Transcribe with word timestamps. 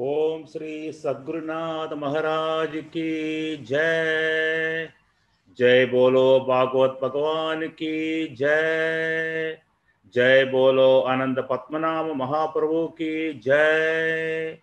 ओम 0.00 0.44
श्री 0.44 0.92
सद्गुरुनाथ 0.92 1.88
महाराज 1.92 2.70
की 2.74 3.56
जय। 3.56 4.88
जय 5.58 5.86
बोलो 5.86 6.40
भागवत 6.40 6.98
भगवान 7.02 7.66
की 7.66 8.26
जय। 8.28 9.58
जय 10.14 10.44
बोलो 10.44 11.00
आनंद 11.00 11.38
पद्मनाभ 11.50 12.06
महाप्रभु 12.06 12.86
की 12.88 13.32
जय। 13.32 14.58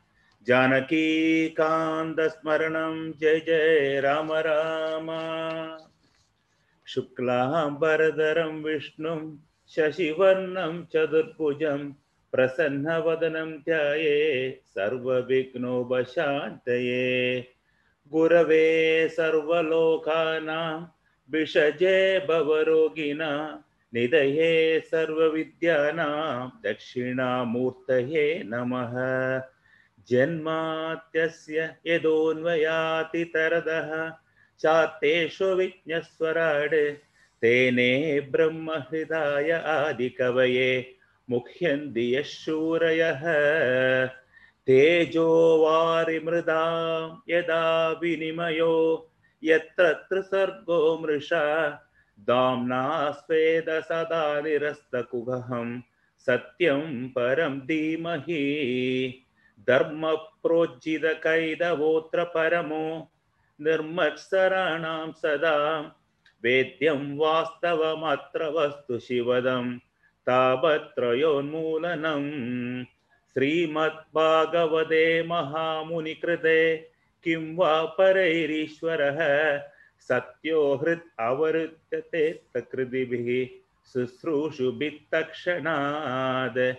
जानकी 0.47 1.49
कांत 1.49 2.19
स्मरणम 2.19 3.13
जय 3.19 3.39
जय 3.39 4.01
राम 4.01 4.31
राम। 4.31 5.11
शुक्लांबरधरं 6.85 8.63
विष्णुं 8.63 9.37
शशिवर्णं 9.69 10.85
चतुर्भुजं 10.85 12.04
प्रसन्नवदनं 12.35 13.51
ध्याये, 13.51 14.59
सर्वविघ्नोपशान्तये। 14.65 17.47
गुरवे 18.11 19.09
सर्वलोकानां, 19.09 20.85
विषजे 21.31 22.19
भवरोगिणा, 22.19 23.63
निधये 23.93 24.79
सर्वविद्यानां, 24.79 26.59
दक्षिणामूर्तये 26.63 28.41
नमः। 28.45 28.93
जन्मात्यस्य 30.09 31.75
यदोन्वयातितरदः 31.87 34.11
चातेषु 34.59 35.45
विज्ञस्वराड्, 35.45 36.93
तेने 37.41 38.27
ब्रह्महृदाय 38.31 39.51
आदिकवये। 39.51 40.94
मुह्यन्ति 41.29 42.15
यः 42.15 42.21
शूरयः 42.21 43.21
तेजो 44.65 45.63
वारिमृदां 45.63 47.17
यदा 47.29 47.91
विनिमयो 47.91 49.09
यत्र 49.43 49.93
त्रिसर्गो 49.93 50.97
मृषा। 50.97 51.79
दाम्ना 52.19 53.11
स्वेद 53.11 53.65
सदा 53.69 54.41
निरस्तकुहं 54.41 55.81
सत्यं 56.19 57.09
परं 57.09 57.59
धीमहि। 57.59 59.23
धर्मप्रोज्झितकैदवोऽत्र 59.67 62.23
परमो, 62.23 63.11
निर्मत्सराणां 63.61 65.11
सदा, 65.11 65.91
वेद्यं 66.43 67.17
वास्तवमत्र 67.17 68.49
वस्तु 68.49 68.99
शिवदं 68.99 69.79
तावत्त्रयोन्मूलनं 70.27 72.23
श्रीमद्भागवते 73.33 75.23
महामुनिकृते, 75.23 76.89
किं 77.23 77.55
वा 77.55 77.85
परैरीश्वरः, 77.85 79.61
सत्यो 79.99 80.75
हृत् 80.75 81.19
अवरुध्यते 81.19 82.41
तकृतिभिः 82.53 83.47
शुश्रूषुभित्तक्षणाद् 83.93 86.73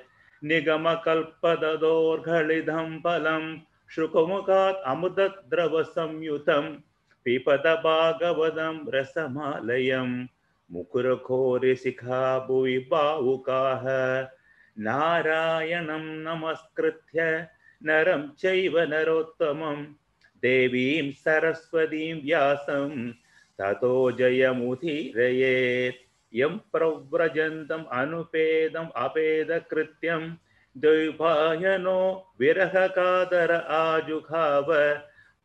निगमकल्पददोर्घलिदं 0.45 3.01
फलं, 3.01 3.59
शुकमुखात् 3.91 4.87
अमृतद्रवसंयुतं 4.87 6.77
पिपदभागवतं 7.25 8.91
रसमालयम्। 8.91 10.27
भागवतं 10.72 11.00
रसमालयं 11.00 11.14
मुकुरघोरिशिखा 11.14 12.39
भुवि 12.39 12.78
भावुकाः 12.78 13.83
नारायणं 14.78 16.03
नमस्कृत्य 16.03 17.48
नरं 17.84 18.28
चैव 18.28 18.81
नरोत्तमं। 18.81 19.84
देवीं 20.42 21.12
सरस्वतीं 21.12 22.22
व्यासं 22.22 23.10
ततो 23.59 24.10
जयमुदीरयेत्। 24.10 25.97
यं 26.34 26.59
प्रव्रजन्तम् 26.59 27.84
अनुपेदम् 27.93 28.91
अपेदकृत्यं 28.97 30.34
द्वैपायनो 30.78 32.32
विरहकादर 32.41 33.53
आजुघाव 33.53 34.66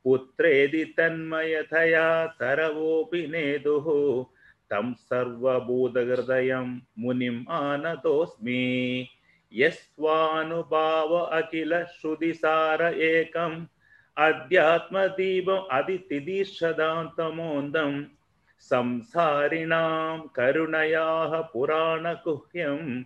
पुत्रेदि 0.03 0.85
तन्मयतया 0.85 2.27
तरवोऽपि 2.27 3.27
नेदुः। 3.27 4.25
तं 4.71 4.93
सर्वभूतहृदयं 4.93 6.79
मुनिम् 6.99 7.45
आनतोऽस्मि। 7.49 9.07
यस्वानुभाव 9.53 11.17
अखिल 11.17 11.83
श्रुतिसार 11.83 12.81
एकम् 12.81 13.65
अध्यात्मदीपम् 14.17 15.67
अदितिदीर्षदान्तमोन्दं 15.71 18.03
संसारिणां 18.59 20.19
करुणयाः 20.19 21.41
पुराणगुह्यं 21.41 23.03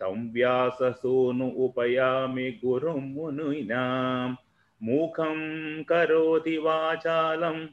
तं 0.00 0.32
व्याससूनु 0.32 1.48
उपयामि 1.48 2.60
गुरुं 2.64 3.00
मुनीनां। 3.00 4.34
मूकं 4.82 5.82
करोति 5.82 6.58
वाचालं, 6.58 7.66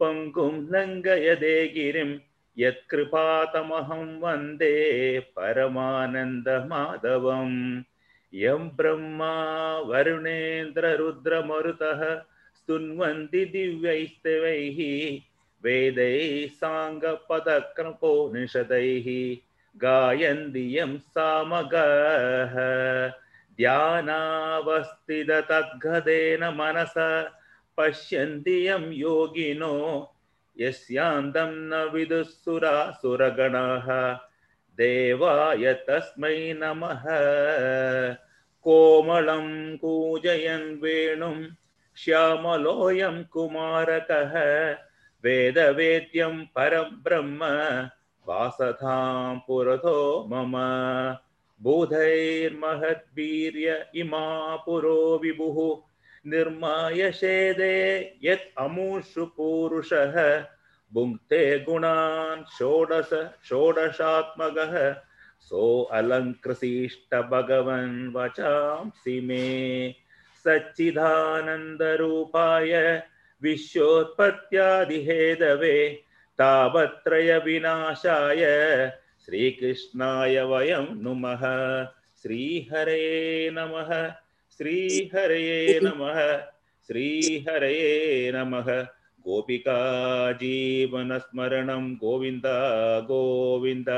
पङ्गुं 0.00 0.52
लङ्घयदे 0.52 1.68
गिरिं 1.68 2.18
यत्कृपातमहं 2.58 4.20
वंदे 4.20 5.20
परमानन्दमाधवम्। 5.20 7.82
यं 8.34 8.68
ब्रह्मा 8.68 9.78
वरुणेन्द्ररुद्रमरुतः 9.78 12.22
स्तुन्वन्ति 12.56 13.44
दिव्यैस्तवैः, 13.44 15.20
वेदैः 15.64 16.48
साङ्गपदक्रपोनिषदैः 16.48 19.36
गायन्ति 19.76 20.78
यं 20.78 20.98
सामगः। 20.98 22.54
ध्यानावस्थिततद्गदेन 23.56 26.44
मनसा, 26.44 27.40
पश्यन्ति 27.78 28.68
यं 28.68 28.92
योगिनो 28.92 30.14
यस्यान्तं 30.60 31.52
न 31.52 31.90
विदुःसुरासुरगणाः 31.94 34.18
देवाय 34.76 35.72
तस्मै 35.72 36.54
नमः। 36.56 37.04
कोमलं 38.62 39.76
कूजयन् 39.76 40.82
वेणुं 40.82 41.46
श्यामलोऽयं 41.96 43.24
कुमारकः। 43.24 44.34
वेदवेद्यं 45.24 46.44
परं 46.44 46.82
ब्रह्म 46.82 47.40
वासथां 48.28 49.38
पुरतो 49.48 50.28
मम। 50.32 50.52
बोधैर्महद्वीर्य 51.62 53.86
इमा 53.94 54.56
पुरो 54.56 55.20
विभुः। 55.22 55.87
निर्माय 56.28 57.12
शेदे, 57.12 58.14
यत् 58.24 58.58
अमुषु 58.58 59.26
पूरुषः। 59.26 60.44
भुङ्क्ते 60.92 61.58
गुणान् 61.58 62.44
षोडश, 62.58 63.26
षोडशात्मकः। 63.48 64.94
सो 65.40 65.88
अलङ्कृशिष्ट 65.92 67.14
भगवन् 67.14 68.16
वचांसि 68.16 69.20
मे। 69.20 69.94
सच्चिदानन्दरूपाय 70.44 73.02
विश्वोत्पत्त्यादिहेदवे 73.42 76.02
तावत्रयविनाशाय 76.38 78.42
श्रीकृष्णाय 79.26 80.40
वयं 80.40 81.02
नुमः। 81.02 81.42
श्रीहरे 82.22 83.50
नमः। 83.52 84.14
श्रीहरये 84.59 85.57
नमः 85.83 86.17
श्रीहरये 86.89 87.93
नमः 88.31 88.67
गोपिका 89.25 89.77
जीवनस्मरणं 90.33 91.83
गोविन्द 91.95 92.47
गोविन्द 93.07 93.89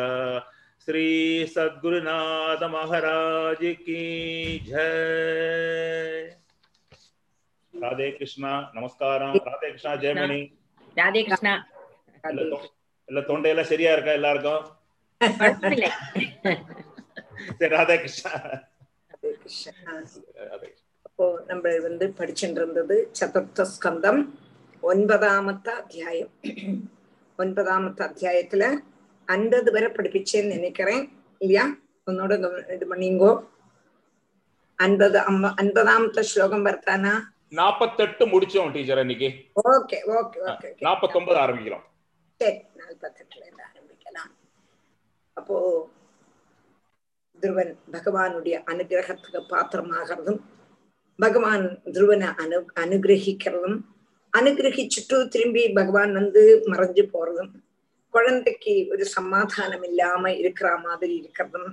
श्री 0.87 1.05
सद्गुरुनाथ 1.47 2.63
महाराज 2.71 3.61
की 3.81 4.03
जय 4.65 4.93
ராதே 7.73 8.05
கிருஷ்ணா 8.11 8.51
நமஸ்காரம் 8.73 9.33
ராதே 9.47 9.67
கிருஷ்ணா 9.71 9.91
ஜெயமணி 9.95 10.37
ராதே 10.97 11.21
கிருஷ்ணா 11.23 11.53
இல்ல 12.23 12.43
தொ- 12.51 12.69
இல்ல 13.07 13.19
தொண்டையெல்லாம் 13.21 13.69
சரியா 13.69 13.91
இருக்கா 13.93 14.13
எல்லாருக்கும் 14.13 14.63
குழப்பமில்லை 15.21 15.89
சரி 17.57 17.69
ராதே 17.73 17.95
கிருஷ்ணா 17.97 18.31
ஹரே 18.35 18.57
கிருஷ்ணா. 19.42 19.94
அப்போ 21.06 21.24
நம்ம 21.46 21.72
வந்து 21.86 22.06
படிச்சுட்டு 22.18 22.58
இருந்தது 22.60 22.96
சதுர்த்த 23.20 23.66
ஸ்கந்தம் 23.74 24.20
ஒன்பதாமத்த 24.90 25.68
அத்தியாயம். 25.82 26.32
ஒன்பதாமத்த 27.38 28.00
அத்தியாயத்துல 28.08 28.64
ஐம்பது 29.28 29.70
வரை 29.74 29.88
படிப்பிச்சேன்னு 29.96 30.54
நினைக்கிறேன். 30.56 31.04
இல்லையா? 31.38 31.66
உன்னோட 32.06 32.32
இது 32.74 32.86
பண்ணீங்கோ. 32.92 33.32
அன்பது 34.84 35.18
அம்ப 35.30 35.48
அன்பதாமத்த 35.62 36.20
ஸ்லோகம் 36.32 36.66
வர்த்தானா 36.66 37.14
நாற்பத்தெட்டு 37.58 38.24
முடிச்சோம் 38.32 38.72
டீச்சர் 38.74 39.00
இன்னைக்கு. 39.04 39.28
ஓகே 39.70 39.98
ஓகே 40.18 40.38
ஓகே 40.50 40.68
நாற்பத்தொன்பது 40.86 41.38
ஆரம்பிக்கிறோம். 41.44 41.84
சரி 42.40 42.58
நாற்பத்தெட்டுல 42.80 43.42
இருந்து 43.46 43.64
ஆரம்பிக்கலாம். 43.70 44.30
அப்போ 45.36 45.56
துருவன் 47.42 47.72
பகவானுடைய 47.92 48.56
அனுகிரகத்துக்கு 48.66 49.40
பாத்திரமாகிறதும் 49.50 50.40
பகவான் 51.18 51.66
துருவனை 51.92 52.28
அனு 52.36 52.58
அனுகிரகிக்கிறதும் 52.76 53.78
அனுகிரகிச்சுட்டு 54.32 55.28
திரும்பி 55.28 55.68
பகவான் 55.72 56.12
வந்து 56.12 56.42
மறைஞ்சு 56.66 57.02
போறதும் 57.14 57.50
குழந்தைக்கு 58.14 58.90
ஒரு 58.90 59.04
சமாதானம் 59.04 59.84
இல்லாம 59.84 60.32
இருக்கிற 60.32 60.78
மாதிரி 60.78 61.14
இருக்கிறதும் 61.16 61.70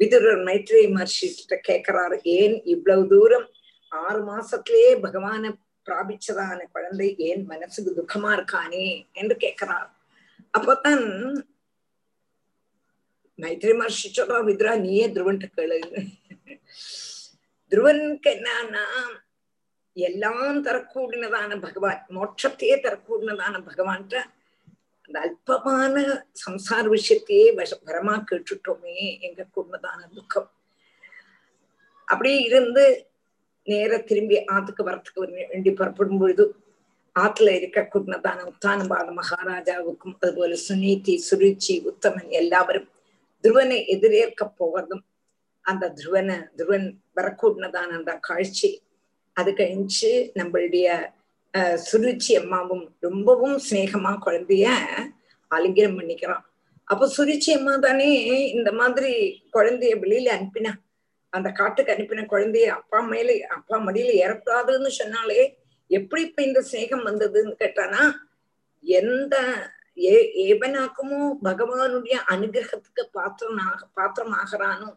விதுரர் 0.00 0.42
மைத்ரேய 0.44 0.88
மகர்ஷிட்ட 0.92 1.56
கேட்கிறாரு 1.68 2.16
ஏன் 2.32 2.62
இவ்வளவு 2.64 3.06
தூரம் 3.06 3.46
ஆறு 3.92 4.20
மாசத்திலேயே 4.22 5.00
பகவானை 5.00 5.50
பிராபிச்சதான 5.86 6.58
குழந்தை 6.72 7.16
ஏன் 7.18 7.42
மனசுக்கு 7.46 7.90
துக்கமா 7.92 8.30
இருக்கானே? 8.32 8.86
என்று 9.12 9.36
கேட்கிறார் 9.36 9.88
அப்பதான் 10.54 11.04
மைத்ரி 13.42 13.72
மகர்ஷி 13.72 14.08
சொல்றா 14.10 14.38
விதுரா 14.48 14.72
நீயே 14.84 15.06
துருவன்ட்டு 15.14 15.48
கேளுன்னு 15.56 16.02
துருவனுக்கு 17.72 18.30
என்னன்னா 18.32 18.84
எல்லாம் 19.96 20.60
தரக்கூடினதான 20.66 21.58
பகவான் 21.60 22.00
மோட்சத்தையே 22.16 22.76
தரக்கூடினதான 22.84 23.60
பகவான்கிட்ட 23.66 24.18
அந்த 25.04 25.16
அல்பமான 25.20 25.94
சம்சார 26.42 26.84
விஷயத்தையே 26.88 27.46
வச 27.58 27.78
வரமா 27.88 28.14
கேட்டுட்டோமே 28.28 28.94
எங்க 29.20 29.46
கூடதான 29.54 30.00
துக்கம். 30.14 30.48
அப்படி 32.08 32.32
இருந்து 32.42 32.84
நேர 33.66 33.98
திரும்பி 34.02 34.36
ஆத்துக்கு 34.54 34.82
வரத்துக்கு 34.82 35.20
வேண்டி 35.50 35.70
புறப்படும் 35.72 36.20
பொழுது 36.20 36.44
ஆத்துல 37.16 37.52
இருக்க 37.58 37.80
கூடதான 37.86 38.44
உத்தானபாத 38.50 39.08
மகாராஜாவுக்கும் 39.12 40.16
அதுபோல 40.20 40.56
சுனீதி 40.66 41.14
சுருச்சி 41.28 41.74
உத்தமன் 41.90 42.30
எல்லாவரும் 42.40 42.88
துருவனை 43.44 43.78
எதிரேற்க 43.86 44.44
போவதும் 44.58 45.02
அந்த 45.64 45.92
துருவனை 45.98 46.36
துருவன் 46.56 46.86
வரக்கூடனதான 47.16 47.96
அந்த 47.96 48.12
காட்சி 48.20 48.70
அது 49.36 49.50
கழிச்சு 49.52 50.10
நம்மளுடைய 50.34 50.86
அஹ் 51.54 51.78
சுருச்சி 51.88 52.32
அம்மாவும் 52.36 52.84
ரொம்பவும் 53.00 53.58
சிநேகமா 53.68 54.12
குழந்தைய 54.18 54.66
ஆலிங்கனம் 55.50 55.98
பண்ணிக்கிறான் 55.98 56.44
அப்போ 56.88 57.06
சுருச்சி 57.16 57.50
அம்மா 57.52 57.76
தானே 57.78 58.08
இந்த 58.50 58.72
மாதிரி 58.72 59.12
குழந்தைய 59.52 59.94
வெளியில 60.00 60.32
அனுப்பினா 60.32 60.72
அந்த 61.32 61.48
காட்டுக்கு 61.52 61.92
அனுப்பின 61.92 62.24
குழந்தைய 62.26 62.66
அப்பா 62.70 63.00
மேல 63.02 63.36
அப்பா 63.48 63.76
மடியில 63.86 64.16
ஏறக்கூடாதுன்னு 64.22 64.90
சொன்னாலே 64.98 65.40
எப்படி 65.90 66.22
இப்ப 66.22 66.42
இந்த 66.42 66.60
சிநேகம் 66.70 67.06
வந்ததுன்னு 67.06 67.54
கேட்டானா 67.60 68.02
எந்த 68.84 69.34
ஏ 69.96 70.16
ஏவனாக்குமோ 70.44 71.18
பகவானுடைய 71.44 72.16
அனுகிரகத்துக்கு 72.34 73.02
பாத்திரனாக 73.16 73.80
பாத்திரமாகிறானோ 73.96 74.88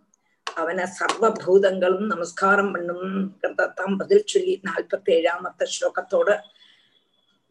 அவனை 0.48 0.86
சர்வ 0.98 1.32
பூதங்களும் 1.44 2.08
நமஸ்காரம் 2.08 2.74
பண்ணும்ங்கிறதான் 2.76 3.96
பதில் 3.98 4.30
சொல்லி 4.34 4.54
நாற்பத்தி 4.68 5.12
ஏழாமத்த 5.18 5.68
ஸ்லோகத்தோட 5.74 6.30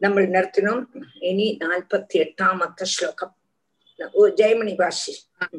நம்ம 0.01 0.21
நிறுத்தினோம். 0.35 0.81
இனி 1.29 1.47
நாற்பத்தி 1.61 2.15
எட்டாமத்த 2.23 2.83
ஸ்லோகம். 2.93 3.33
ஜெயமணி 4.39 4.73
பாஷி. 4.81 5.13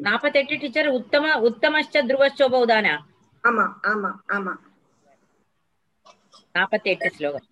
நாற்பத்தி 0.07 0.39
எட்டு 0.41 0.57
டீச்சர் 0.57 0.89
உத்தம 0.99 1.33
உத்தமஸ்ட 1.49 2.03
துருவஸ்டோபௌதானா 2.09 2.95
ஆமா 3.43 3.65
ஆமா 3.91 4.11
ஆமா. 4.35 4.53
நாற்பத்தி 6.55 6.89
எட்டு 6.93 7.09
ஸ்லோகம் 7.17 7.47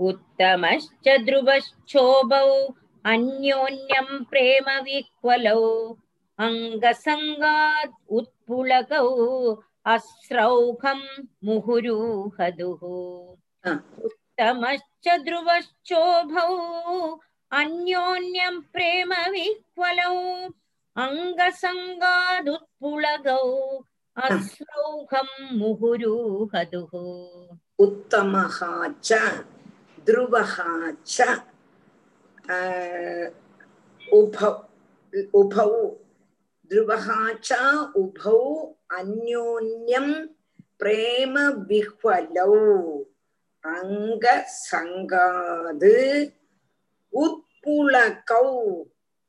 उत्तमश्च 0.00 1.08
ध्रुवश्चोभौ 1.26 2.46
अन्योन्यं 3.04 4.08
प्रेमविह्वलौ 4.30 5.62
अङ्गसङ्गात् 6.38 7.94
उत्पुलकौ 8.18 9.08
अस्रौघं 9.94 11.00
मुहुरुहदुः 11.46 12.82
उत्तमश्च 14.08 15.08
ध्रुवश्चोभौ 15.26 16.50
अन्योन्यं 17.52 18.54
प्रेमविह्वलौ 18.74 20.16
अङ्गसङ्गादुत्पुलगौ 20.96 22.38
अस्रौघं 24.16 25.28
मुहुरुहदुः 25.58 26.92
उत्तमः 27.84 28.58
च 29.04 29.10
ध्रुवः 30.07 30.55
च 31.13 31.21
अ, 32.49 32.57
उभौ 34.17 34.51
उभौ 35.39 35.69
ध्रुवः 36.71 37.07
च 37.43 37.49
उभौ 38.01 38.37
अन्योन्यं 38.97 40.07
प्रेम 40.79 41.33
विह्वलौ 41.69 42.53
अङ्गसङ्गाद् 44.57 45.85
उत्पुलकौ 47.13 48.47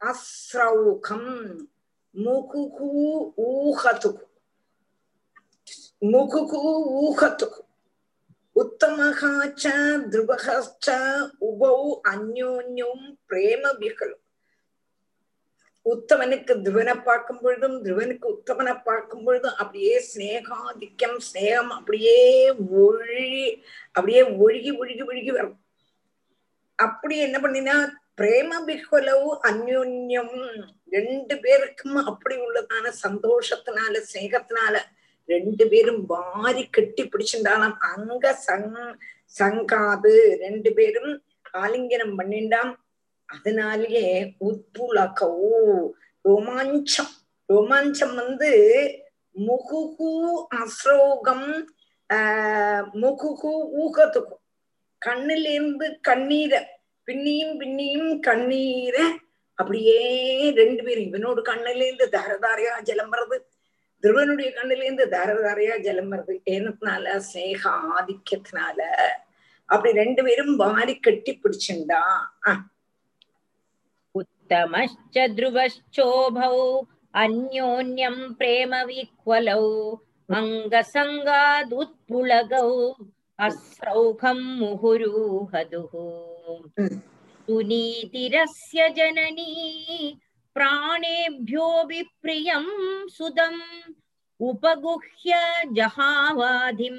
अस्रौघं 0.00 1.24
मुहुः 2.14 2.76
ऊहतुः 3.46 4.18
मुहुः 6.12 6.52
ऊहतुः 7.04 7.54
உத்தமகாச்ச 8.55 9.63
திருவகச்ச 10.11 10.87
உபௌ 11.47 11.77
அந்யோன்யம் 12.11 13.05
பிரேம 13.29 13.71
விகலும் 13.79 14.19
உத்தவனுக்கு 15.85 16.53
திருவனை 16.61 16.93
பார்க்கும் 16.97 17.39
பொழுதும் 17.39 17.75
திருவனுக்கு 17.83 18.27
உத்தவனை 18.27 18.73
பார்க்கும் 18.83 19.23
பொழுதும் 19.23 19.57
அப்படியே 19.57 19.95
ஸ்னேகாதிக்கம் 20.09 21.17
ஸ்னேகம் 21.27 21.71
அப்படியே 21.71 22.19
ஒழுகி 22.81 23.47
அப்படியே 23.95 24.21
ஒழுகி 24.37 24.71
ஒழுகி 24.79 25.03
ஒழுகி 25.09 25.31
வரும். 25.31 25.57
அப்படி 26.79 27.15
என்ன 27.17 27.37
பண்ணினா 27.39 27.75
பிரேம 28.21 28.53
பிஹ்வலவு 28.65 29.29
அந்யோன்யம் 29.49 30.35
ரெண்டு 30.91 31.35
பேருக்கும் 31.39 31.99
அப்படி 32.09 32.35
உள்ளதான 32.37 32.91
சந்தோஷத்தினால 33.05 34.01
ஸ்னேகத்தினால 34.09 34.75
ரெண்டு 35.25 35.67
பேரும் 35.67 36.05
வாரி 36.05 36.67
கட்டி 36.69 37.03
பிடிச்சிருந்தாலாம் 37.03 37.77
அங்க 37.77 38.39
சங் 38.47 38.95
சங்காது. 39.39 40.35
ரெண்டு 40.37 40.73
பேரும் 40.73 41.23
ஆலிங்கனம் 41.53 42.17
பண்ணிண்டாம். 42.17 42.75
அதனாலேயே 43.25 44.35
ஓ 44.37 44.51
ரோமாஞ்சம். 46.25 47.13
ரோமாஞ்சம் 47.53 48.15
வந்து 48.15 48.51
முகுகு 49.35 50.11
அஸ்ரோகம் 50.55 51.63
ஆஹ் 52.13 52.85
முகுகு 52.93 53.51
ஊகத்துக்கும் 53.81 54.41
கண்ணிலிருந்து 55.05 55.99
கண்ணீரை 56.01 56.59
பின்னியும் 57.07 57.55
பின்னியும் 57.59 58.19
கண்ணீரை 58.19 59.05
அப்படியே 59.53 59.97
ரெண்டு 60.51 60.83
பேரும் 60.83 61.03
இவனோட 61.03 61.41
கண்ணிலிருந்து 61.41 62.05
தாரதாரையா 62.11 62.81
ஜலம் 62.81 63.11
வருது 63.11 63.37
துருவனுடைய 64.03 64.49
கண்ணிலேருந்து 64.55 65.05
தர 65.13 65.33
தரையா 65.43 65.75
ஜலம் 65.85 66.09
வருது 66.13 66.33
ஏனத்தினால 66.53 67.13
ஸ்னேக 67.27 67.61
ஆதிக்கத்தினால 67.95 68.79
அப்படி 69.69 69.91
ரெண்டு 69.99 70.21
பேரும் 70.25 70.53
வாரி 70.57 70.95
கட்டி 70.99 71.33
பிடிச்சுண்டா 71.35 72.01
உத்தமச்ச 74.15 75.15
துருவச்சோபௌ 75.37 76.57
அந்யோன்யம் 77.13 78.21
பிரேம 78.39 78.73
விக்வலௌ 78.89 79.63
அங்கசங்காத் 80.29 81.73
உத்புலகௌ 81.79 82.69
அஸ்ரௌகம் 83.39 84.45
முகுரூஹதுः 84.59 85.93
சுநீதிரஸ்ய 87.47 88.81
ஜனனி 88.97 89.49
प्राणेभ्योऽपि 90.54 92.00
प्रियं 92.22 92.64
सुदम् 93.16 93.60
उपगुह्य 94.48 95.32
जहावाधिं 95.76 96.96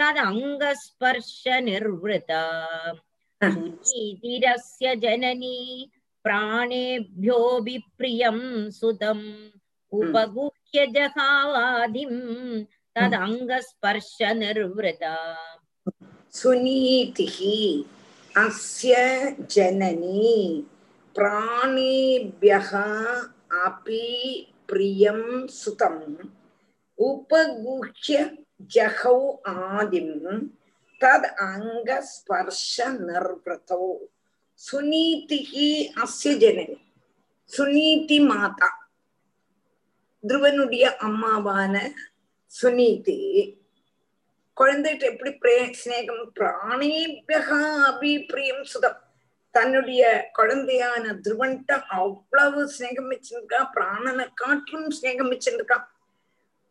तदङ्गस्पर्शनिर्वृता 0.00 2.42
सुनीतिरस्य 3.42 4.86
जननी 5.04 5.58
प्राणेभ्योऽपि 6.24 7.76
प्रियं 7.98 8.38
सुतम् 8.78 9.24
उपगुह्य 10.00 10.78
जहावादिं 10.96 12.14
तदङ्गस्पर्शनिर्वृता 12.96 15.14
सुनीतिः 16.40 17.38
अस्य 18.44 18.92
जननी 19.54 20.34
பிராணேபியக 21.15 22.71
அபி 23.65 24.07
பிரியம் 24.65 25.27
சுதம் 25.59 26.03
உபகுஹ்ய 26.99 28.17
ஜகௌ 28.75 29.19
ஆதிம் 29.53 30.17
தத் 31.01 31.29
அங்கஸ்பர்ஷ 31.47 32.73
நிர்வதோ 33.01 33.85
சுனீதிகி 34.61 35.69
அஸ்ய 36.03 36.33
ஜனனி 36.43 36.77
சுனீதி 37.51 38.19
மாதா 38.29 38.69
துருவனுடைய 40.23 40.85
அம்மாவான 41.07 41.75
சுனீதி 42.51 43.19
குழந்தைகிட்ட 44.57 45.05
எப்படி 45.11 45.31
பிரே 45.41 45.55
ஸ்நேகம் 45.79 46.25
பிராணேபியக 46.37 47.49
அபி 47.89 48.13
பிரியம் 48.29 48.65
சுதம். 48.73 48.99
தன்னுடைய 49.55 50.31
குழந்தையான 50.33 51.13
துருவன்ட்ட 51.21 51.83
அவ்வளவு 51.89 52.61
ஸ்நேகம் 52.67 53.11
வச்சிருக்கா 53.11 53.59
பிராணனை 53.75 54.25
காற்றும் 54.33 54.89
ஸ்நேகம் 54.89 55.31
வச்சிருக்கா. 55.31 55.77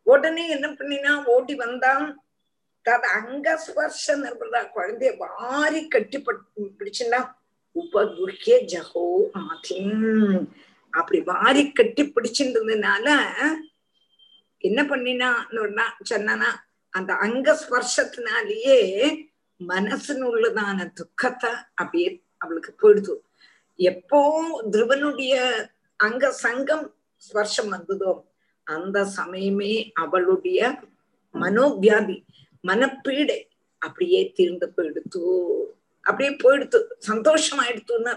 உடனே 0.06 0.48
என்ன 0.48 0.68
பண்ணினா 0.68 1.24
ஓடி 1.24 1.54
வந்தான் 1.54 2.04
தது 2.86 3.06
அங்க 3.08 3.56
ஸ்பர்ஷம் 3.56 4.24
நிற்பதா 4.24 4.62
குழந்தைய 4.74 5.16
வாரி 5.16 5.88
கட்டி 5.88 6.18
பிடிச்சுன்னா 6.78 7.20
உபகுஹ்ய 7.76 8.58
ஜஹோ 8.64 9.04
ஆதிம் 9.34 10.44
அப்படி 10.92 11.20
வாரி 11.20 11.72
கட்டி 11.72 12.02
பிடிச்சிருந்ததுனால 12.02 13.06
என்ன 14.64 14.82
பண்ணினான்னு 14.82 15.84
சொன்னா 16.02 16.50
அந்த 16.92 17.12
அங்க 17.14 17.54
ஸ்பர்ஷத்தினாலேயே 17.54 18.78
மனசுனுள்ளதான 19.60 20.92
துக்கத்தை 20.92 21.50
அப்படியே 21.74 22.23
அவளுக்கு 22.44 22.72
போயிடுது. 22.82 23.14
எப்போ 23.78 24.20
திருவனுடைய 24.72 25.34
அங்க 26.00 26.24
சங்கம் 26.44 26.86
ஸ்பர்ஷம் 27.22 27.70
வந்ததோ 27.74 28.12
அந்த 28.66 28.98
சமயமே 29.18 29.74
அவளுடைய 30.04 30.60
மனோவியாதி 31.34 32.16
மனப்பீடை 32.64 33.40
அப்படியே 33.82 34.20
தீர்ந்து 34.36 34.66
போயிடுத்து. 34.76 35.22
அப்படியே 36.06 36.32
போயிடுத்து. 36.42 36.78
சந்தோஷமாயிடுத்துன்னு 37.10 38.12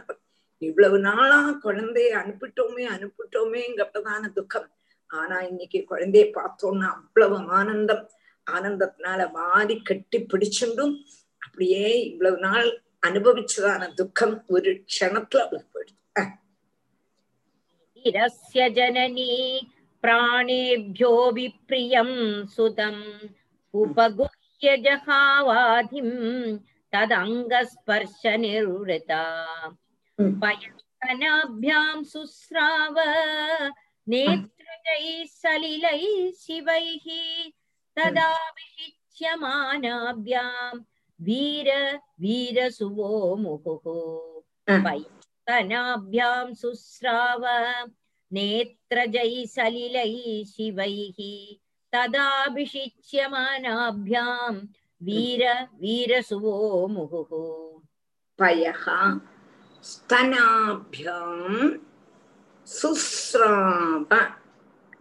இவ்வளவு 0.62 0.98
நாளா 1.08 1.40
குழந்தைய 1.66 2.12
அனுப்பிட்டோமே 2.22 2.86
அனுப்பிட்டோமேங்கப்பதான 2.96 4.24
துக்கம். 4.38 4.70
ஆனா 5.12 5.36
இன்னைக்கு 5.50 5.80
குழந்தைய 5.92 6.26
பார்த்தோம்னா 6.38 6.88
அவ்வளவு 6.98 7.38
ஆனந்தம். 7.60 8.04
ஆனந்தத்தினால 8.48 9.22
வாரி 9.32 9.76
கட்டி 9.90 10.20
பிடிச்சுண்டும் 10.32 10.94
அப்படியே 11.42 11.86
இவ்வளவு 12.10 12.38
நாள் 12.38 12.68
അനുഭവിച്ചതാണ് 13.08 13.98
ദുഃഖം 13.98 14.42
ഒരു 14.52 14.86
ക്ഷണത്തിൽ 14.86 15.42
ഉൾപ്പെടും 15.50 15.98
ജനനീ 18.72 19.62
പ്രാണേഭ്യോ 20.04 21.32
വിപ്രിയം 21.32 22.12
സുതം 22.56 22.98
ഉപഗുഹ്യ 23.74 24.76
ജഹാവാധിം 24.86 26.10
തദംഗസ്പർശനിർവൃതാ 26.94 29.26
പയസ്തനാഭ്യാം 30.40 32.06
സുസ്രാവ 32.06 32.98
നേത്രജൈ 34.08 35.26
സലിലൈ 35.36 36.32
ശിവൈ 36.42 36.86
തദാ 37.98 38.32
വിഹിച്യമാനാഭ്യാം 38.58 40.97
वीर 41.22 42.00
वीरसुवो 42.22 43.36
मुहुः। 43.36 44.84
पयस्तनाभ्यां 44.84 46.54
सुस्राव 46.54 47.46
नेत्रजैः 48.34 49.46
सलिलैः 49.46 50.46
शिवैः। 50.46 51.58
तदाभिषिच्यमानाभ्यां 51.94 54.56
वीर 55.04 55.54
वीरसुवो 55.54 56.88
मुहुः। 56.88 57.82
पयः। 58.40 59.20
स्तनाभ्यां 59.84 61.70
सुस्राव 62.66 64.08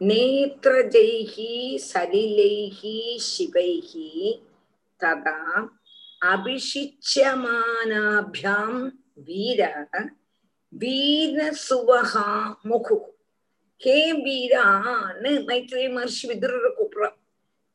नेत्रजैः 0.03 1.79
सलिलैः 1.79 3.19
शिवैः। 3.19 4.39
तदा 5.01 5.69
அபிஷிச்சியமானாபியாம் 7.49 8.81
வீர 9.27 9.61
வீரசுவகா 10.73 12.29
முகு 12.67 12.97
ஹே 13.81 13.99
வீரான்னு 14.25 15.33
மைத்ரேய 15.49 15.89
மகர்ஷி 15.91 16.27
விதுர 16.31 16.71
கூப்பிடுறான் 16.71 17.17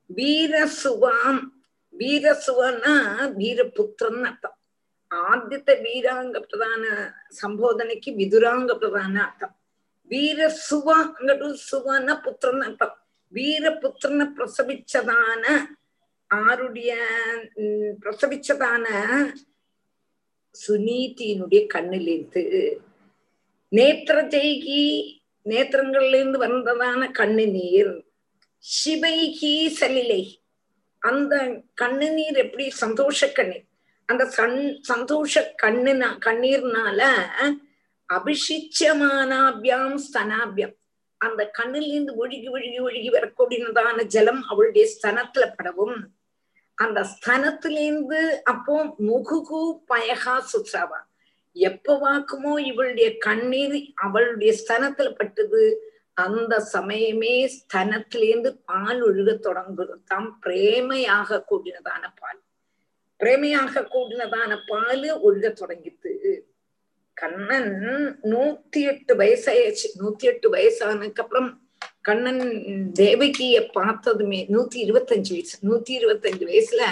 வீரசுவாம் 0.09 1.41
வீரசுவன்னா 1.93 2.93
வீரபுத்திரன் 3.37 4.25
அர்த்தம் 4.25 4.57
ஆദ്യത്തെ 5.11 5.73
வீராங்க 5.81 6.37
பிரதான 6.43 6.83
சம்போதனைக்கு 7.41 8.11
விதுராங்க 8.19 8.71
பிரதான 8.75 9.15
அர்த்தம் 9.23 9.55
வீரசுவ 10.11 10.87
அங்கட்டு 10.99 11.49
சுவன 11.65 12.15
புத்திரன் 12.23 12.63
அர்த்தம் 12.63 12.95
வீரபுத்திரனை 13.33 14.25
பிரசவிச்சதான 14.37 15.43
ஆருடைய 16.31 16.91
பிரசவிச்சதான 18.01 18.85
சுனீதியினுடைய 20.55 21.61
கண்ணிலிருந்து 21.73 22.43
நேத்திர 23.71 24.17
ஜெய்கி 24.33 24.83
நேத்திரங்கள்ல 25.45 26.15
இருந்து 26.15 26.39
வந்ததான 26.39 27.01
கண்ணு 27.19 27.45
நீர் 27.51 27.93
சிவைகி 28.63 29.55
சலிலை 29.79 30.23
அந்த 31.01 31.33
கண்ணு 31.81 32.09
நீர் 32.13 32.37
எப்படி 32.37 32.69
சந்தோஷ 32.69 33.31
கண்ணீர் 33.31 33.67
அந்த 34.09 34.25
சன் 34.25 34.59
சந்தோஷ 34.81 35.43
கண்ணுனா 35.63 36.09
கண்ணீர்னால 36.25 37.01
அபிஷிச்சமானாபியாம் 38.09 39.97
ஸ்தனாபியம். 40.05 40.73
அந்த 41.21 41.41
கண்ணிலிருந்து 41.59 42.13
ஒழுகி 42.21 42.47
ஒழுகி 42.55 42.79
ஒழுகி 42.87 43.09
வரக்கூடியதான 43.09 44.03
ஜலம் 44.05 44.41
அவளுடைய 44.47 44.85
ஸ்தனத்துல 44.95 45.45
படவும். 45.57 45.97
அந்த 46.83 46.99
ஸ்தனத்திலேருந்து 47.13 48.19
அப்போ 48.43 48.75
முகுகு 49.07 49.61
பயகா 49.91 50.35
சுற்றாவா. 50.51 50.99
எப்ப 51.55 51.95
வாக்குமோ 52.03 52.53
இவளுடைய 52.71 53.17
கண்ணீர் 53.17 53.77
அவளுடைய 53.95 54.51
ஸ்தனத்துல 54.61 55.09
பட்டது. 55.15 55.63
அந்த 56.13 56.53
சமயமே 56.73 57.35
ஸ்தனத்திலேந்து 57.57 58.49
பால் 58.65 59.01
ஒழுக 59.09 59.29
தொடங்குதான் 59.47 60.29
பிரேமையாக 60.45 61.43
கூடினதான 61.51 62.03
பால். 62.21 62.39
பிரேமையாக 63.19 63.83
கூடினதான 63.95 64.51
பால் 64.67 65.07
ஒழுக 65.27 65.47
தொடங்கித்து 65.61 66.13
கண்ணன் 67.17 67.73
நூத்தி 68.31 68.81
எட்டு 68.91 69.13
வயசாயாச்சு 69.15 69.87
நூத்தி 69.99 70.25
எட்டு 70.31 70.47
வயசானதுக்கு 70.53 71.23
அப்புறம் 71.23 71.49
கண்ணன் 72.05 72.43
தேவகிய 72.93 73.57
பார்த்ததுமே 73.75 74.39
நூத்தி 74.53 74.77
இருபத்தஞ்சு 74.85 75.31
வயசு 75.33 75.57
நூத்தி 75.67 75.93
இருபத்தஞ்சு 75.99 76.45
வயசுல 76.45 76.83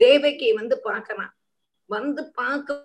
தேவகியை 0.00 0.52
வந்து 0.54 0.76
பாக்குறான் 0.84 1.32
வந்து 1.90 2.22
பார்க்க 2.32 2.84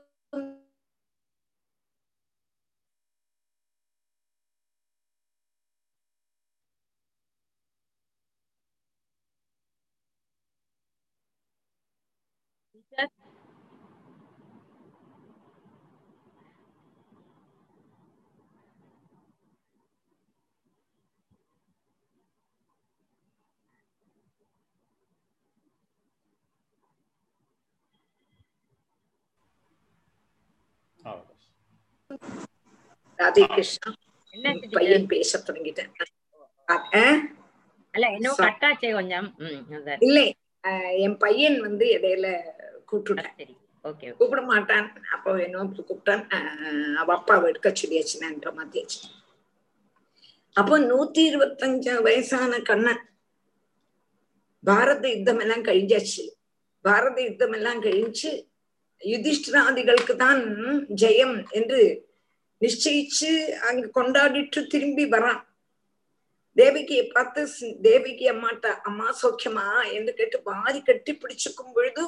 ராதே 33.19 33.43
கிருஷ்ணா? 33.55 33.89
பையன் 34.75 35.09
பேச 35.13 35.39
தொடங்கிட்டேன். 35.47 35.91
இல்லை 40.07 40.25
என் 41.05 41.17
பையன் 41.23 41.57
வந்து 41.65 41.85
இடையில 41.97 42.27
கூப்பிட்டுட்டேன். 42.89 43.53
கூப்பிட 44.19 44.41
மாட்டான். 44.51 44.87
அப்போ 45.15 45.29
என்ன 45.45 45.65
கூப்பிட்டான். 45.89 46.23
அவ 47.01 47.09
அப்பாவை 47.17 47.45
எடுக்க 47.51 47.69
சொல்லியாச்சு 47.81 48.21
நான் 48.23 48.39
மாத்தியாச்சு 48.59 49.01
அப்போ 50.55 50.75
நூத்தி 50.89 51.21
இருபத்தஞ்சு 51.29 51.93
வயசான 52.07 52.59
கண்ணன். 52.69 53.03
பாரத 54.63 55.05
யுத்தம் 55.13 55.41
எல்லாம் 55.43 55.63
கழிஞ்சாச்சு. 55.69 56.23
பாரத 56.85 57.17
யுத்தம் 57.27 57.55
எல்லாம் 57.57 57.79
கழிஞ்சு 57.85 58.31
யுதிஷ்டிராதிகளுக்கு 59.01 60.13
தான் 60.25 60.41
ஜெயம் 61.01 61.37
என்று 61.59 61.79
நிச்சயிச்சு 62.63 63.31
அங்க 63.67 63.85
கொண்டாடிட்டு 63.95 64.61
திரும்பி 64.67 65.05
வரான் 65.07 65.41
தேவிகியை 66.57 67.05
பார்த்து 67.07 67.41
தேவிகி 67.81 68.25
அம்மாட்ட 68.29 68.67
அம்மா 68.83 69.07
சௌக்கியமா 69.21 69.65
என்று 69.93 70.11
கேட்டு 70.13 70.39
வாரி 70.45 70.81
கட்டி 70.81 71.13
பிடிச்சுக்கும் 71.13 71.73
பொழுது 71.73 72.03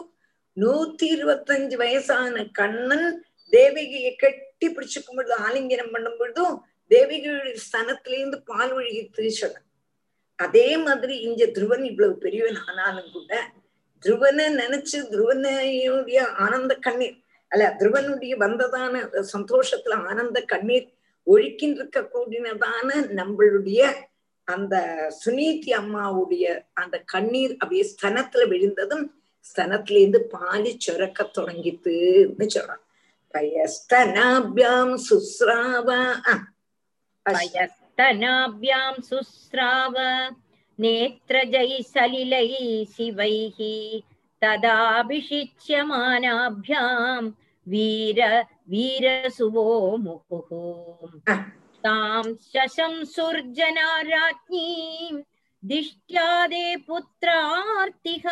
நூத்தி 0.58 1.08
இருபத்தஞ்சு 1.16 1.76
வயசான 1.78 2.44
கண்ணன் 2.52 3.08
தேவிகையை 3.54 4.14
கட்டி 4.16 4.68
பிடிச்சுக்கும் 4.70 5.18
பொழுது 5.18 5.36
ஆலிங்கனம் 5.46 5.94
பண்ணும் 5.94 6.18
பொழுதும் 6.18 6.56
தேவிகளுடைய 6.92 7.56
ஸ்தனத்திலேருந்து 7.66 8.40
பால் 8.46 8.74
ஒழுகித்து 8.74 9.32
சொன்ன 9.34 9.62
அதே 10.40 10.70
மாதிரி 10.78 11.14
இங்க 11.20 11.44
துருவன் 11.56 11.86
இவ்வளவு 11.86 12.16
பெரியவன் 12.24 12.62
ஆனாலும் 12.64 13.12
கூட 13.12 13.34
துருவனை 14.04 14.46
நினைச்சு 14.56 14.98
துருவனையுடைய 15.12 16.22
ஆனந்த 16.38 16.74
கண்ணீர் 16.80 17.20
அல்ல 17.55 17.65
துருவனுடைய 17.79 18.35
வந்ததான 18.37 18.95
சந்தோஷத்துல 19.33 19.95
ஆனந்த 20.07 20.41
கண்ணீர் 20.49 20.87
ஒழிக்கின்றிருக்க 21.27 21.99
கூடினதான 22.13 22.89
நம்மளுடைய 23.17 23.81
அந்த 24.49 24.75
சுனீதி 25.19 25.71
அம்மாவுடைய 25.77 26.45
அந்த 26.75 26.97
கண்ணீர் 27.07 27.53
அப்படியே 27.55 27.85
ஸ்தனத்துல 27.91 28.45
விழுந்ததும் 28.49 29.05
ஸ்தனத்துல 29.47 29.99
இருந்து 29.99 30.21
பாலி 30.33 30.73
சுரக்க 30.79 31.21
தொடங்கித்துன்னு 31.35 32.47
சொல்றான் 32.55 32.83
பயஸ்தனாபியாம் 33.35 34.97
சுஸ்ராவ 35.07 35.89
அஹ், 36.31 36.45
அஸ்- 37.27 37.39
पयस्तनाभ्यां 37.39 38.93
सुस्राव 39.03 39.97
नेत्रजैसलिलैः 40.79 42.53
शिवैः 42.95 43.59
तदाभिषिच्यमानाभ्यां 45.61 47.25
वीर 47.69 48.21
वीरसुवो 48.71 49.97
मुहुः 50.05 51.33
अह. 51.33 51.43
तां 51.85 52.23
शशंसुर्जना 52.53 54.01
राज्ञीं 54.09 55.23
दिष्ट्यादे 55.63 56.77
पुत्रार्तिः 56.87 58.29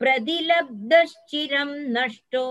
प्रतिलब्धश्चिरं 0.00 1.70
नष्टो 1.96 2.46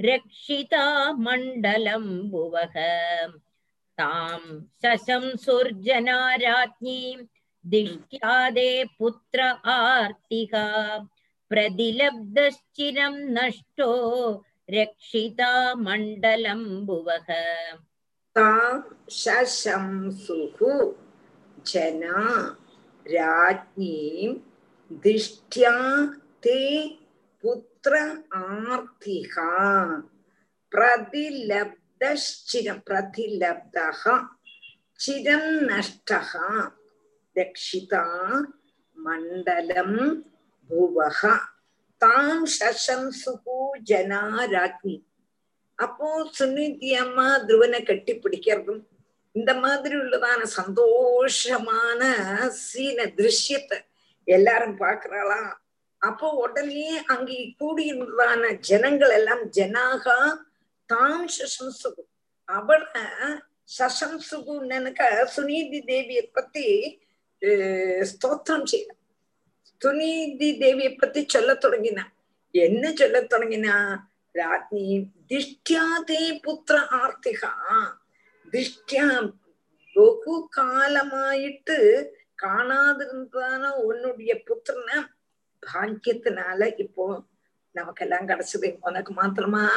रक्षिता 0.00 0.84
मण्डलं 1.26 2.06
भुवः 2.30 2.76
तां 3.98 4.38
शशंसुर्जना 4.82 6.18
राज्ञीं 6.42 7.16
दिष्ट्यादे 7.64 8.84
पुत्र 8.98 9.42
आर्तिः 9.76 10.52
प्रतिलब्धश्चिरं 11.50 13.16
नष्टो 13.38 13.92
रक्षिता 14.70 15.52
मण्डलं 15.86 16.62
भुवः 16.86 17.28
तां 18.36 18.80
शशंसुः 19.18 20.58
जना 21.66 22.22
राज्ञीं 23.06 24.34
दिष्ट्या 25.04 25.72
ते 26.42 26.58
पुत्र 27.44 27.98
आर्तिः 28.36 29.34
प्रतिलब्धश्चिरं 30.72 32.78
प्रतिलब्धः 32.86 34.02
चिरं 35.00 35.44
नष्टः 35.70 36.32
रक्षिता 37.36 38.04
मण्डलं 38.96 39.92
भुवः 40.70 41.20
தாம் 42.01 42.45
சசம்சுகு 42.55 43.57
ஜனா 43.89 44.21
ராஜ்னி 44.51 44.95
அப்போ 45.79 46.07
சுனிதி 46.35 46.89
அம்மா 46.95 47.27
துருவனை 47.39 47.79
கட்டி 47.81 48.13
பிடிக்கிறதும் 48.15 48.81
இந்த 49.35 49.51
மாதிரி 49.55 49.95
உள்ளதான 49.95 50.41
சந்தோஷமான 50.55 52.01
சீன 52.61 53.05
திருஷ்யத்தை 53.17 53.79
எல்லாரும் 54.27 54.77
பாக்குறாளா 54.77 55.41
அப்போ 56.01 56.27
உடனே 56.35 56.85
அங்கே 57.07 57.37
கூடி 57.59 57.83
இருந்ததான 57.87 58.49
ஜனங்கள் 58.61 59.13
எல்லாம் 59.13 59.43
ஜனாகா 59.57 60.17
தான் 60.89 61.25
சசம்சுகு 61.29 62.03
அவளை 62.49 63.05
சசம்சுகுன்னு 63.69 64.91
சுனிதி 65.33 65.79
தேவியை 65.87 66.25
பத்தி 66.31 66.65
ஸ்தோத்திரம் 68.09 68.67
செய்யலாம் 68.71 69.00
சுனீதி 69.83 70.57
தேவியை 70.59 70.97
பத்தி 70.97 71.25
சொல்ல 71.27 71.53
தொடங்கினா. 71.53 72.03
என்ன 72.51 72.91
சொல்ல 72.95 73.21
தொடங்கினா? 73.21 73.97
ராஜ்னி 74.33 75.03
திஷ்டியாதே 75.29 76.39
புத்திர 76.39 76.79
ஆர்த்திகா. 76.91 77.49
திஷ்டியா 78.51 79.33
பகு 79.93 80.47
காலமாயிட்டு 80.57 82.05
காணாதிருந்ததான 82.43 83.69
உன்னுடைய 83.69 84.43
புத்திரனை? 84.45 85.07
பாக்கியத்தினால 85.73 86.79
இப்போ 86.79 87.21
நமக்கெல்லாம் 87.71 88.27
கிடைச்சது. 88.27 88.77
உனக்கு 88.81 89.13
மாத்திரமா? 89.13 89.69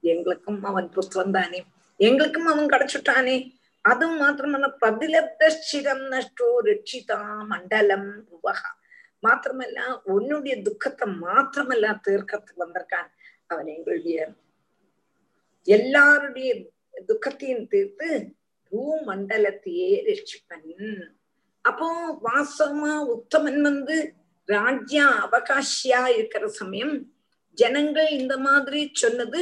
எங்களுக்கும் 0.00 0.64
அவன் 0.64 0.88
புத்திரம் 0.88 1.30
தானே. 1.30 1.64
எங்களுக்கும் 1.96 2.46
அவன் 2.46 2.66
கிடைச்சுட்டானே. 2.66 3.54
அதுவும் 3.82 4.20
மாத்திரமல்ல 4.20 4.72
பதிலப்திரம் 4.80 6.04
நஷ்டோ 6.10 6.46
ரட்சிதா 6.64 7.46
மண்டலம் 7.46 8.28
புவகா 8.28 8.84
மாத்திரமல்ல 9.22 9.78
உன்னுடைய 10.14 10.54
துக்கத்தை 10.62 11.06
மாத்திரமல்ல 11.24 11.86
தீர்க்கத்துக்கு 12.06 12.64
வந்திருக்கான். 12.64 13.08
அவன் 13.46 13.68
எங்களுடைய 13.76 14.18
எல்லாருடைய 15.66 16.50
துக்கத்தையும் 17.08 17.68
தீர்த்து 17.72 18.08
பூமண்டலத்தையே 18.72 19.90
ரட்சிப்பன். 20.08 20.66
அப்போ 21.64 21.88
வாசமா 22.28 22.92
உத்தமன் 23.14 23.60
வந்து 23.68 23.96
ராஜ்ய 24.48 25.04
அவகாஷியா 25.24 26.02
இருக்கிற 26.18 26.44
சமயம் 26.60 26.94
ஜனங்கள் 27.58 28.10
இந்த 28.20 28.34
மாதிரி 28.46 28.80
சொன்னது 29.02 29.40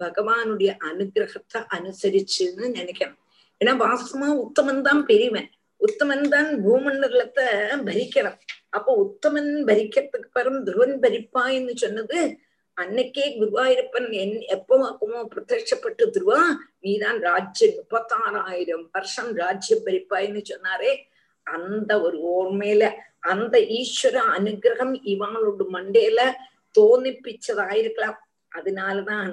பகவானுடைய 0.00 0.70
அனுகிரகத்தை 0.88 1.60
அனுசரிச்சுன்னு 1.76 2.66
நினைக்கிறேன். 2.78 3.16
ஏன்னா 3.60 3.72
வாசமா 3.84 4.28
உத்தமன் 4.44 4.82
தான் 4.88 5.02
பெரியவன். 5.10 5.48
உத்தமன் 5.80 6.26
தான் 6.34 6.50
பூமண்டலத்தை 6.64 7.46
பரிக்கிறான் 7.88 8.38
அப்போ 8.76 8.92
உத்தமன் 9.04 9.52
பரிக்கிறதுக்கு 9.68 10.28
பரம் 10.38 10.60
துருவன் 10.66 10.96
பரிப்பாயின்னு 11.04 11.74
சொன்னது 11.84 12.20
அன்னைக்கே 12.76 13.26
குருவாயூரப்பன் 13.38 14.08
என் 14.22 14.34
எப்பமாக்குமோ 14.54 15.20
பிரத்யட்சப்பட்டு 15.32 16.04
துருவா 16.14 16.40
நீதான் 16.84 17.20
ராஜ்யம் 17.28 17.76
முப்பத்தாறாயிரம் 17.78 18.84
வருஷம் 18.96 19.30
ராஜ்யம் 19.42 19.84
பரிப்பாயின்னு 19.86 20.42
சொன்னாரே. 20.50 20.92
அந்த 21.46 21.92
ஒரு 22.06 22.18
ஓர்மையில 22.34 22.84
அந்த 23.32 23.56
ஈஸ்வர 23.78 24.16
அனுகிரகம் 24.36 24.94
இவங்களோட 25.12 25.64
மண்டையில 25.76 26.20
தோணிப்பிச்சதாயிருக்கலாம் 26.74 28.18
அதனாலதான் 28.52 29.32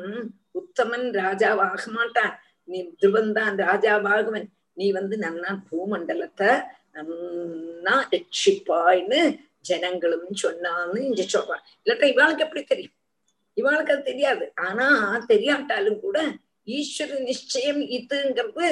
உத்தமன் 0.60 1.08
ராஜாவாக 1.22 1.84
மாட்டான். 1.98 2.34
நீ 2.70 2.80
துருவன் 3.02 3.32
தான் 3.40 3.56
ராஜாவாகுவன். 3.66 4.48
நீ 4.78 4.86
வந்து 4.92 5.16
நன்னா 5.18 5.52
பூமண்டலத்தை 5.70 6.52
நன்னா 6.96 7.96
ரட்சிப்பாய்னு 8.14 9.22
ஜனங்களும் 9.62 10.30
சொன்னான்னு 10.44 11.00
இங்க 11.10 11.24
சொல்றான் 11.36 11.64
இல்லாட்டா 11.84 12.08
இவாளுக்கு 12.14 12.46
எப்படி 12.46 12.64
தெரியும்? 12.64 12.96
இவாளுக்கு 13.58 13.94
அது 13.96 14.04
தெரியாது. 14.04 14.46
ஆனா 14.68 14.88
தெரியாட்டாலும் 15.32 16.00
கூட 16.00 16.20
ஈஸ்வர 16.68 17.20
நிச்சயம் 17.30 17.82
இதுங்கிறது 17.98 18.68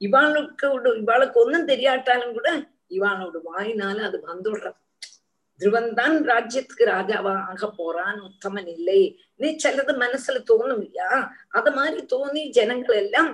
இவாளுக்கு 0.00 0.66
இவாளுக்கு 1.02 1.38
ஒன்றும் 1.42 1.70
தெரியாட்டாலும் 1.72 2.34
கூட 2.38 2.48
இவாளோட 2.90 3.36
வாயினால 3.50 3.98
அது 4.08 4.18
வந்துடுறது. 4.30 4.78
துருவன் 5.60 5.90
தான் 5.94 6.16
ராஜ்யத்துக்கு 6.30 6.84
ராஜாவா 6.96 7.32
ஆக 7.50 7.66
போறான். 7.78 8.18
உத்தமன் 8.28 8.68
இல்லை. 8.76 9.00
நீ 9.36 9.48
சிலது 9.64 9.92
மனசுல 10.04 10.40
தோணும் 10.50 10.82
இல்லையா 10.86 11.10
அத 11.58 11.66
மாதிரி 11.78 12.02
தோணி 12.14 12.42
ஜனங்கள் 12.58 12.98
எல்லாம் 13.04 13.30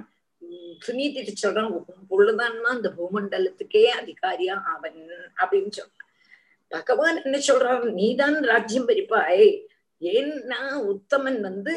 சுனீதிட்டு 0.86 1.32
சொல்றான் 1.42 1.72
பொழுதான்னா 2.10 2.70
இந்த 2.78 2.90
பூமண்டலத்துக்கே 2.98 3.84
அதிகாரியா 4.00 4.56
அவன் 4.74 5.00
அப்படின்னு 5.42 5.72
சொல்றான் 5.78 6.08
பகவான் 6.68 7.22
என்ன 7.22 7.38
சொல்றான் 7.48 7.82
நீதான் 7.92 8.38
ராஜ்யம் 8.42 8.88
பறிப்பாய் 8.88 9.48
ஏன்னா 10.02 10.60
உத்தமன் 10.92 11.40
வந்து 11.40 11.74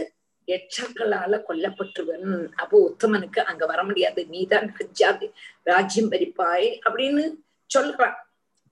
எச்சர்களால 0.48 1.34
கொல்லப்பட்டுவன் 1.48 2.28
அப்போ 2.56 2.78
உத்தமனுக்கு 2.90 3.40
அங்க 3.40 3.66
வர 3.66 3.84
முடியாது. 3.84 4.22
நீதான் 4.28 4.68
ராஜ்யாதி 4.80 5.28
ராஜ்யம் 5.64 6.12
பறிப்பாய் 6.12 6.68
அப்படின்னு 6.86 7.24
சொல்றான். 7.70 8.16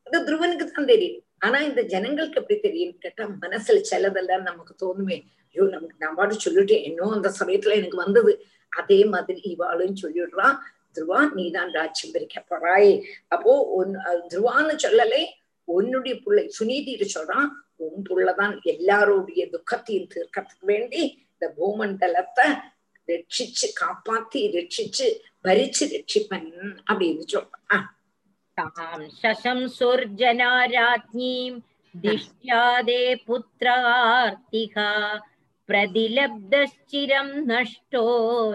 அது 0.07 0.17
துருவனுக்கு 0.25 0.65
தான் 0.71 0.85
தெரியும். 0.85 1.21
ஆனா 1.39 1.57
இந்த 1.59 1.81
ஜனங்களுக்கு 1.83 2.39
எப்படி 2.41 2.59
தெரியும்? 2.59 2.97
கேட்டா 2.97 3.23
மனசுல 3.41 3.81
சிலதெல்லாம் 3.91 4.41
நமக்கு 4.41 4.73
தோணுமே. 4.83 5.17
ஐயோ 5.47 5.63
நமக்கு 5.69 5.95
நான் 5.97 6.15
பாட்டு 6.15 6.35
சொல்லிட்டு 6.39 6.75
இன்னும் 6.83 7.11
அந்த 7.11 7.31
சமயத்துல 7.39 7.75
எனக்கு 7.75 7.97
வந்தது. 7.97 8.33
அதே 8.77 9.05
மாதிரி 9.05 9.55
இவாளும் 9.55 10.01
சொல்லிடுறா 10.01 10.49
துருவா 10.95 11.19
நீதான் 11.33 11.71
ராஜ்யம் 11.71 12.11
பிரிக்க 12.11 12.37
போறாய். 12.39 12.91
அப்போ 13.27 13.51
ஒன் 13.79 13.93
துருவான்னு 14.31 14.75
சொல்லலே 14.83 15.23
உன்னுடைய 15.63 16.19
பிள்ளை 16.23 16.43
சுனீதிட்டு 16.59 17.07
சொல்றான் 17.13 17.49
உன் 17.75 18.03
புள்ளதான் 18.09 18.55
எல்லாருடைய 18.61 19.49
துக்கத்தையும் 19.49 20.07
தீர்க்கறதுக்கு 20.15 20.65
வேண்டி 20.71 21.01
இந்த 21.31 21.45
பூமண்டலத்தை 21.57 22.47
ரட்சிச்சு 23.07 23.67
காப்பாத்தி 23.81 24.41
ரட்சிச்சு 24.57 25.07
பரிச்சு 25.43 25.83
ரட்சிப்பன் 25.93 26.51
அப்படின்னு 26.91 27.23
சொல்றான். 27.33 27.83
தாம் 28.53 29.07
சசம் 29.21 29.65
சொர்ஜனா 29.79 30.51
திஷ்யாதே 32.03 33.03
புத்திரார்த்திகா. 33.27 34.89
प्रतिलब्धश्चिरं 35.68 37.28
नष्टो 37.48 38.04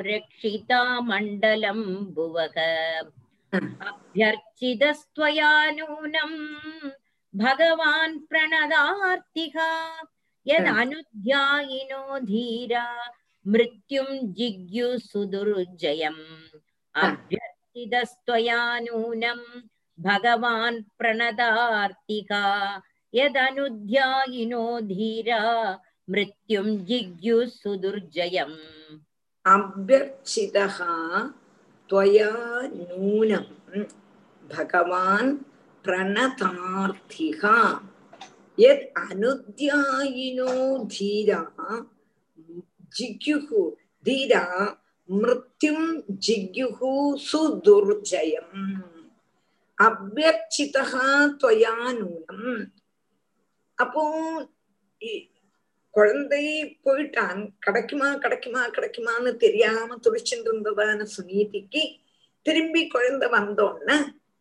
रक्षिता 0.06 0.82
मण्डलं 1.10 1.82
भुवः 2.16 2.58
अभ्यर्चितस्त्वया 3.90 5.52
नूनं 5.78 6.34
भगवान् 7.34 8.18
प्रणदार्तिहा 8.30 9.70
यदनुध्यायिनो 10.48 12.20
धीरा 12.32 12.86
मृत्युं 13.46 14.10
जिज्ञु 14.40 14.88
सुदुर्जयम् 15.08 16.22
अभ्यर्चितस्त्वया 16.96 18.60
नूनं 18.88 19.42
भगवान् 20.00 20.82
प्रणदार्तिका 21.00 22.44
यदनुध्यायिनो 23.14 24.66
धीरा 24.94 25.42
मृत्युं 26.11 26.79
जिज्ञुसुदुर्जयम् 26.79 28.99
अभ्यर्चितः 29.47 30.79
त्वया 31.89 32.63
नूनं 32.63 33.85
भगवान् 34.49 35.39
प्रणतार्थिः 35.85 37.81
यत् 38.61 38.99
अनुद्यायिनो 38.99 40.85
धीरा, 40.85 41.53
जिज्ञुः 42.97 43.73
धीरा, 44.05 44.77
मृत्युं 45.11 46.01
जिज्ञुः 46.11 47.19
सुदुर्जयम्। 47.19 48.83
अभ्यर्चितः 49.87 51.27
त्वया 51.27 51.93
नूनम् 51.93 52.67
अपो 53.81 54.43
குழந்தை 55.97 56.45
போயிட்டான். 56.85 57.41
கிடைக்குமா 57.65 58.09
கிடைக்குமா 58.25 58.63
கிடைக்குமான்னு 58.67 59.31
தெரியாம 59.45 59.97
துடிச்சுட்டு 60.05 60.49
இருந்ததான 60.51 61.07
சுனீதிக்கு 61.15 61.83
திரும்பி 62.47 62.83
குழந்தை 62.87 63.29
வந்தோன்ன 63.29 63.91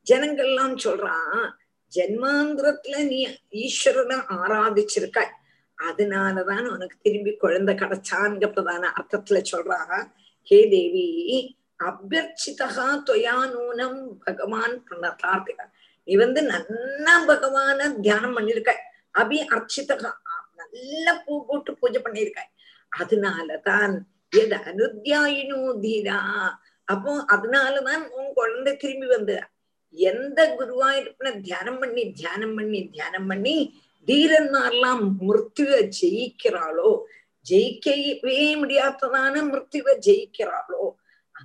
ஜனங்கள்லாம் 0.08 0.76
சொல்றான் 0.86 1.46
ஜென்மாந்திரத்துல 1.92 2.96
நீ 3.12 3.20
ஈஸ்வரனை 3.64 4.18
ஆராதிச்சிருக்காய். 4.38 5.34
அதனாலதான் 5.78 6.68
உனக்கு 6.74 6.96
திரும்பி 7.02 7.32
குழந்தை 7.44 7.74
கிடைச்சான்ங்கிறதான 7.76 8.84
அர்த்தத்துல 9.00 9.42
சொல்றா 9.52 9.80
ஹே 10.48 10.60
தேவி 10.74 11.08
அபியர்ச்சிதா 11.88 12.86
தொயா 13.08 13.36
நூனம் 13.54 14.00
பகவான் 14.26 14.76
பிரணதார்த்திகா 14.86 15.66
நீ 16.08 16.16
வந்து 16.24 16.42
நன்னா 16.52 17.16
பகவான 17.32 17.90
தியானம் 18.06 18.36
பண்ணிருக்க. 18.38 18.72
அபி 19.22 19.38
அர்ச்சிதகா 19.56 20.12
நல்ல 20.74 21.24
பூ 21.26 21.46
போட்டு 21.46 21.78
பூஜை 21.78 22.02
பண்ணிருக்க 22.02 22.42
அதனாலதான் 22.92 23.94
எது 24.30 24.58
அனுத்தியாயினோ 24.70 25.60
தீரா. 25.82 26.20
அப்போ 26.84 27.12
அதனாலதான் 27.36 28.04
உன் 28.10 28.34
குழந்தை 28.34 28.76
திரும்பி 28.76 29.08
வந்ததா 29.08 29.46
எந்த 29.94 30.40
குருவா 30.60 30.90
இருப்பின 30.92 31.32
தியானம் 31.32 31.80
பண்ணி 31.80 32.12
தியானம் 32.12 32.56
பண்ணி 32.56 32.80
தியானம் 32.88 33.28
பண்ணி 33.28 33.56
தீரன்மாரெல்லாம் 34.08 35.02
மிருத்துவ 35.28 35.72
ஜெயிக்கிறாளோ? 36.02 36.92
ஜெயிக்கவே 37.46 38.40
முடியாததான 38.62 39.34
மிருத்துவ 39.52 39.98
ஜெயிக்கிறாளோ? 40.08 40.84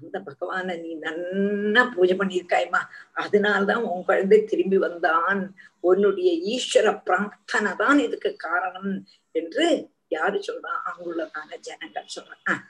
அந்த 0.02 0.18
பகவான 0.22 0.76
நீ 0.82 0.92
நன்னா 1.04 1.84
பூஜை 1.94 2.16
பண்ணியிருக்காய்மா 2.18 2.82
அதனால்தான் 3.16 3.84
உன் 3.90 4.04
குழந்தை 4.04 4.40
திரும்பி 4.46 4.78
வந்தான் 4.78 5.42
உன்னுடைய 5.84 6.32
ஈஸ்வர 6.54 6.92
பிரார்த்தனை 7.08 7.72
தான் 7.76 8.00
இதுக்கு 8.00 8.32
காரணம் 8.48 8.92
என்று 9.36 9.68
யாரு 10.10 10.40
சொல்றா 10.48 10.74
அங்குள்ளதான 10.90 11.50
ஜனங்கள் 11.68 12.16
சொல்றான் 12.18 12.64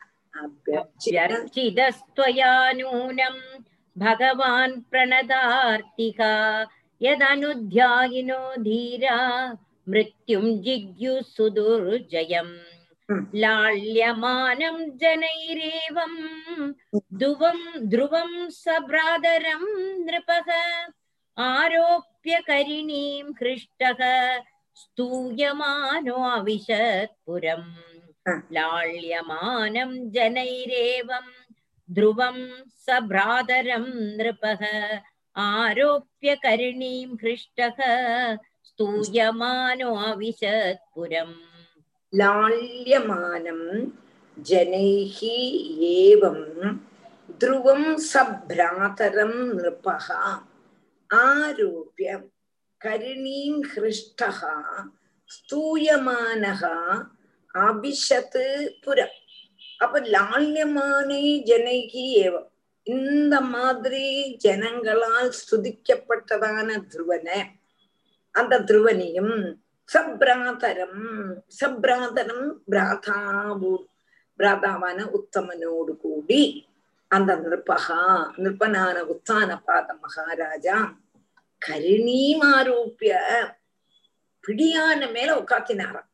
अभ्यर्चितस्त्वया 1.29 2.51
नूनं 2.73 3.37
भगवान् 3.95 4.75
प्रणदार्तिका 4.91 6.33
यदनुध्यायिनो 7.01 8.41
धीरा 8.59 9.17
मृत्युं 9.87 10.45
जिज्ञु 10.63 11.13
सुदुर्जयम् 11.31 12.53
लाल्यमानं 13.41 14.77
जनैरेवं 15.01 16.13
ध्रुवं 17.19 17.59
ध्रुवं 17.89 18.31
सभ्रातरं 18.51 19.63
नृपः 20.05 20.51
आरोप्य 21.37 22.39
करिणीं 22.47 23.23
हृष्टः 23.41 24.01
स्तूयमानो 24.81 26.15
अविशत्पुरम् 26.31 27.69
लाल्यमानं 28.55 29.91
जनैरेवं 30.15 31.27
ध्रुवं 31.89 32.37
सभ्रातरं 32.87 33.85
नृपः 34.17 34.65
आरोप्य 35.35 36.35
करिणीं 36.43 37.05
हृष्टः 37.23 37.79
स्तूयमानो 38.69 39.93
अविशत्पुरम् 40.11 41.35
लाल्यमानं 42.13 43.61
जनैः 44.37 45.17
एवं 45.91 46.39
ध्रुवं 47.41 47.83
सभ्रातरं 48.03 49.33
नृपः 49.49 50.07
आरोप्य 51.09 52.21
करिणीं 52.81 53.53
हृष्टः 53.73 54.39
स्तूयमानः 55.31 56.63
அபிஷத் 57.55 58.37
புறம் 58.83 59.15
அப்ப 59.79 59.99
லால்யமானே 60.13 61.21
ஜனகி 61.49 62.03
ஏவம் 62.23 62.49
இந்த 62.87 63.35
மாதிரி 63.53 64.03
ஜனங்களால் 64.43 65.31
ஸ்துதிக்கப்பட்டதான 65.39 66.69
துருவன 66.91 67.27
அந்த 68.35 68.59
துருவனையும் 68.69 69.33
சப்ராதரம் 69.92 71.00
சப்ராதரம் 71.60 72.46
பிராதாவு 72.70 73.72
பிராதாவான 74.38 74.98
உத்தமனோடு 75.12 75.96
கூடி 75.96 76.70
அந்த 77.10 77.36
நிருப்பகா 77.36 78.00
நிருப்பனான 78.36 79.00
உத்தான 79.02 79.60
பாத 79.60 79.94
மகாராஜா 79.94 80.76
கரிணீமாரூப்பிய 81.62 83.12
பிடியான 84.40 85.10
மேல 85.10 85.40
உட்காத்தினாராம் 85.40 86.08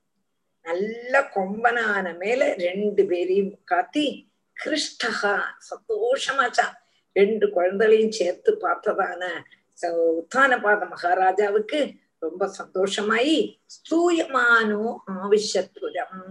நல்ல 0.67 1.31
கொம்பனான 1.35 2.17
மேல 2.17 2.55
ரெண்டு 2.55 3.05
பேரையும் 3.05 3.53
உட்காத்தி 3.55 4.07
கிருஷ்டகா 4.57 5.35
சந்தோஷமாச்சா. 5.71 6.67
ரெண்டு 7.13 7.51
குழந்தைகளையும் 7.51 8.11
சேர்த்து 8.11 8.59
பார்த்ததான 8.61 9.23
உத்தான 10.17 10.61
பாத 10.61 10.85
மகாராஜாவுக்கு 10.85 11.81
ரொம்ப 12.22 12.44
சந்தோஷமாயி 12.60 13.38
ஸ்தூயமானோ 13.76 14.84
ஆவிஷத்துரம் 15.16 16.22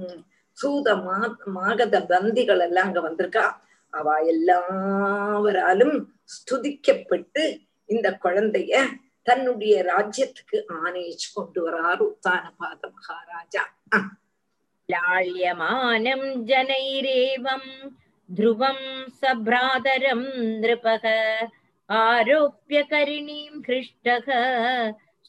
சூத 0.59 0.94
மா 0.96 1.18
மாகத 1.55 1.98
பந்திகள் 2.11 2.62
எல்லாம் 2.66 2.88
அங்க 2.88 3.01
வந்திருக்கா 3.01 3.44
அவ 3.92 4.16
எல்லாவராலும் 4.33 5.96
ஸ்துதிக்கப்பட்டு 6.35 7.44
இந்த 7.88 8.11
குழந்தைய 8.25 8.75
தன்னுடைய 9.27 9.75
ராஜ்யத்துக்கு 9.85 10.59
ஆணையிச்சு 10.79 11.29
கொண்டு 11.35 11.61
வராரு 11.66 12.03
உத்தானபாத 12.09 12.83
மகாராஜா 12.94 13.64
लाल्यमानं 14.88 16.22
जनैरेवं 16.46 17.64
ध्रुवं 18.29 18.79
सभ्रातरं 19.12 20.22
नृपः 20.61 21.05
आरोप्य 21.88 22.83
करिणीं 22.85 23.48
हृष्टः 23.66 24.27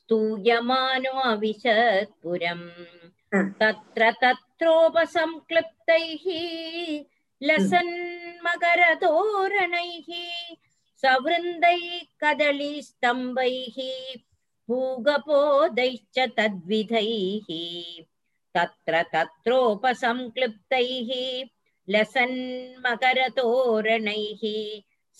स्तूयमानो 0.08 1.10
अविशत्पुरम् 1.30 2.68
तत्र 3.60 4.02
तत्रोपसंक्लिप्तैः 4.22 6.24
लसन्मकरतोरणैः 7.48 8.48
सवृन्दैः 11.02 11.84
कदलीस्तम्भैः 12.22 13.76
पूगपोदैश्च 14.68 16.16
तद्विधैः। 16.38 17.48
तत्र 18.56 18.94
तत्रोपसंक्लिप्तैः 19.12 21.10
लसन्मकरतोरणैः 21.94 23.22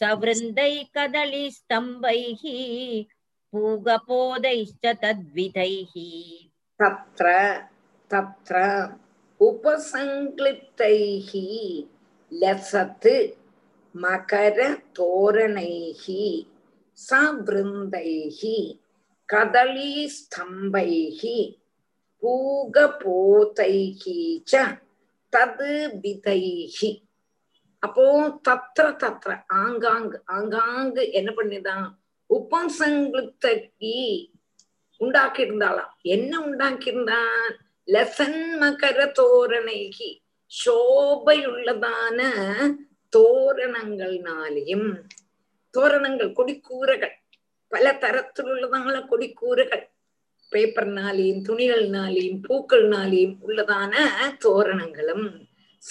सवृन्दैः 0.01 0.77
कदलीस्तम्भैः 0.96 2.42
पूगपोदैश्च 3.52 4.87
तद्विधैः 5.02 5.92
तत्र 6.80 7.28
तत्र 8.11 8.56
उपसङ्क्लिप्तैः 9.40 11.30
लसत् 12.32 13.08
मकरतोरणैः 13.94 16.04
सवृन्दैः 16.98 18.40
कदलीस्तम्भैः 19.28 21.22
பூகபோதைஹ 22.22 24.04
தது 25.32 25.72
விதைஹி 26.02 26.90
அப்போ 27.82 28.04
தத்திர 28.46 28.87
தத்திர 29.02 29.32
ஆங்காங்கு 29.61 30.18
ஆங்காங்கு 30.37 31.02
என்ன 31.18 31.30
பண்ணிதான் 31.38 31.87
உபசங்கிருத்தி 32.31 33.97
உண்டாக்கி 35.01 35.45
இருந்தாளாம் 35.45 35.93
என்ன 36.03 36.41
உண்டாக்கி 36.41 36.91
இருந்தான் 36.91 37.55
லசன் 37.88 38.41
மகர 38.61 38.99
தோரணைகி 39.19 40.11
சோபையுள்ளதான 40.53 42.21
தோரணங்கள்னாலையும் 43.17 44.88
தோரணங்கள் 45.75 46.33
கொடிக்கூரைகள் 46.33 47.17
பல 47.69 47.93
தரத்திலுள்ளதான 48.01 49.07
கொடிக்கூரைகள் 49.07 49.91
பேப்பர்னாலையும் 50.53 51.43
துணிகள்னாலையும் 51.49 52.41
பூக்கள்னாலையும் 52.49 53.37
உள்ளதான 53.47 53.95
தோரணங்களும். 54.45 55.27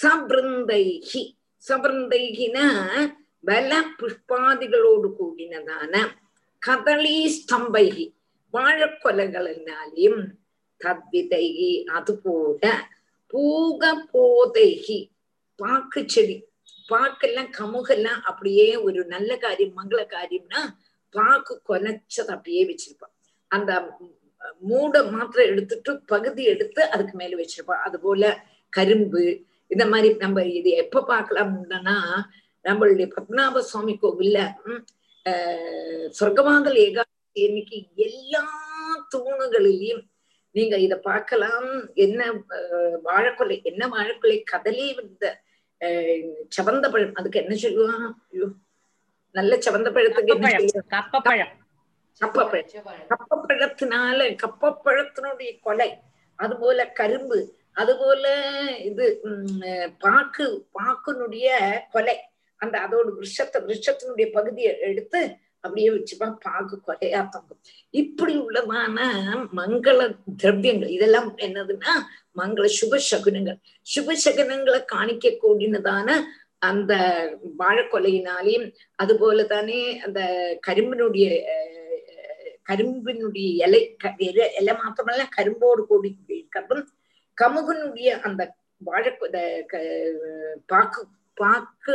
சபிருந்தைகி 0.02 1.22
சபிருந்தைகின 1.68 2.58
பல 3.44 3.70
புஷ்பாதிகளோடு 3.98 5.08
கூடினதான 5.18 5.94
கதளீஸ்தம்பைகி 6.62 8.06
வாழக்கொலைகளினாலையும் 8.54 10.20
தத்விதைகி 10.80 11.72
அதுபோல 11.88 12.62
பூக 13.32 13.82
போதைகி 14.12 14.98
பாக்கு 15.58 16.00
செடி 16.06 16.36
பாக்கெல்லாம் 16.88 17.50
கமுகெல்லாம் 17.56 18.20
அப்படியே 18.22 18.68
ஒரு 18.84 19.00
நல்ல 19.06 19.30
காரியம் 19.36 19.76
மங்கள 19.78 20.02
காரியம்னா 20.12 20.60
பாக்கு 21.14 21.54
கொலைச்சது 21.68 22.30
அப்படியே 22.34 22.62
வச்சிருப்பான் 22.64 23.14
அந்த 23.50 23.72
மூட 24.62 25.02
மாத்திரம் 25.12 25.50
எடுத்துட்டு 25.52 25.92
பகுதி 26.04 26.42
எடுத்து 26.44 26.80
அதுக்கு 26.88 27.14
மேல 27.16 27.36
வச்சிருப்பான் 27.36 27.84
அது 27.86 27.98
போல 27.98 28.30
கரும்பு 28.72 29.22
இந்த 29.70 29.84
மாதிரி 29.86 30.08
நம்ம 30.16 30.44
இது 30.58 30.70
எப்ப 30.84 31.04
பாக்கலாம்னா 31.08 31.96
நம்மளுடைய 32.64 33.06
பத்மநாப 33.08 33.62
சுவாமி 33.62 33.94
கோவில்ல 34.02 34.38
ஆஹ் 35.28 36.06
சொர்க்கவாங்கல் 36.18 36.78
ஏகாதசி 36.84 37.42
இன்னைக்கு 37.42 37.76
எல்லா 37.96 38.42
தூணுகளிலையும் 39.14 40.04
நீங்க 40.54 40.76
இத 40.78 40.94
பார்க்கலாம். 41.00 41.68
என்ன 41.94 42.20
வாழைக்கொலை 43.02 43.60
என்ன 43.64 43.88
வாழைக்கொலை 43.88 44.44
கதலி 44.52 44.86
இந்த 45.02 45.26
சவந்த 46.56 46.86
பழம் 46.90 47.14
அதுக்கு 47.14 47.42
என்ன 47.42 47.54
சொல்லுவான் 47.56 48.06
நல்ல 49.34 49.56
சவந்த 49.56 49.88
பழத்துக்கு 49.90 50.34
என்ன 50.34 50.48
சொல்லுவாங்க 50.50 50.94
கப்பப்பழம். 50.96 51.52
கப்பப்பழம். 52.20 52.68
கப்பப்பழத்தினால 53.10 54.18
கப்பப்பழத்தினுடைய 54.42 55.60
கொலை 55.60 55.90
அதுபோல 56.38 56.86
கரும்பு 56.92 57.38
அதுபோல 57.72 58.24
இது 58.84 59.06
உம் 59.22 59.60
பாக்கு 59.98 60.46
பாக்குனுடைய 60.78 61.48
கொலை. 61.92 62.16
அந்த 62.60 62.74
அதோட 62.86 63.08
விஷத்தை 63.24 63.58
விஷத்தினுடைய 63.70 64.26
பகுதியை 64.36 64.72
எடுத்து 64.90 65.20
அப்படியே 65.64 65.88
வச்சுப்பான் 65.94 66.34
பாக்கு 66.44 66.76
கொலையா 66.86 67.20
தங்கும். 67.34 67.60
இப்படி 67.94 68.34
உள்ளதான 68.42 68.98
மங்கள 69.58 69.98
திரவியங்கள் 70.42 70.92
இதெல்லாம் 70.96 71.30
என்னதுன்னா 71.46 71.92
மங்கள 72.40 72.66
சுப 72.78 73.00
சகுனங்கள். 73.10 73.58
சுப 73.86 74.16
சகுனங்களை 74.24 74.80
காணிக்க 74.94 75.32
கூடினதான 75.44 76.08
அந்த 76.68 76.92
வாழைக்கொலையினாலையும் 77.60 78.68
அது 79.02 79.14
போல 79.18 79.42
தானே 79.54 79.80
அந்த 80.06 80.20
கரும்பினுடைய 80.68 81.26
கரும்பினுடைய 82.70 83.48
இலை 83.64 83.82
இலை 84.60 84.72
மாத்திரமல்ல 84.80 85.26
கரும்போடு 85.36 85.82
கூடி 85.90 86.10
இருக்கிறதும் 86.30 86.88
கமுகனுடைய 87.38 88.08
அந்த 88.26 88.42
வாழை 88.88 89.10
பாக்கு 90.72 91.02
பாக்கு 91.36 91.94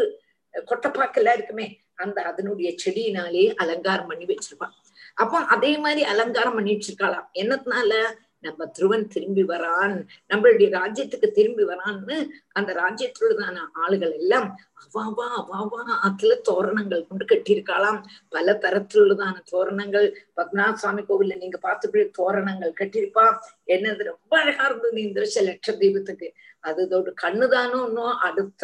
கொட்டைப்பாக்கு 0.54 1.13
எல்லாம் 1.13 1.34
இருக்குமே 1.34 1.68
அந்த 1.96 2.22
அதனுடைய 2.22 2.70
செடியினாலே 2.86 3.54
அலங்காரம் 3.54 4.08
பண்ணி 4.08 4.26
வச்சிருப்பான் 4.26 4.76
அப்போ 5.16 5.38
அதே 5.38 5.78
மாதிரி 5.78 6.04
அலங்காரம் 6.04 6.54
பண்ணி 6.54 6.72
வச்சிருக்கலாம் 6.74 7.28
என்னத்தினால? 7.34 7.94
நம்ம 8.39 8.66
துருவன் 8.66 9.08
திரும்பி 9.08 9.44
வரான் 9.44 9.94
நம்மளுடைய 10.30 10.68
ராஜ்யத்துக்கு 10.70 11.28
திரும்பி 11.32 11.63
வரான்னு 11.63 12.16
அந்த 12.52 12.74
ராஜ்யத்துள்ளதான 12.74 13.58
ஆளுகள் 13.84 14.13
எல்லாம் 14.13 14.48
அவாவா 14.84 15.28
அவாவா 15.42 15.82
அதுல 16.02 16.36
தோரணங்கள் 16.36 17.08
கொண்டு 17.08 17.26
கட்டியிருக்கலாம் 17.26 18.00
பல 18.30 18.58
தரத்திலுள்ளதான 18.62 19.36
தோரணங்கள். 19.52 20.08
பத்மநாத 20.38 20.74
சுவாமி 20.74 21.02
கோவில்ல 21.02 21.38
நீங்க 21.38 21.60
பார்த்துட்டு 21.62 22.10
தோரணங்கள் 22.12 22.74
கட்டியிருப்பா. 22.80 23.26
என்னது? 23.68 24.04
ரொம்ப 24.04 24.39
அழகா 24.39 24.66
இருந்தது 24.66 25.02
இந்த 25.02 25.20
வருஷம் 25.20 25.46
லட்ச 25.46 25.78
தீபத்துக்கு. 25.78 26.30
அதோட 26.63 27.10
கண்ணுதானோ 27.23 27.80
இன்னும் 27.88 28.19
அடுத்த 28.19 28.63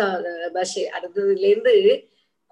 பாஷை 0.53 0.83
அடுத்ததுல 0.97 1.47
இருந்து 1.47 1.73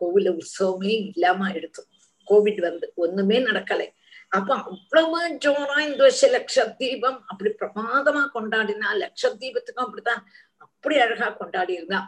கோவில 0.01 0.31
உற்சவமே 0.33 0.93
இல்லாம 1.05 1.49
எடுத்தோம் 1.53 1.91
கோவிட் 2.27 2.59
வந்து 2.59 2.85
ஒண்ணுமே 2.95 3.37
நடக்கலை. 3.39 3.87
அப்ப 4.31 4.49
அவ்வளவு 4.55 5.19
ஜோரா 5.45 5.77
இந்த 5.79 6.01
வருஷம் 6.03 6.33
லட்சத்தீபம் 6.33 6.77
தீபம் 6.79 7.19
அப்படி 7.27 7.49
பிரமாதமா 7.61 8.23
கொண்டாடினா 8.33 8.89
லட்சத்தீபத்துக்கும் 9.03 9.85
அப்படித்தான் 9.85 10.21
அப்படி 10.57 10.95
அழகா 10.95 11.29
கொண்டாடி 11.29 11.73
இருந்தான் 11.73 12.07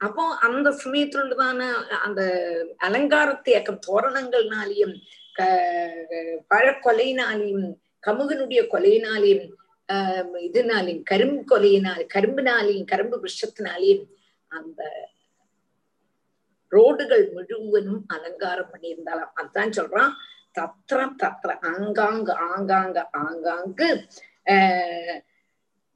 அப்போ 0.00 0.22
அந்த 0.40 0.68
சமயத்துள்ளதான 0.84 1.60
அந்த 2.04 2.22
அலங்காரத்தை 2.78 3.52
இயக்கம் 3.52 3.84
தோரணங்கள்னாலையும் 3.88 4.94
க 5.34 5.42
பழக்கொலையினாலையும் 6.50 7.68
கமுகனுடைய 8.04 8.62
கொலையினாலையும் 8.72 9.44
ஆஹ் 9.92 10.36
இதனாலையும் 10.48 11.02
கரும்பு 11.02 11.42
கொலையினால் 11.48 12.04
கரும்பினாலையும் 12.14 12.84
கரும்பு 12.84 13.16
விஷத்தினாலையும் 13.24 14.04
அந்த 14.50 14.82
ரோடுகள் 16.72 17.24
முழுவதும் 17.32 18.04
அலங்காரம் 18.06 18.70
பண்ணியிருந்தாலும் 18.72 19.32
அதான் 19.42 19.74
சொல்றான் 19.76 20.12
தத்திர 20.58 21.00
தத்திர 21.16 21.50
ஆங்காங்கு 21.62 22.32
ஆங்காங்க 22.48 22.98
ஆங்காங்கு. 23.12 23.88
ஆஹ் 24.46 25.18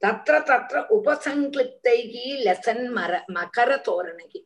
தத்திர 0.01 0.35
தத்திர 0.43 0.77
உபசங்கிருப்தைகி 0.97 2.25
லெசன் 2.45 2.85
மர 2.91 3.25
மகர 3.33 3.69
தோரணகி 3.81 4.41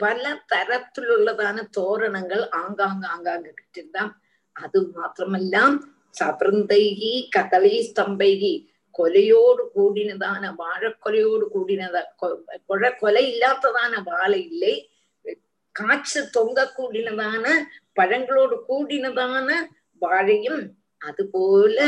பல 0.00 0.44
தரத்திலுள்ளதான 0.52 1.64
தோரணங்கள் 1.70 2.44
ஆங்காங்க 2.56 3.04
ஆங்காங்க 3.14 3.48
கிட்டிருந்தான். 3.58 4.12
அது 4.56 4.78
மாத்திரமெல்லாம் 4.96 5.76
சபிருந்தைகி 6.18 7.12
கதலை 7.36 7.74
ஸ்தம்பைகி. 7.88 8.54
கொலையோடு 8.98 9.62
கூடினதான 9.74 10.42
வாழக்கொலையோடு 10.60 11.44
கூடினத 11.54 11.96
கொலை 12.66 12.90
கொலை 12.96 13.22
இல்லாததான 13.32 14.02
வாழை 14.04 14.40
இல்லை. 14.50 14.74
காய்ச்சல் 15.72 16.30
தொங்க 16.30 16.58
கூடினதான 16.76 17.44
பழங்களோடு 18.00 18.56
கூடினதான 18.68 19.48
வாழையும் 20.00 20.62
அதுபோல 20.98 21.78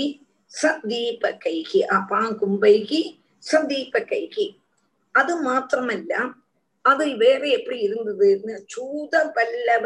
சதீபகைகி 0.51 1.79
அப்பாங்கும்பைகி 1.97 3.01
சதீபகைகி 3.43 4.45
அது 5.15 5.33
மாத்திரமல்ல 5.41 6.13
அது 6.89 7.05
வேற 7.23 7.41
எப்படி 7.57 7.77
இருந்தது? 7.87 8.27
சூத 8.73 9.13
பல்லவ 9.35 9.85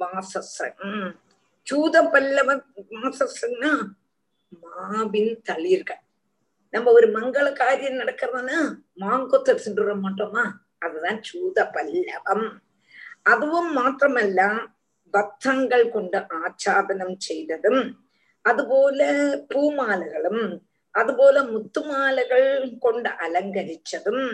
வாசஸ்ரன் 0.00 0.76
சூத 1.66 1.96
பல்லவ 2.12 2.48
வாசஸ்ரன்னா 2.94 3.72
மாபின் 4.62 5.32
தளிர்கள். 5.48 6.02
நம்ம 6.74 6.92
ஒரு 6.92 7.06
மங்கள 7.16 7.46
காரியம் 7.52 8.00
நடக்கிறதுன்னா 8.00 8.58
மாங்கொத்தை 9.02 9.52
திண்டுற 9.56 9.92
மாட்டோமா? 10.04 10.44
அதுதான் 10.84 11.20
சூத 11.28 11.58
பல்லவம். 11.76 12.46
அதுவும் 13.24 13.70
மாத்திரமல்ல 13.78 14.40
பத்தங்கள் 15.14 15.84
கொண்டு 15.88 16.18
ஆச்சாதனம் 16.40 17.16
செய்ததும் 17.28 17.82
அதுபோல 18.44 19.00
பூமாலைகளும் 19.52 20.44
அதுபோல 20.94 21.36
முத்துமாலைகள் 21.52 22.50
கொண்டு 22.78 23.10
அலங்கரிச்சதும் 23.24 24.24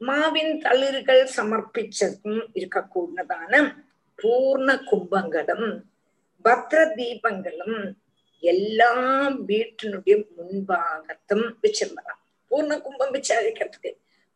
மாவின் 0.00 0.54
தளிர்கள் 0.60 1.24
சமர்ப்பிச்சதும் 1.36 2.40
இருக்கக்கூடியதான 2.54 3.52
பூர்ண 4.18 4.68
கும்பங்களும் 4.90 5.68
பத்ர 6.44 6.80
தீபங்களும் 6.94 7.78
எல்லா 8.42 8.92
வீட்டினுடைய 9.50 10.16
முன்பாகத்தும் 10.36 11.46
வச்சிருந்தான் 11.62 12.20
பூர்ண 12.50 12.72
கும்பம் 12.80 13.14
விசாரிக்கிறதுக்கு. 13.14 13.90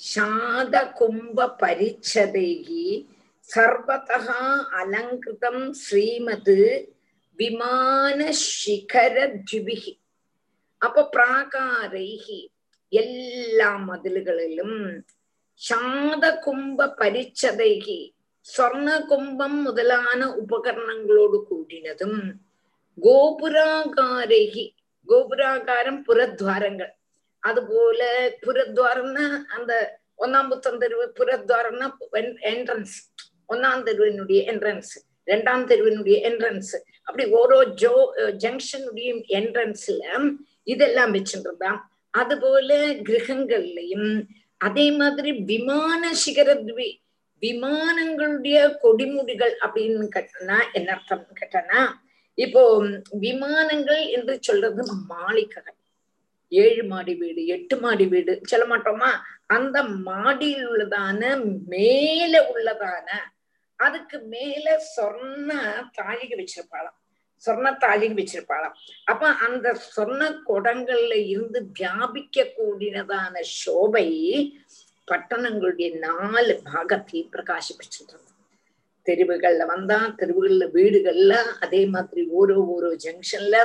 சாதகும்ப 0.00 1.38
பரிச்சதைகி 1.62 2.86
சர்வதः 3.50 4.26
அலங்கிருதம் 4.80 5.64
ஸ்ரீமத் 5.82 6.52
விமானஷிகரத்விபிகி 7.39 9.93
அப்போ 10.81 11.01
பிராகாரைகி 11.13 12.39
எல்லா 12.93 13.77
மதில்களிலும் 13.85 14.77
சாத 15.61 16.23
கும்ப 16.43 16.85
பரிச்சதைகி 16.99 18.13
സ്വർണ 18.45 18.89
കുംഭം 19.09 19.63
മുതലാന 19.63 20.23
ഉപകരണങ്ങളോട് 20.37 21.37
കൂടിനതും 21.47 22.13
ഗോപുരാകാരഹി 22.97 24.65
ഗോപുരാകാരം 25.09 26.03
പുരദ്വാരങ്ങൾ 26.03 26.89
അതുപോലെ 27.43 28.11
പുരദ്വാരംന്ന് 28.43 29.25
അന്ത 29.55 29.71
ഒന്നാം 30.17 30.49
പുത്തം 30.49 30.77
തെരുവ് 30.77 31.05
പുരദ്വാരംന്ന് 31.17 31.87
എൻട്രൻസ് 32.51 33.01
ഒന്നാം 33.49 33.87
തെരുവിനുടിയ 33.87 34.43
എൻട്രൻസ് 34.43 34.99
രണ്ടാം 35.27 35.69
തെരുവിനുടിയ 35.69 36.15
എൻട്രൻസ് 36.29 36.77
அப்படி 37.07 37.25
ஓரோ 37.31 37.59
ஜோ 37.75 37.93
ஜங்ஷனுடைய 38.37 39.09
என்ட்ரன்ஸ்ல 39.39 40.01
இதெல்லாம் 40.63 41.13
வச்சுருந்தான் 41.13 41.79
அதுபோல 42.13 42.71
கிரகங்கள்லயும் 43.07 44.09
அதே 44.61 44.91
மாதிரி 44.91 45.31
விமான 45.45 46.11
சிகரத்வி 46.25 46.89
விமானங்களுடைய 47.41 48.59
கொடிமுடிகள் 48.83 49.55
அப்படின்னு 49.65 50.07
கேட்டனா 50.15 50.57
என்ன 50.73 50.89
அர்த்தம் 50.91 51.39
கேட்டனா 51.41 51.81
இப்போ 52.37 52.63
விமானங்கள் 53.19 54.01
என்று 54.07 54.33
சொல்றது 54.41 54.81
மாளிகைகள். 55.07 55.77
ஏழு 56.51 56.83
மாடி 56.83 57.13
வீடு 57.13 57.45
எட்டு 57.45 57.75
மாடி 57.77 58.05
வீடு 58.05 58.33
சொல்ல 58.43 58.65
மாட்டோமா 58.65 59.09
அந்த 59.47 59.77
மாடியில் 60.03 60.67
உள்ளதான 60.67 61.21
மேல 61.67 62.33
உள்ளதான 62.53 63.07
அதுக்கு 63.79 64.17
மேல 64.33 64.65
சொர்ண 64.95 65.49
தாழிகை 65.97 66.35
வச்சிருப்பாளாம். 66.37 66.95
சொர்ண 67.43 67.67
தாழிகை 67.77 68.15
வச்சிருப்பாளாம். 68.17 68.75
அப்ப 69.05 69.31
அந்த 69.47 69.67
சொர்ண 69.87 70.21
குடங்கள்ல 70.49 71.13
இருந்து 71.31 71.59
வியாபிக்க 71.79 72.45
கூடினதான 72.57 73.43
சோபை 73.57 74.07
பட்டணங்களுடைய 75.07 75.89
நாலு 75.99 76.53
பாகத்தையும் 76.65 77.31
பிரகாசிப்பிச்சுட்டு 77.33 78.15
தெருவுகள்ல 79.07 79.65
வந்தா 79.65 79.97
தெருவுகள்ல 80.19 80.65
வீடுகள்ல 80.73 81.33
அதே 81.59 81.81
மாதிரி 81.85 82.21
ஓரோ 82.29 82.57
ஓரோ 82.73 82.89
ஜங்ஷன்ல 83.03 83.57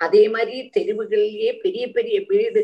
அதே 0.00 0.22
மாதிரி 0.28 0.56
தெருவுகள்லயே 0.76 1.50
பெரிய 1.60 1.84
பெரிய 1.92 2.16
வீடு 2.28 2.62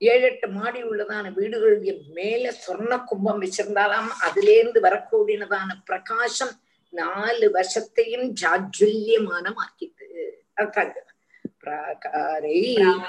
ஏழு 0.00 0.26
எட்டு 0.28 0.46
மாடி 0.48 0.82
உள்ளதான 0.82 1.30
வீடுகளுடைய 1.38 1.92
மேல 2.14 2.52
சொர்ண 2.60 2.96
கும்பம் 3.08 3.40
வச்சிருந்தாலாம் 3.42 4.08
அதுல 4.26 4.46
இருந்து 4.58 4.80
வரக்கூடியதான 4.86 5.74
பிரகாசம் 5.88 6.54
நாலு 6.92 7.48
வருஷத்தையும் 7.56 8.24
ஜாஜுல்யமானமாக்கிட்டு 8.40 10.08
அதாங்க 10.62 10.96
பிராகாரை 11.62 12.56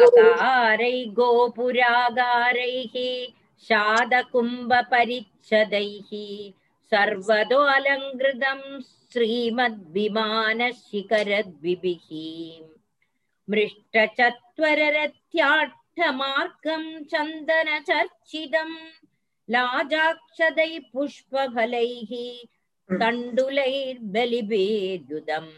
प्राकारै 0.07 0.97
गोपुरागारैः 1.17 2.95
शादकुम्भपरिच्छदैः 3.63 6.11
सर्वतो 6.91 7.59
अलङ्कृतं 7.69 8.59
श्रीमद्विमानशिखरद्विभिः 9.11 12.07
अष्टमार्गम् 15.96 16.88
चन्दनचर्चितम् 17.10 18.74
लाजाक्षदै 19.48 20.72
पुष्पफलैः 20.92 22.10
तण्डुलैर्बलिभेदुदम् 22.88 25.48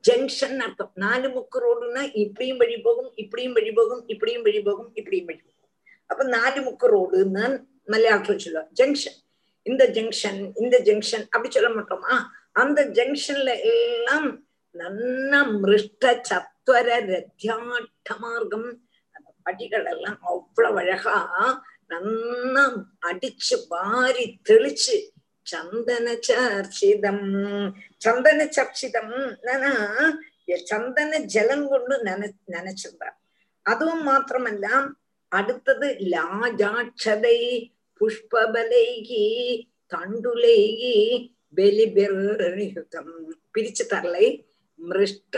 ஜங்ஷன் 0.03 0.59
அர்த்தம். 0.66 0.91
நாலு 0.93 1.28
முக்கு 1.36 1.57
ரோடுனா 1.66 2.01
இப்படியும் 2.13 2.57
வழி 2.57 2.78
போகும் 2.78 3.11
இப்படியும் 3.16 3.53
வழி 3.53 3.72
போகும் 3.72 4.03
இப்படியும் 4.07 4.41
வழி 4.41 4.61
போகும் 4.61 4.91
இப்படியும் 4.93 5.26
வழி 5.26 5.41
போகும். 5.45 5.72
அப்ப 6.05 6.24
நாலு 6.38 6.59
முக்கு 6.68 6.88
ரோடுன்னு 6.95 7.45
மலையாளத்துல 7.88 8.38
சொல்லுவோம் 8.38 8.72
ஜங்ஷன். 8.80 9.20
இந்த 9.63 9.84
ஜங்ஷன் 9.95 10.41
இந்த 10.55 10.76
ஜங்ஷன் 10.88 11.24
அப்படி 11.24 11.49
சொல்ல 11.53 11.70
மாட்டோமா? 11.70 12.16
அந்த 12.51 12.80
ஜங்ஷன்ல 12.97 13.51
எல்லாம் 13.74 14.28
நன்னா 14.80 15.39
மிருஷ்ட 15.61 16.22
சத்வர 16.30 16.88
ரத்தியாட்ட 17.11 18.18
மார்க்கம் 18.20 18.68
அடிகள் 19.45 19.85
எல்லாம் 19.85 20.19
அவ்வளவு 20.23 20.79
அழகா 20.79 21.17
நன்னா 21.89 22.63
அடிச்சு 22.99 23.55
வாரி 23.69 24.25
தெளிச்சு 24.49 24.97
சந்தன 25.47 26.07
சர்ச்சிதம் 26.21 27.25
சந்தன 27.97 28.39
சர்ச்சிதம் 28.51 29.13
சந்தன 30.65 31.19
ஜலம் 31.25 31.67
கொண்டு 31.67 31.95
நன 32.03 32.29
நினைச்சிருந்தா 32.47 33.09
அதுவும் 33.65 34.03
மாத்திரமல்ல 34.07 34.65
அடுத்தது 35.31 35.87
லாஜாட்சதை 36.11 37.37
புஷ்பலைகி 38.01 39.23
தண்டுலேகி 39.91 40.95
பெலிபெருதம் 41.57 43.13
பிரிச்சு 43.53 43.85
தரலை 43.91 44.27
மிருஷ்ட 44.79 45.35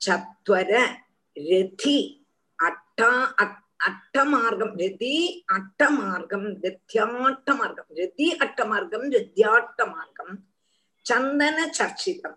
சத்வர 0.00 0.70
ரதி. 1.36 1.98
അട്ട 2.93 3.01
അട്ടമാർഗം 3.87 4.71
രതി 4.81 5.15
അട്ടമാർഗം 5.49 6.43
രഥ്യാട്ടമാർഗം 6.65 7.87
രതി 7.99 8.27
അട്ടമാർഗം 8.41 9.03
രഥ്യാട്ടമാർഗം 9.13 10.29
ചന്ദന 11.05 11.59
ചർച്ചിതം 11.73 12.35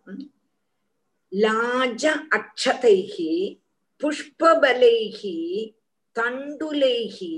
ലാജ 1.32 2.04
അക്ഷതൈഹി 2.32 3.32
പുഷ്പബലൈഹി 4.00 5.36
തണ്ടുലൈഹി 6.16 7.34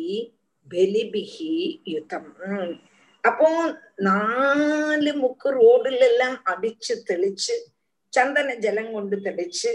ബലിബിഹി 0.66 1.54
യുതം 1.88 2.26
അപ്പോ 3.24 3.48
നാല് 4.00 5.12
മുക്ക് 5.12 5.50
റോഡിലെല്ലാം 5.54 6.34
അടിച്ച് 6.46 6.94
തെളിച്ച് 7.10 7.56
ചന്ദന 8.12 8.50
ജലം 8.60 8.86
കൊണ്ട് 8.92 9.16
തെളിച്ച് 9.24 9.72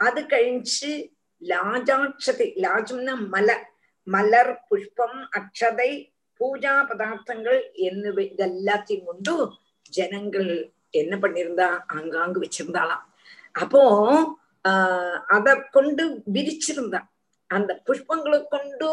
അത് 0.00 0.20
കഴിച്ച് 0.32 0.92
லாஜாட்சதை 1.41 2.47
லாஜம்னா 2.61 3.13
மலர் 3.29 3.65
மலர் 4.07 4.53
புஷ்பம் 4.69 5.19
அக்ஷதை 5.31 5.91
பூஜா 6.39 6.73
பதார்த்தங்கள் 6.89 7.59
என்ன 7.81 8.11
இதெல்லாத்தையும் 8.25 9.05
கொண்டு 9.05 9.33
ஜனங்கள் 9.93 10.51
என்ன 10.93 11.15
பண்ணிருந்தா 11.17 11.67
அங்காங்கு 11.87 12.43
வச்சிருந்தாளாம் 12.43 13.05
அப்போ 13.55 13.81
ஆஹ் 14.65 15.17
அத 15.27 15.47
கொண்டு 15.69 16.03
விரிச்சிருந்தா 16.31 17.01
அந்த 17.49 17.71
புஷ்பங்களை 17.87 18.39
கொண்டு 18.47 18.89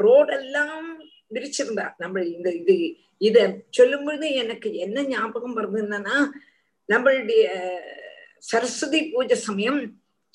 ரோடெல்லாம் 0.00 0.86
விரிச்சிருந்தா 1.34 1.86
நம்ம 1.98 2.22
இந்த 2.28 2.48
இது 2.52 2.74
இத 3.20 3.38
சொல்லும் 3.70 4.04
பொழுது 4.04 4.28
எனக்கு 4.34 4.68
என்ன 4.78 5.02
ஞாபகம் 5.08 5.56
வருதுன்னா 5.56 6.16
நம்மளுடைய 6.88 7.44
சரஸ்வதி 8.42 9.00
பூஜை 9.10 9.36
சமயம் 9.40 9.80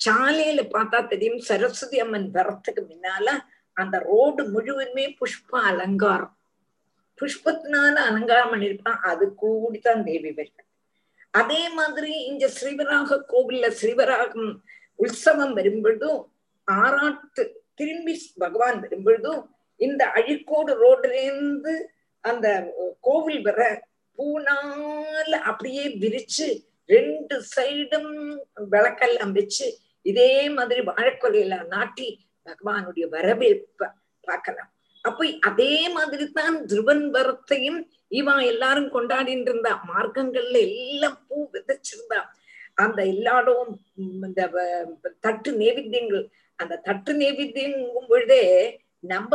சாலையில 0.00 0.60
பார்த்தா 0.74 0.98
தெரியும் 1.06 1.40
சரஸ்வதி 1.40 1.98
அம்மன் 1.98 2.28
வரத்துக்கு 2.30 2.82
முன்னால 2.88 3.28
அந்த 3.76 3.96
ரோடு 3.98 4.42
முழுவதுமே 4.48 5.04
புஷ்ப 5.20 5.50
அலங்காரம். 5.62 6.34
புஷ்பத்தினால 7.18 7.94
அலங்காரம் 8.00 8.52
பண்ணிருப்பான் 8.52 9.00
அது 9.02 9.24
கூடிதான் 9.42 10.02
தேவி 10.04 10.30
வருகிறார் 10.30 10.66
அதே 11.34 11.68
மாதிரி 11.68 12.12
இங்க 12.24 12.48
ஸ்ரீவராக 12.48 13.18
கோவில்ல 13.28 13.66
ஸ்ரீவராகம் 13.70 14.50
உற்சவம் 14.98 15.54
வரும்பொழுதும் 15.54 16.20
ஆறாட்டு 16.68 17.42
திரும்பி 17.74 18.14
பகவான் 18.38 18.80
வரும்பொழுதும் 18.80 19.42
இந்த 19.80 20.04
அழிக்கோடு 20.16 20.72
ரோடுல 20.80 21.18
இருந்து 21.24 21.74
அந்த 22.24 22.46
கோவில் 23.00 23.42
வர 23.42 23.60
பூனால 24.18 25.32
அப்படியே 25.44 25.84
விரிச்சு 25.98 26.48
ரெண்டு 26.88 27.36
சைடும் 27.56 28.12
விளக்கெல்லாம் 28.70 29.32
வச்சு 29.32 29.68
இதே 30.06 30.32
மாதிரி 30.48 30.80
வாழக்கொலையில 30.80 31.54
நாட்டி 31.68 32.08
பகவானுடைய 32.46 33.06
வரவேற்ப 33.08 33.80
பார்க்கலாம். 34.24 34.70
அப்ப 35.04 35.26
அதே 35.42 35.72
மாதிரி 35.88 36.24
தான் 36.30 36.56
துருவன் 36.70 37.04
வரத்தையும் 37.10 37.78
இவன் 38.10 38.40
எல்லாரும் 38.52 38.90
கொண்டாடிட்டு 38.90 39.50
இருந்தா 39.50 39.72
மார்க்கங்கள்ல 39.90 40.60
எல்லாம் 40.68 41.16
பூ 41.28 41.36
விதைச்சிருந்தா 41.54 42.20
அந்த 42.76 43.00
எல்லாரும் 43.06 43.70
இந்த 44.24 44.40
தட்டு 45.20 45.50
நேவித்தியங்கள் 45.62 46.24
அந்த 46.58 46.80
தட்டு 46.84 47.12
நேவித்தியங்கும் 47.14 48.08
பொழுதே 48.08 48.42
நம்ம 49.04 49.32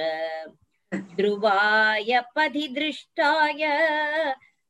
ध्रुवाय 1.16 2.10
पथि 2.36 2.66
दृष्टाय 2.78 3.62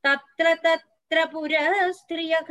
तत्र 0.05 0.46
तत्र 0.64 1.24
पुरस्त्रियः 1.32 2.50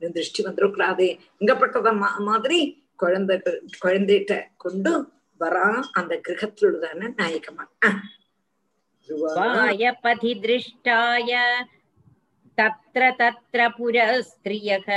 திருஷ்டி 0.02 0.42
வந்துடக்கூடாது 0.48 1.06
இங்கப்பட்டத 1.42 1.92
மாதிரி 2.30 2.60
குழந்தை 3.04 3.36
குழந்தைகிட்ட 3.84 4.34
கொண்டு 4.64 4.92
வரா. 5.40 5.68
அந்த 6.00 6.14
கிரகத்திலுள்ளதான 6.26 7.10
நாயகமா 7.22 7.66
திருஷ்டாய 10.44 11.32
तत्र 12.61 13.11
तत्र 13.21 13.61
पुरस्त्रियः 13.77 14.89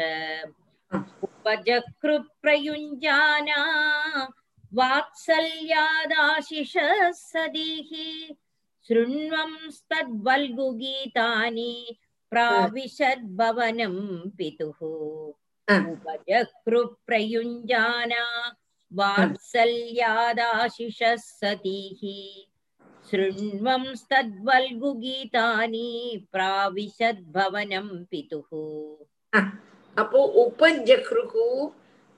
उपजकृप्रयुञ्जाना 1.27 3.61
वात्सल्यादाशिषः 4.79 6.91
सदीः 7.21 7.91
शृण्वंस्तद्वल्गुगीतानि 8.87 11.73
प्राविशद्भवनं 12.31 13.95
पितुः 14.37 14.79
उपजकृप्रयुञ्जाना 15.91 18.23
वात्सल्यादाशिषः 18.96 21.14
सतीः 21.30 22.02
శృణ్వంస్తద్వల్గుగీతాని 23.06 25.88
ప్రావిశద్భవనం 26.34 27.88
పితు 28.10 28.40
అపో 29.96 30.20
ఉపజహృకు 30.42 31.46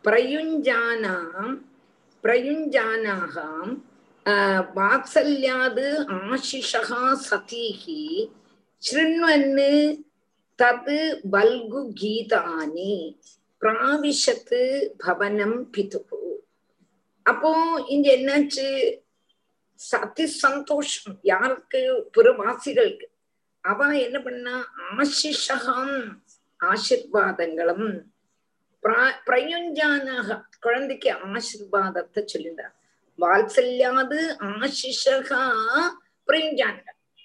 ప్రయుంజానాం 0.05 1.49
ప్రయుంజానాం 2.25 3.69
వాత్సల్యాద్ 4.77 5.83
ఆశిషः 6.19 6.91
సతీः 7.27 7.83
శృణ్వన్ 8.83 9.51
తత్ 10.59 10.95
వల్గు 11.27 11.83
గీతాని 12.01 12.97
ప్రావిశత్ 13.63 14.57
భవనం 15.05 15.55
పితుః 15.75 16.26
அப்போ 17.31 17.51
இங்க 17.95 18.07
என்னாச்சு? 18.19 18.67
சதி 19.81 20.27
சந்தோஷம். 20.45 21.17
யாருக்கு? 21.33 21.81
புறவாசிகளுக்கு. 22.15 23.07
அவ 23.65 23.87
என்ன 24.07 24.19
பண்ணா? 24.27 24.57
ஆசிஷகம் 24.97 25.97
ஆசிர்வாதங்களும். 26.61 27.89
பிரயுஞ்சானாக 29.29 30.37
குழந்தைக்கு 30.65 31.09
ஆசிர்வாதத்தை 31.29 32.21
சொல்லிண்டார் 32.33 32.75
வாத்சல்யாது 33.19 34.19
ஆசிஷகா 34.51 35.41
பிரயுஞ்சான 36.29 36.77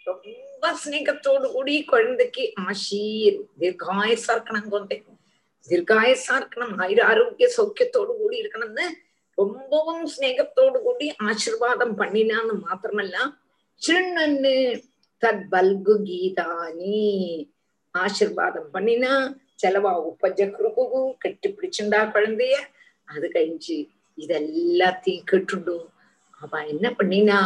ரொம்ப 0.08 0.72
ஸ்நேகத்தோடு 0.84 1.48
கூடி 1.56 1.76
குழந்தைக்கு 1.92 2.44
ஆசீர். 2.68 3.40
தீர்காயசா 3.62 4.32
இருக்கணும் 4.36 4.72
கொண்டே 4.76 4.98
தீர்காயசா 5.70 6.34
இருக்கணும் 6.40 6.74
ஆயுர 6.84 7.02
ஆரோக்கிய 7.12 7.50
சௌக்கியத்தோடு 7.58 8.14
கூடி 8.22 8.38
இருக்கணும்னு 8.44 8.88
ரொம்பவும் 9.38 10.06
ஸ்நேகத்தோடு 10.06 10.80
கூடி 10.84 11.08
ஆசிர்வாதம் 11.28 11.96
பண்ணினான்னு 11.98 12.56
மாத்திரமல்ல 12.66 13.18
சின்னன்னு 13.82 14.56
தத் 15.24 15.46
பல்கு 15.52 15.96
கீதானி 16.04 17.00
ஆசிர்வாதம் 17.96 18.70
பண்ணினா 18.74 19.14
செலவா 19.56 19.94
உபஜக்ருகு 20.04 20.86
கெட்டி 21.18 21.50
பிடிச்சுண்டா 21.50 22.00
குழந்தைய 22.14 22.56
அது 23.08 23.28
கழிஞ்சு 23.28 23.78
இதெல்லாத்தையும் 24.18 25.28
கேட்டுடும் 25.28 25.88
அவ 26.42 26.62
என்ன 26.66 26.88
பண்ணினா 26.92 27.40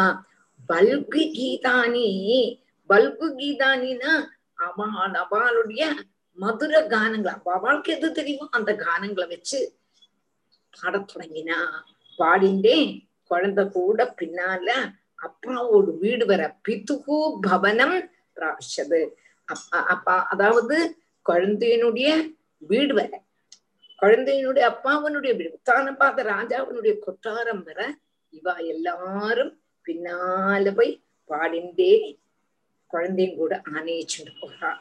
பல்கு 0.69 1.23
கீதானி 1.35 2.09
பல்கு 2.89 3.27
கீதானின்னா 3.39 4.13
அவள் 4.59 5.15
அவளுடைய 5.15 5.83
மதுர 6.37 6.79
கானங்கள் 6.87 7.41
அவளுக்கு 7.53 7.91
எது 7.91 8.07
தெரியுமோ 8.11 8.45
அந்த 8.51 8.71
கானங்களை 8.75 9.27
வச்சு 9.27 9.59
பாடத் 10.75 11.09
தொடங்கினா 11.11 11.59
பாடிண்டே 12.19 12.77
குழந்தை 13.31 13.63
கூட 13.71 13.99
பின்னால 14.19 14.67
அப்பாவோட 15.19 15.89
வீடு 16.01 16.25
வர 16.25 16.43
பித்துகு 16.61 17.17
பவனம் 17.45 17.97
பிராஷது 18.37 19.01
அப்பா 19.47 19.79
அப்பா 19.93 20.15
அதாவது 20.33 20.77
குழந்தையினுடைய 21.25 22.09
வீடு 22.61 22.93
வர 22.93 23.11
குழந்தையினுடைய 23.99 24.63
அப்பாவனுடைய 24.69 25.33
வீடு 25.35 25.57
தான 25.63 25.93
பார்த்த 25.93 26.29
ராஜாவனுடைய 26.31 26.93
கொட்டாரம் 27.05 27.63
வர 27.63 27.79
இவா 28.33 28.55
எல்லாரும் 28.73 29.53
பின்னால 29.85 30.71
போய் 30.73 30.93
பாடிண்டே 31.29 31.93
குழந்தையும் 32.93 33.37
கூட 33.37 33.53
ஆணையிச்சுட்டு 33.71 34.33
போறா. 34.41 34.71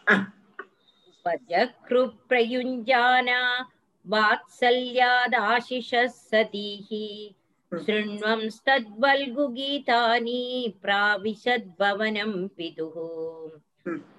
वात्सल्यादाशिषः 4.12 6.06
सतीः 6.06 6.88
शृण्वंस्तद्वल्गुगीतानि 7.84 10.42
प्राविशद्भवनं 10.82 12.32
पितुः 12.56 12.96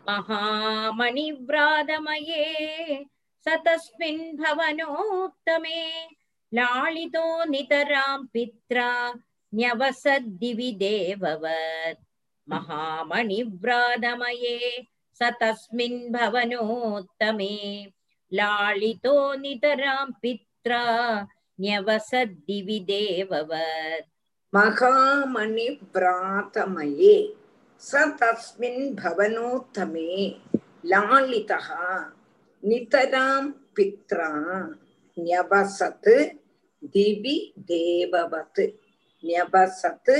महामणिव्रातमये 0.09 2.45
स 3.45 3.47
तस्मिन् 3.65 4.23
भवनोत्तमे 4.37 5.81
लालितो 6.57 7.25
नितरां 7.49 8.17
पित्रा 8.33 8.89
न्यवसद्दिवि 9.55 10.69
देववत्। 10.81 12.01
महामणिव्रातमये 12.49 14.57
स 15.19 15.21
तस्मिन् 15.41 15.99
भवनोत्तमे 16.13 17.55
लालितो 18.33 19.15
नितरां 19.41 20.05
पित्रा 20.21 20.81
न्यवसद्दिवि 21.61 22.79
देववत् 22.89 24.07
महामणिभ्रातमये 24.55 25.85
स 27.81 27.91
तस्मिन् 28.21 28.95
भवनोत्तमे 28.95 30.09
लालितः 30.91 31.67
नितरां 32.63 33.41
पित्रा 33.75 34.29
न्यवसत् 35.17 36.09
दिवि 36.95 37.35
देववत् 37.71 38.59
न्यवसत् 39.23 40.11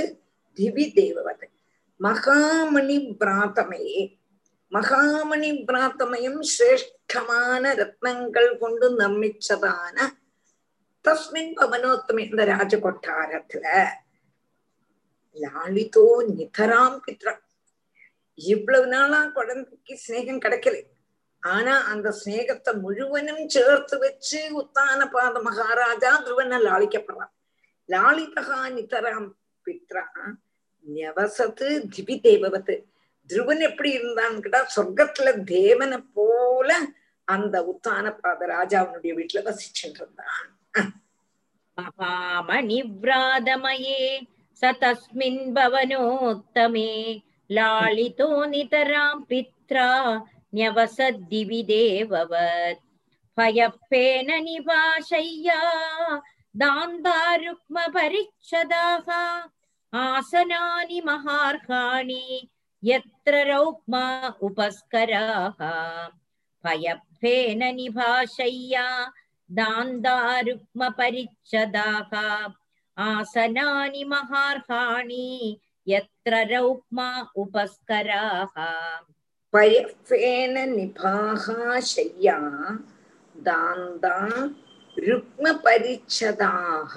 दिवि 0.58 0.84
देववत् 0.96 1.44
महामणिभ्रातमये 2.04 4.00
மகாமணி 4.72 5.50
பிராத்தமயம் 5.68 6.40
சிரேஷ்டமான 6.52 7.62
ரத்னங்கள் 7.80 8.50
கொண்டு 8.58 8.86
நம்மிச்சதான 9.00 9.96
தஸ்மின் 11.04 11.52
பவனோத்தமி 11.60 12.22
இந்த 12.30 12.44
ராஜகொட்டாரத்துல 12.44 13.64
லாலிதோ 15.36 16.04
நிதராம் 16.28 16.98
பித்ரா. 17.04 17.32
இவ்வளவு 18.38 18.86
நாளா 18.86 19.20
குழந்தைக்கு 19.36 19.94
ஸ்நேகம் 19.96 20.42
கிடைக்கல. 20.44 20.76
ஆனா 21.42 21.74
அந்த 21.92 22.08
ஸ்நேகத்தை 22.20 22.72
முழுவனும் 22.84 23.44
சேர்த்து 23.46 23.96
வச்சு 23.98 24.40
உத்தான 24.52 25.00
பாத 25.08 25.40
மகாராஜா 25.40 26.12
துருவனை 26.24 26.58
லாளிக்கப்படுறான் 26.66 27.32
லாலிதகா 27.88 28.60
நிதராம் 28.76 29.28
பித்ரா 29.66 30.04
நியவசத்து 30.84 31.68
திவி 31.94 32.16
தேவவத்து 32.26 32.74
துருவன் 33.29 33.61
எப்படி 33.69 33.89
இருந்தான்னு 33.97 34.43
கேட்டா 34.45 34.61
சொர்க்கத்துல 34.75 35.29
தேவனை 35.53 35.99
போல 36.17 36.69
அந்த 37.27 37.55
உத்தான 37.71 38.05
பாத 38.21 38.47
ராஜாவினுடைய 38.55 39.13
வீட்டுல 39.19 39.41
வசிச்சுட்டு 39.49 40.01
இருந்தான் 40.01 40.47
महामणिव्रादमये 42.63 44.19
स 44.61 44.63
तस्मिन् 44.81 45.53
भवनोत्तमे 45.53 46.91
लालितो 47.49 48.27
नितरां 48.45 49.13
पित्रा 49.29 49.87
न्यवसद्दिवि 50.55 51.61
देववत् 51.63 52.81
भयप्पेन 53.37 54.29
निपाशय्या 54.45 55.61
दान्दारुक्मपरिच्छदाः 56.55 59.07
आसनानि 59.93 60.99
महार्हाणि 61.05 62.49
यत्र 62.84 63.42
रौक्मा 63.50 64.04
उपस्कराः 64.46 65.60
भयभ्येन 66.64 67.62
निभाषय्या 67.74 68.86
दान्दारुक्मपरिच्छदाः 69.50 72.12
आसनानि 72.96 74.02
महार्हाणि 74.08 75.28
यत्र 75.88 76.42
रौक्मा 76.52 77.08
उपस्कराः 77.42 78.54
पयफेन 79.52 80.58
निभाः 80.74 81.46
शय्या 81.92 82.38
दान्दा 83.34 84.18
रुक्मपरिच्छदाः 84.96 86.94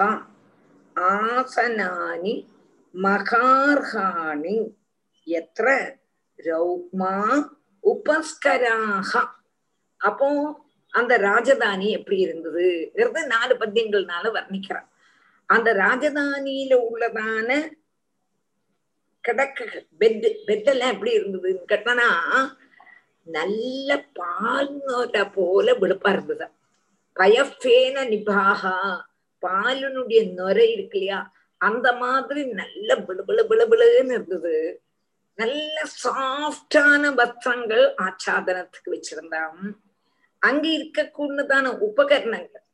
आसनानि 0.95 2.35
महार्हाणि 2.93 4.57
மகார்ஹாணி 5.31 5.67
ரௌக்மா 6.39 7.13
உபஸ்கராக 7.83 9.11
அப்போ 10.01 10.27
அந்த 10.93 11.13
ராஜதானி 11.17 11.87
எப்படி 11.91 12.17
இருந்ததுங்கிறது 12.21 13.21
நாலு 13.27 13.53
பத்தியங்கள்னால 13.55 14.31
வர்ணிக்கிறான் 14.31 14.87
அந்த 15.49 15.69
ராஜதானியில 15.73 16.73
உள்ளதான 16.87 17.49
கிடக்க 19.23 19.65
பெட் 19.99 20.25
பெட்டெல்லாம் 20.47 20.93
எப்படி 20.93 21.11
இருந்ததுன்னு 21.11 21.69
கேட்டனா 21.69 22.07
நல்ல 23.27 23.89
பால் 24.13 24.71
போல 25.33 25.73
வெளுப்பா 25.73 26.11
இருந்தது 26.11 26.47
பயஃபேன 27.15 28.05
நிபாகா 28.09 28.75
பாலினுடைய 29.43 30.21
நுரை 30.33 30.67
இருக்கு 30.71 30.97
இல்லையா 30.97 31.19
அந்த 31.61 31.87
மாதிரி 31.93 32.41
நல்ல 32.53 32.95
பிளு 32.97 33.23
பிளு 33.23 33.43
பிளு 33.43 33.65
பிளுன்னு 33.65 34.13
இருந்தது 34.13 34.53
நல்ல 35.39 35.75
சாஃப்டான 36.03 37.03
வஸ்திரங்கள் 37.19 37.83
ஆச்சாதனத்துக்கு 38.05 38.89
வச்சிருந்தான். 38.95 39.59
அங்க 40.41 40.65
இருக்கக்கூடியதான 40.77 41.67
உபகரணங்கள் 41.79 42.65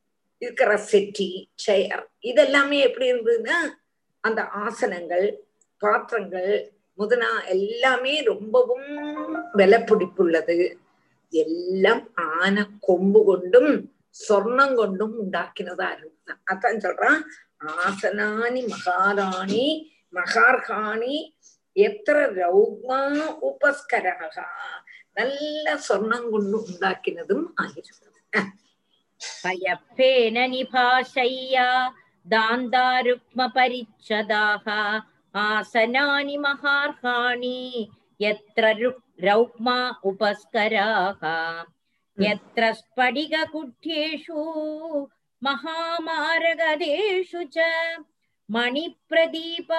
இருக்கிற 0.41 0.72
செட்டி 0.91 1.28
செயர் 1.66 2.05
இதெல்லாமே 2.22 2.78
எப்படி 2.88 3.05
இருந்ததுன்னா 3.11 3.57
அந்த 4.24 4.41
ஆசனங்கள் 4.66 5.26
பாத்திரங்கள் 5.82 6.51
முதனா 6.99 7.30
எல்லாமே 7.45 8.13
ரொம்பவும் 8.22 8.89
விலை 9.53 9.80
பிடிப்புள்ளது 9.80 10.59
எல்லாம் 11.34 12.03
ஆன 12.38 12.66
கொம்பு 12.80 13.22
கொண்டும் 13.26 13.72
சொர்ணம் 14.28 14.76
கொண்டும் 14.76 15.16
உண்டாக்கினதா 15.24 15.88
இருந்தது. 15.95 16.36
அதான் 16.51 16.84
சொல்றான் 16.86 17.20
ஆசனானி 17.86 18.61
மகாராணி 18.74 19.66
மகார்காணி 20.13 21.16
എത്ര 21.76 22.17
രൗഗ്മാ 22.38 22.99
ഉപസ്കരഹ 23.47 24.36
നല്ല 25.17 25.76
സ്വർണം 25.86 26.23
കൊണ്ട് 26.32 26.55
ഉണ്ടാക്കുന്നതും 26.61 27.41
ആയിരുന്നു 27.61 28.01
പയപ്പേന 29.43 30.38
നിഭാഷയ്യ 30.53 31.57
ദാന്താരുക്മപരിച്ഛദാഹ 32.26 34.65
ആസനാനി 35.36 36.38
മഹാർഹാണി 36.38 37.59
യത്ര 38.19 38.65
രൗഗ്മാ 39.26 39.78
ഉപസ്കരാഹ 40.05 41.21
യത്ര 42.17 42.63
സ്ഫടികകുഠ്യേഷു 42.78 44.41
മഹാമാരകദേശു 45.41 47.41
ച 47.49 47.57
മണിപ്രദീപ 48.49 49.71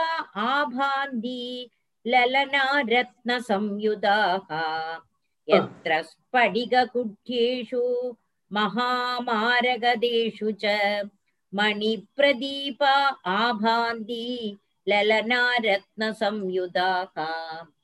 ആഭാന്തി 0.47 1.71
ललनारत्नसंयुधाः 2.13 4.49
यत्र 5.49 5.93
स्फटिककुट्येषु 6.11 7.83
महामारगदेषु 8.51 10.49
च 10.63 10.65
मणिप्रदीपा 11.53 12.95
आभान्ति 13.37 14.25
ललनारत्नसंयुधाः 14.87 17.17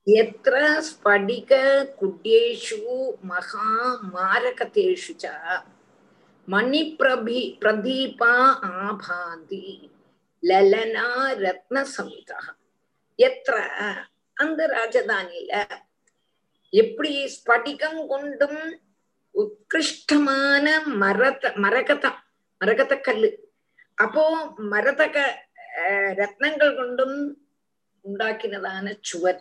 यत्र 0.08 0.54
स्फटिककुड्येषु 0.88 2.80
महामारकतेषु 3.32 5.14
च 5.24 5.26
मणिप्रभि 6.48 7.40
प्रदीपा 7.60 8.32
आभान्ति 8.68 9.64
ललना 10.42 11.08
यत्र 13.18 13.58
அந்த 14.36 14.60
ராஜதானியில 14.76 15.52
எப்படி 16.72 17.12
ஸ்படிகம் 17.34 18.00
கொண்டும் 18.12 18.60
உத்கிருஷ்டமான 19.34 20.66
மரத 21.02 21.52
மரகதம் 21.64 22.18
மரகத 22.60 22.94
கல்லு. 23.06 23.30
அப்போ 23.98 24.24
மரதக 24.72 25.16
ரத்னங்கள் 26.20 26.76
கொண்டும் 26.80 27.16
உண்டாக்கினதான 28.04 28.94
சுவர். 29.10 29.40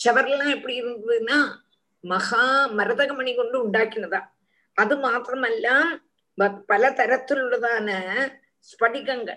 சுவர்லாம் 0.00 0.54
எப்படி 0.56 0.74
இருந்ததுன்னா 0.80 1.38
மகா 2.04 2.44
மரதகமணி 2.78 3.32
கொண்டு 3.34 3.56
உண்டாக்கினதா. 3.64 4.20
அது 4.78 4.94
மாத்திரமல்ல 5.04 5.68
பல 6.70 6.84
தരത്തിലുള്ളതാണ് 6.98 7.96
സ്ഫടികങ്ങൾ 8.68 9.36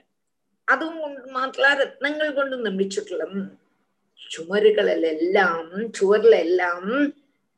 അതും 0.67 0.93
കൊണ്ട് 1.01 1.27
മാത്രമല്ല 1.37 1.73
രത്നങ്ങൾ 1.81 2.27
കൊണ്ട് 2.37 2.55
നിർമ്മിച്ചിട്ടുള്ളത് 2.65 3.39
சுவர்களில் 4.21 5.07
எல்லாம் 5.13 5.69
சுவர்ல 5.89 5.89
ചുമരുകളിലെല്ലാം 5.89 5.91
ചുവരിലെല്ലാം 5.93 6.85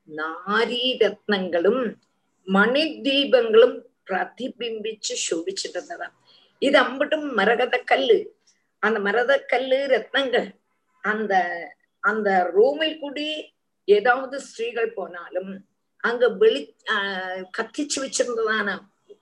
നാരീരത്നങ്ങളും 0.09 1.77
മണിദ്വീപങ്ങളും 2.47 3.73
പ്രതിബിംബിച്ച് 4.07 5.15
ശോഭിച്ചിട്ടുന്നതാണ് 5.17 6.15
இது 6.61 6.77
அம்பட்டும் 6.77 7.27
மரகத 7.33 7.75
கல்லு 7.85 8.19
அந்த 8.83 8.97
மரத 8.99 9.31
கல்லு 9.51 9.79
ரத்னங்கள் 9.87 10.47
அந்த 11.03 11.33
அந்த 12.03 12.29
ரூமில் 12.55 12.99
கூடி 12.99 13.27
ஏதாவது 13.87 14.35
ஸ்ரீகள் 14.41 14.95
போனாலும் 14.95 15.51
அங்க 16.03 16.25
வெளி 16.35 16.61
கத்திச்சு 17.51 17.97
வச்சிருந்ததான 18.01 18.77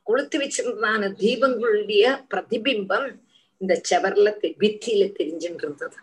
கொளுத்து 0.07 0.37
வச்சிருந்ததான 0.39 1.09
தீபங்களுடைய 1.19 2.03
பிரதிபிம்பம் 2.33 3.07
இந்த 3.61 3.73
செவர்ல 3.89 4.29
ഭിത്തിയിல 4.59 5.05
தெரிஞ்சுட்டு 5.19 5.65
இருந்தது 5.65 5.97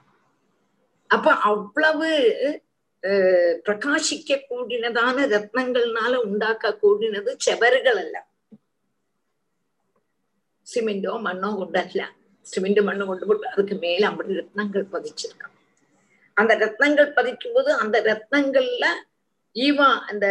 அப்ப 1.14 1.28
அவ்வளவு 1.48 2.10
பிரகாசிக்க 3.66 4.36
கூடினதான 4.50 5.26
ரத்னங்கள்னால 5.34 6.12
உண்டாக்க 6.26 6.78
கூடினது 6.82 7.30
செவறுகள் 7.46 7.98
அல்ல. 8.04 8.16
சிமெண்டோ 10.66 11.12
மண்ணோ 11.26 11.48
கொண்டல்ல 11.60 12.02
சிமெண்ட் 12.46 12.80
மண்ணு 12.88 13.04
கொண்டு 13.06 13.26
போட்டு 13.26 13.46
அதுக்கு 13.48 13.76
மேல 13.84 14.06
அப்படி 14.10 14.38
ரத்னங்கள் 14.40 14.86
பதிச்சிருக்கான் 14.94 15.52
அந்த 16.36 16.52
ரத்னங்கள் 16.62 17.10
பதிக்கும் 17.18 17.56
போது 17.56 17.70
அந்த 17.82 17.96
ரத்னங்கள்ல 18.10 18.86
ஈவா 19.56 19.88
அந்த 20.10 20.26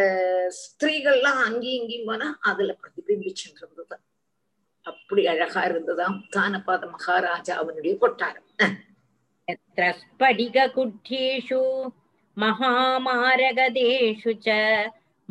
ஸ்திரீகள்லாம் 0.62 1.40
அங்கேயும் 1.48 1.80
இங்கேயும் 1.82 2.10
போனா 2.10 2.28
அதுல 2.50 2.72
பிரதிபிம்பிச்சுட்டு 2.82 3.62
இருந்தது 3.64 3.98
அப்படி 4.86 5.22
அழகா 5.34 5.62
இருந்ததாம் 5.70 6.18
தானபாத 6.36 6.84
மகாராஜாவினுடைய 6.96 7.94
கொட்டாரம். 8.02 8.48
यत्र 9.51 9.85
स्फटिककुठ्येषु 10.01 11.63
महामारगदेषु 12.43 14.33
च 14.47 14.49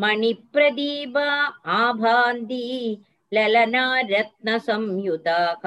मणिप्रदीपा 0.03 1.27
आभान्ति 1.77 2.65
ललनारत्नसंयुताः 3.33 5.65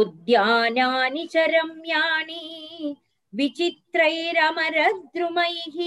उद्यानानि 0.00 1.24
च 1.32 1.34
रम्याणि 1.54 2.44
विचित्रैरमरद्रुमैः 3.38 5.78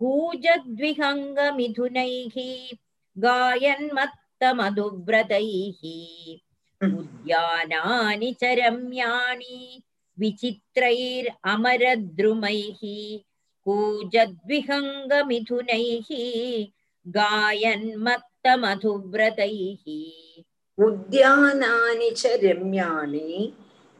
कूजद्विहङ्गमिथुनैः 0.00 2.36
गायन्मत्तमधुव्रतैः 3.24 5.80
उद्यानानि 6.98 8.30
च 8.42 8.52
रम्याणि 8.60 9.58
विचित्रैरमरद्रुमैः 10.21 12.81
कूजद्विहङ्गमिथुनैः 13.65 16.09
गायन्मत्तमधुव्रतैः। 17.07 19.83
उद्यानानि 20.85 22.09
च 22.11 22.23
रम्याणि 22.25 23.53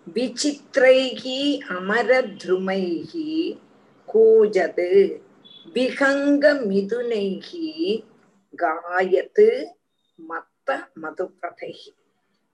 विचित्रैः 0.08 1.24
अमरद्रुमैः 1.78 3.12
कूजत् 4.12 4.82
विहङ्गमिथुनैः 5.78 7.50
गायत् 8.64 9.42
मत्तमधुव्रतैः। 10.22 11.84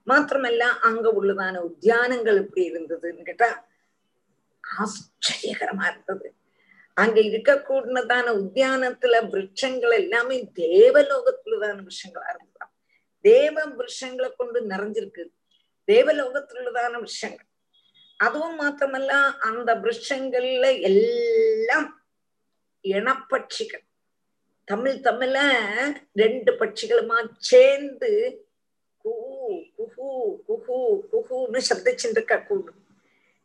மாத்திரமல்ல 0.08 0.64
அங்க 0.88 1.12
உள்ளதான 1.12 1.56
உத்தியானங்கள் 1.58 2.36
எப்படி 2.36 2.62
இருந்ததுன்னு 2.70 3.24
கேட்டா 3.24 3.48
ஆச்சரியகரமா 4.64 5.86
இருந்தது. 5.90 6.34
அங்க 6.94 7.20
இருக்கக்கூடியதான 7.20 8.28
உத்தியானத்துல 8.42 9.16
விரட்சங்கள் 9.32 9.94
எல்லாமே 10.02 10.36
தேவலோகத்துலதான 10.54 11.78
விஷயங்களா 11.90 12.28
இருந்ததாம் 12.32 12.72
தேவ 13.20 13.64
விரட்சங்களை 13.66 14.30
கொண்டு 14.36 14.66
நிறைஞ்சிருக்கு. 14.66 15.24
தேவலோகத்துள்ளதான 15.86 16.98
விஷயங்கள் 17.00 17.46
அதுவும் 18.16 18.58
மாத்திரமல்ல 18.60 19.12
அந்த 19.48 19.74
விரட்சங்கள்ல 19.74 20.80
எல்லாம் 20.80 21.88
இனப்பட்சிகள். 22.84 23.84
தமிழ் 24.64 24.98
தமிழ 25.06 25.36
ரெண்டு 26.12 26.52
பட்சிகளுமா 26.52 27.18
சேர்ந்து 27.38 28.10
குஹு 30.08 30.26
குஹு 30.48 30.76
குஹுன்னு 31.12 31.60
சப்திச்சுட்டு 31.68 32.36
கூடும் 32.40 32.78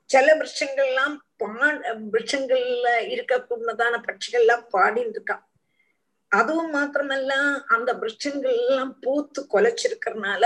சில 0.10 0.36
விருஷங்கள்லாம் 0.36 1.16
பா 1.38 1.50
விருஷங்கள்ல 2.14 2.88
இருக்கக்கூடதான 3.14 3.98
பட்சிகள் 4.08 4.42
எல்லாம் 4.42 4.66
பாடிட்டு 4.74 5.18
இருக்கான் 5.18 5.44
அதுவும் 6.32 6.72
மாத்திரமல்ல 6.76 7.34
அந்த 7.68 7.94
விருட்சங்கள் 7.94 8.56
எல்லாம் 8.62 8.94
பூத்து 9.02 9.42
கொலைச்சிருக்கிறதுனால 9.54 10.46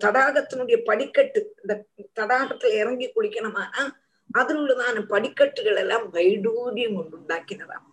தடாகத்தினுடைய 0.00 0.76
படிக்கட்டு 0.84 1.40
இந்த 1.62 1.74
தடாகத்துல 2.20 2.72
இறங்கி 2.72 3.06
குளிக்கணுமானா 3.08 3.82
அதில் 4.30 4.56
உள்ளதான 4.56 5.02
படிக்கட்டுகள் 5.06 5.76
எல்லாம் 5.76 6.06
வைடூரியம் 6.12 6.96
கொண்டு 6.96 7.16
உண்டாக்கினதாம் 7.18 7.86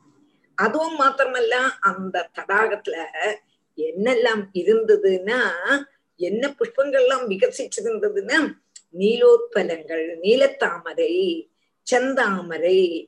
அதுவும் 0.58 0.98
மாத்திரமல்ல 1.00 1.56
அந்த 1.82 2.30
தடாகத்துல 2.36 2.96
என்னெல்லாம் 3.78 4.44
இருந்ததுன்னா 4.54 5.40
என்ன 6.20 6.44
புஷ்பங்கள்லாம் 6.60 7.26
விகசிச்சிருந்ததுன்னா 7.28 8.38
நீலோத்பலங்கள் 8.94 10.18
நீலத்தாமரை 10.22 11.48
செந்தாமரை 11.92 13.08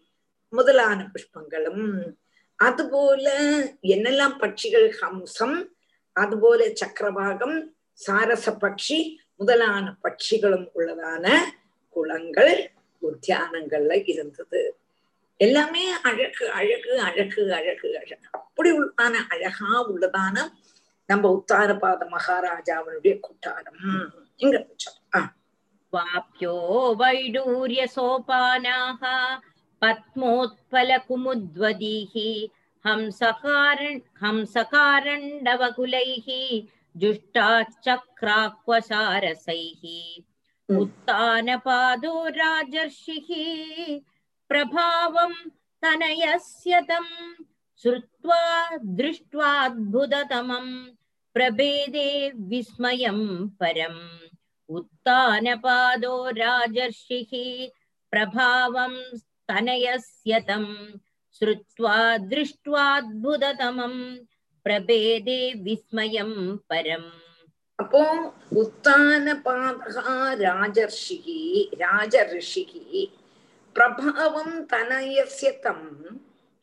முதலான 0.50 1.12
புஷ்பங்களும். 1.14 2.14
அதுபோல 2.56 3.34
என்னெல்லாம் 3.82 4.38
பட்சிகள்? 4.40 4.94
ஹம்சம் 5.02 5.66
அதுபோல 6.12 6.66
சக்கரவாகம் 6.66 7.64
சாரச 7.94 8.58
பட்சி 8.62 9.16
முதலான 9.36 9.98
பட்சிகளும் 10.04 10.68
உள்ளதான 10.76 11.38
குளங்கள் 11.90 12.72
உத்தியானங்கள்ல 13.02 14.02
இருந்தது. 14.06 14.78
எல்லாமே 15.38 15.92
அழகு 15.92 16.50
அழகு 16.50 17.00
அழகு 17.00 17.54
அழகு 17.54 17.98
அழகு. 17.98 18.28
அப்படி 18.32 18.72
உள்ளதான 18.72 19.14
அழகா 19.30 19.92
உள்ளதான 19.92 20.52
நம்ம 21.06 21.44
உத்தாரபாத 21.44 22.08
மகாராஜாவனுடைய 22.08 23.20
கொட்டாரம். 23.20 24.10
இங்க 24.36 24.68
ஆஹ் 24.68 24.99
वाप्यो 25.95 26.55
वैडूर्यसोपानाः 27.01 29.03
पद्मोत्पलकुमुद्वदीः 29.83 32.15
हंसकारण 32.85 33.97
हंसकारण्डवकुलैः 34.23 36.27
जुष्टाचक्राह्वसारसैः 37.03 39.85
उत्तानपादो 40.81 42.13
राजर्षिः 42.37 43.31
प्रभावं 44.51 45.33
तनयस्य 45.83 46.81
तं 46.91 47.07
श्रुत्वा 47.83 48.43
दृष्ट्वाद्भुततमं 49.01 50.67
प्रभेदे 51.35 52.11
विस्मयं 52.51 53.21
परम् 53.61 54.03
उत्थान 54.70 55.56
पादो 55.56 56.30
राजर्षि 56.30 57.72
प्रभाव 58.12 58.74
स्तनयस्यतम 59.16 60.66
श्रुवा 61.34 62.18
दृष्ट्वाद्भुततम 62.18 63.80
प्रभेदे 64.64 65.40
विस्मय 65.64 66.18
परम। 66.72 67.04
अपो 67.80 68.04
उत्थान 68.60 69.34
राजर्षि 70.42 71.70
राजर्षि 71.76 72.66
प्रभाव 73.76 74.42
तनयस्यतम 74.72 75.80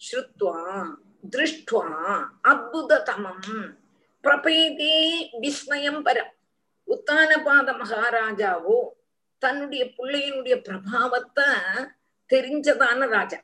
श्रुवा 0.00 0.96
दृष्ट्वा 1.26 1.86
अद्भुततम 2.50 3.24
प्रपेदे 4.22 4.94
உத்தானபாத 6.88 7.68
மகாராஜாவோ 7.82 8.78
தன்னுடைய 9.42 9.84
பிள்ளையினுடைய 9.96 10.56
பிரபாவத்தை 10.66 11.48
தெரிஞ்சதான 12.30 13.08
ராஜா 13.08 13.38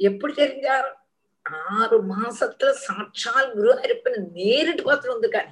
எப்படி 0.00 0.32
தெரிஞ்சார்? 0.34 0.88
ஆறு 1.76 1.98
மாசத்துல 2.12 2.70
சாட்சால் 2.86 3.50
குருஹரிப்பனை 3.56 4.18
நேரிட்டு 4.38 4.82
பார்த்துட்டு 4.84 5.14
வந்திருக்காரு. 5.14 5.50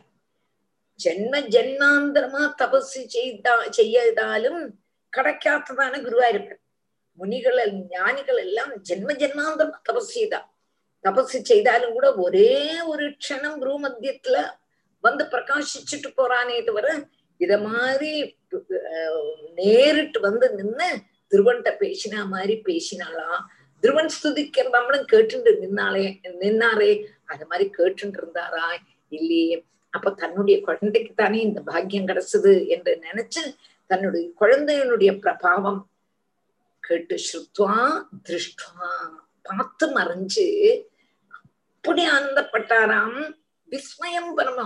ஜென்ம 1.00 1.34
ஜென்மாந்தரமா 1.54 2.42
தபசு 2.60 3.00
செய்தா 3.14 3.54
செய்யதாலும் 3.78 4.60
கிடைக்காததான 5.12 6.00
குருவாயிருப்பன் 6.06 6.60
முனிகள் 7.18 7.58
ஞானிகள் 7.94 8.40
எல்லாம் 8.46 8.72
ஜென்ம 8.88 9.10
ஜென்மாந்தரமா 9.22 9.78
தபசு 9.88 10.10
செய்தா. 10.18 10.40
தபசு 11.04 11.38
செய்தாலும் 11.50 11.94
கூட 11.96 12.06
ஒரே 12.24 12.52
ஒரு 12.92 13.06
க்ஷணம் 13.22 13.58
குரு 13.62 13.72
மத்தியத்துல 13.84 14.36
வந்து 15.04 15.24
பிரகாசிச்சுட்டு 15.32 16.10
போறானே 16.18 16.56
தவிர 16.64 16.86
இத 17.40 17.58
மாதிரி 17.58 18.10
நேரிட்டு 19.56 20.18
வந்து 20.20 20.54
நின்னு 20.54 20.88
திருவன்கிட்ட 21.32 21.70
பேசினா 21.80 22.24
மாதிரி 22.26 22.62
பேசினாளா? 22.64 23.28
திருவன் 23.82 24.12
ஸ்துதிக்கிற 24.14 24.66
நம்மளும் 24.70 25.06
நின்னாலே 25.60 26.04
நின்னாரே 26.42 26.92
அது 27.24 27.46
மாதிரி 27.46 27.70
கேட்டு 27.70 28.06
இருந்தாரா 28.06 28.66
இல்லையே. 29.12 29.56
அப்ப 29.92 30.10
தன்னுடைய 30.10 30.60
குழந்தைக்கு 30.60 31.12
தானே 31.14 31.40
இந்த 31.40 31.60
பாக்கியம் 31.60 32.08
கிடைச்சது 32.08 32.68
என்று 32.68 33.00
நினைச்சு 33.02 33.42
தன்னுடைய 33.90 34.30
குழந்தையினுடைய 34.40 35.10
பிரபாவம் 35.20 35.80
கேட்டு 36.82 37.16
ஸ்ருத்வா 37.16 37.76
திருஷ்டுவா 38.28 38.90
பார்த்து 39.42 39.86
மறைஞ்சு 39.86 40.46
அப்படி 41.28 42.02
ஆனந்தப்பட்டாராம் 42.06 43.18
விஸ்மயம் 43.72 44.34
பரம 44.34 44.60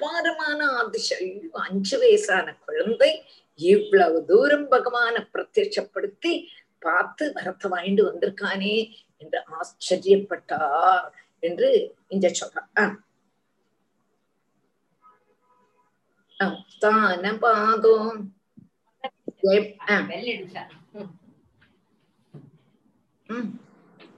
அப்பாரமான 0.00 0.60
அதிசயம் 0.76 1.56
அஞ்சு 1.62 1.96
வயசான 1.98 2.54
குழந்தை 2.66 3.10
இவ்வளவு 3.60 4.18
தூரம் 4.24 4.68
பகவான 4.70 5.16
பிரத்யட்சப்படுத்தி 5.32 6.32
பார்த்து 6.82 7.24
வரத்தை 7.32 7.68
வாங்கிட்டு 7.70 8.04
வந்திருக்கானே 8.08 8.76
என்று 9.22 9.40
ஆச்சரியப்பட்டார் 9.56 11.06
என்று 11.42 11.70
இங்க 12.08 12.28
சொல்றார் 12.34 12.94
தான 16.78 17.32
பாதோ 17.40 17.96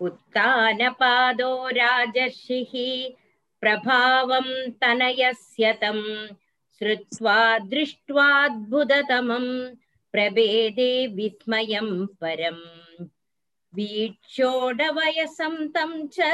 उत्तानपादो 0.00 1.52
राजर्षिः 1.70 2.72
प्रभावं 3.62 4.48
तनयस्य 4.82 5.72
तं 5.82 5.98
श्रुत्वा 6.78 7.36
दृष्ट्वाद्भुततमं 7.72 9.46
प्रभेदे 10.12 10.90
विस्मयं 11.16 11.88
परम् 12.20 12.62
वीक्षोडवयसं 13.76 15.56
तं 15.74 15.90
च 16.14 16.28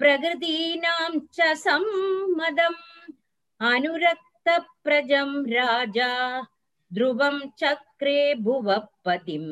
प्रकृतीनां 0.00 1.10
च 1.36 1.54
सम्मदम् 1.62 2.78
अनुरक्तप्रजं 3.70 5.32
राजा 5.54 6.12
ध्रुवं 6.94 7.38
चक्रे 7.62 8.18
भुवपतिम् 8.44 9.50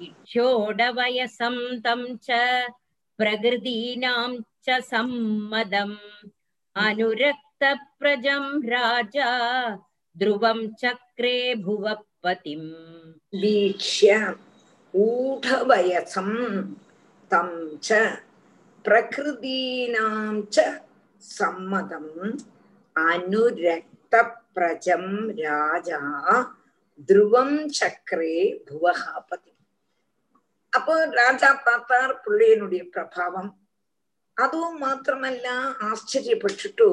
वीक्षोडवयसं 0.00 1.56
तं 1.86 2.04
च 2.28 2.28
प्रकृतीनां 3.18 4.30
च 4.64 4.80
सम्मदम् 4.82 5.96
अनुरक्तप्रजं 6.76 8.44
राजा 8.68 9.30
ध्रुवं 10.16 10.66
चक्रे 10.82 11.34
भुवपतिम् 11.64 12.70
वीक्ष्य 13.42 14.14
ऊढवयसं 14.94 16.30
तं 17.30 17.50
च 17.78 18.00
प्रकृतीनां 18.84 20.42
च 20.48 20.64
सम्मदम् 21.22 22.38
अनुरक्तप्रजं 22.96 25.04
राजा 25.40 26.00
துருவம் 27.08 27.56
சக்கரே 27.78 28.36
புவகாபதி 28.68 29.52
அப்போ 30.72 30.94
ராஜா 31.18 31.50
பார்த்தார் 31.66 32.14
பிள்ளையனுடைய 32.24 32.82
பிரபாவம் 32.94 33.50
அதுவும் 34.37 34.77
மாத்திரமല്ല 34.79 35.47
ஆச்சரியப்பட்டுட்டு 35.87 36.87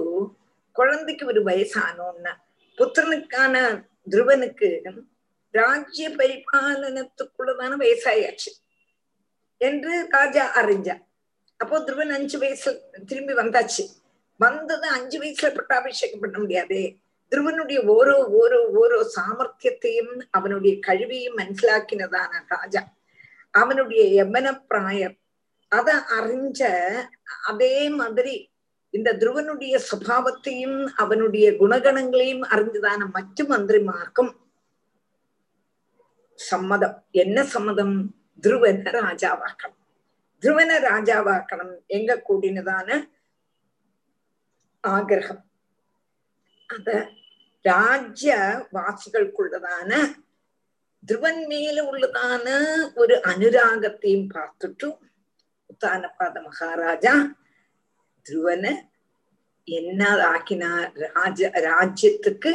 குழந்தைக்கு 0.76 1.24
ஒரு 1.26 1.40
வயசானோன்னு 1.42 2.32
புத்திரனுக்கான 2.78 3.54
துருவனுக்கு 4.10 4.68
ராஜ்ய 5.54 6.08
பரிபாலனத்துக்குள்ளதான 6.18 7.76
வயசாயாச்சு 7.76 8.50
என்று 9.60 9.94
ராஜா 10.12 10.44
அறிஞ்சா 10.54 10.96
அப்போ 11.60 11.76
துருவன் 11.80 12.12
அஞ்சு 12.12 12.36
வயசுல 12.38 12.74
திரும்பி 13.06 13.34
வந்தாச்சு 13.34 13.84
வந்தது 14.40 14.86
அஞ்சு 14.88 15.16
வயசுல 15.18 15.48
பட்டாபிஷேகம் 15.54 16.20
பண்ண 16.20 16.36
முடியாதே 16.38 16.82
துருவனுடைய 17.32 17.78
ஓரோ 17.94 18.16
ஓரோ 18.38 18.60
ஓரோ 18.80 18.98
சாமர்த்தியத்தையும் 19.16 20.12
அவனுடைய 20.30 20.74
கழிவையும் 20.86 21.38
மனசிலாக்கினதான 21.38 22.42
ராஜா 22.48 22.82
அவனுடைய 23.54 24.02
யமன 24.14 24.46
பிராயம் 24.66 25.16
அத 25.68 26.02
அறிஞ்ச 26.08 26.62
அதே 27.46 27.88
மாதிரி 27.88 28.50
இந்த 28.90 29.12
துருவனுடைய 29.12 29.80
சுபாவத்தையும் 29.90 30.86
அவனுடைய 30.86 31.50
குணகணங்களையும் 31.50 32.42
அறிஞ்சதான 32.42 33.10
மற்ற 33.10 33.44
மந்திரிமார்க்கும் 33.44 34.32
சம்மதம். 36.34 37.04
என்ன 37.10 37.44
சம்மதம்? 37.44 38.14
துருவன 38.42 38.90
ராஜாவாக்கணும். 38.90 39.76
துருவன 40.40 40.78
ராஜாவாக்கணும். 40.78 41.86
எங்க 41.86 42.22
கூடினதான 42.28 43.10
ஆகிரகம். 44.88 45.42
அத 46.66 47.10
ராஜ்ய 47.62 48.36
வாசிகளுக்குள்ளதான 48.72 50.14
துருவன் 51.06 51.46
மேல 51.46 51.90
உள்ளதான 51.90 52.68
ஒரு 52.94 53.20
அனுராகத்தையும் 53.24 54.28
பார்த்துட்டும் 54.34 54.98
உத்தானபாத 55.70 56.36
மகாராஜா 56.46 57.14
துருவனை 58.26 58.72
என்ன 59.68 60.02
ஆக்கினா 60.28 60.70
ராஜ 61.06 61.50
ராஜ்யத்துக்கு 61.66 62.52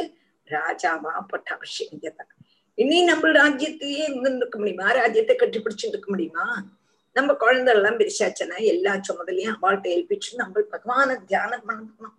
ராஜாவா 0.48 1.12
பட்டாபிஷேகம் 1.28 2.02
செய்தார் 2.02 2.32
இனி 2.78 2.98
நம்ம 3.04 3.28
ராஜ்யத்தையே 3.32 4.04
இருந்துருக்க 4.08 4.56
முடியுமா 4.58 4.86
ராஜ்யத்தை 4.92 5.34
கட்டிப்பிடிச்சிருக்க 5.36 6.08
முடியுமா 6.10 6.46
நம்ம 7.16 7.30
குழந்தை 7.34 7.70
எல்லாம் 7.72 7.98
பெருசாச்சுன்னா 8.00 8.56
எல்லா 8.70 8.92
சுமதலையும் 9.08 9.54
அவள்கிட்ட 9.54 9.88
ஏல்பிச்சு 9.90 10.30
நம்ம 10.36 10.64
பகவான 10.72 11.16
தியானம் 11.28 11.66
பண்ணணும் 11.68 12.14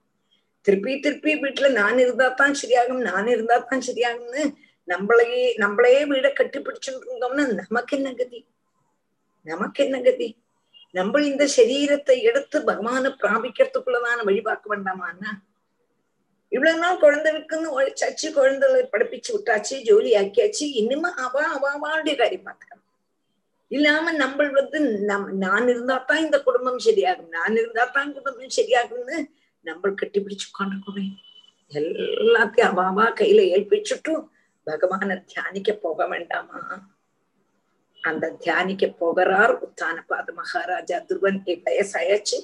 திருப்பி 0.65 0.93
திருப்பி 0.99 1.31
வீட்டுல 1.41 1.67
நான் 1.73 1.99
இருந்தா 1.99 2.27
தான் 2.33 2.55
சரியாகும் 2.61 3.01
நான் 3.01 3.27
இருந்தா 3.27 3.57
தான் 3.63 3.85
சரியாகும்னு 3.89 4.43
நம்மளையே 4.87 5.43
நம்மளையே 5.63 6.01
வீட 6.09 6.27
கட்டிப்பிடிச்சுட்டு 6.31 7.05
இருந்தோம்னா 7.07 7.45
நமக்கு 7.61 7.95
என்ன 7.97 8.09
கதி 8.13 8.39
நமக்கு 9.45 9.81
என்ன 9.85 9.97
கதி 10.07 10.29
നമ്മൾ 10.95 11.21
இந்த 11.31 11.45
ശരീരத்தை 11.57 12.15
எடுத்து 12.29 12.57
பகவான 12.69 13.11
பிராபிக்கிறதுக்குள்ளதான 13.21 14.23
வழி 14.23 14.41
பார்க்க 14.41 14.73
வேண்டாமான்னா 14.73 15.31
இவ்வளவு 16.51 16.81
நாள் 16.81 17.01
குழந்தைக்குன்னு 17.01 17.69
உழைச்சாச்சு 17.75 18.27
குழந்தைகளை 18.31 18.83
படிப்பிச்சு 18.85 19.31
விட்டாச்சு 19.33 19.75
ஜோலி 19.87 20.11
ஆக்கியாச்சு 20.15 20.65
இனிமே 20.79 21.09
அவ 21.25 21.35
அவளுடைய 21.69 22.15
காரியம் 22.15 22.45
பார்த்துக்கணும். 22.47 22.81
இல்லாம 23.71 24.11
நம்ம 24.13 24.47
வந்து 24.57 24.79
நான் 25.43 25.67
இருந்தா 25.69 25.97
தான் 26.09 26.23
இந்த 26.25 26.37
குடும்பம் 26.39 26.81
சரியாகும் 26.87 27.31
நான் 27.37 27.57
இருந்தா 27.57 27.85
தான் 27.97 28.13
குடும்பம் 28.17 28.55
சரியாகும்னு 28.59 29.17
நம்ம 29.65 29.93
கட்டிப்பிடிச்சு 30.01 30.47
உட்காந்துக்கோமே 30.51 31.05
எல்லாத்தையும் 31.71 32.71
அவாவா 32.71 33.05
கையில 33.19 33.43
ஏற்பிச்சுட்டும் 33.53 34.23
பகவான 34.67 35.15
தியானிக்க 35.31 35.71
போக 35.75 36.05
வேண்டாமா? 36.07 36.59
அந்த 38.09 38.31
தியானிக்க 38.43 38.85
போகிறார். 39.01 39.53
உத்தானபாத 39.65 40.27
மகாராஜா 40.41 40.97
துருவன் 41.09 41.39
வயசாயாச்சு 41.67 42.37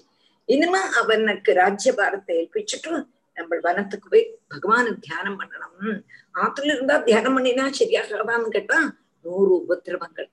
இனிமே 0.50 0.82
அவனுக்கு 1.00 1.52
ராஜ்ய 1.62 1.92
பாரத்தை 2.00 2.36
ஏற்பிச்சுட்டு 2.42 2.92
நம்ம 3.38 3.58
வனத்துக்கு 3.66 4.08
போய் 4.14 4.26
பகவானு 4.54 4.92
தியானம் 5.06 5.38
பண்ணணும். 5.40 6.00
ஆத்துல 6.44 6.74
இருந்தா 6.76 6.96
தியானம் 7.08 7.36
பண்ணினா 7.38 7.66
சரியாகாதான்னு 7.80 8.56
கேட்டா 8.56 8.80
நூறு 9.26 9.52
உபத்திரவங்கள். 9.64 10.30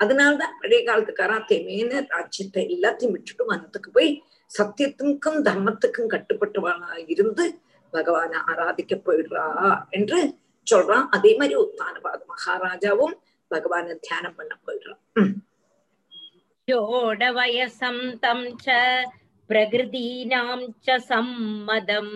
அதனால்தான் 0.00 0.56
பழைய 0.60 0.80
காலத்துக்காரா 0.88 1.36
தெமேன 1.50 2.00
ராஜ்யத்தை 2.14 2.62
எல்லாத்தையும் 2.74 3.14
விட்டுட்டு 3.16 3.44
வனத்துக்கு 3.52 3.90
போய் 3.90 4.10
சத்தியத்துக்கும் 4.50 5.38
தர்மத்துக்கும் 5.46 6.10
கட்டுப்பட்டவனா 6.14 6.90
இருந்து 7.14 7.44
பகவான 7.92 8.32
ஆராதிக்க 8.50 8.94
போயிடுறா 9.06 9.46
என்று 9.98 10.18
சொல்றான். 10.66 11.06
அதே 11.16 11.32
மாதிரி 11.40 11.56
உத்தானபாத 11.64 12.20
மகாராஜாவும் 12.34 13.14
பகவான 13.51 13.95
தியானம் 14.07 14.37
பண்ண 14.39 14.51
போயிடுறான் 14.65 14.99
षोडवयसं 16.67 17.97
तं 18.23 18.39
च 18.63 18.65
प्रकृतीनां 19.49 20.59
च 20.85 20.97
सम्मदम् 21.07 22.13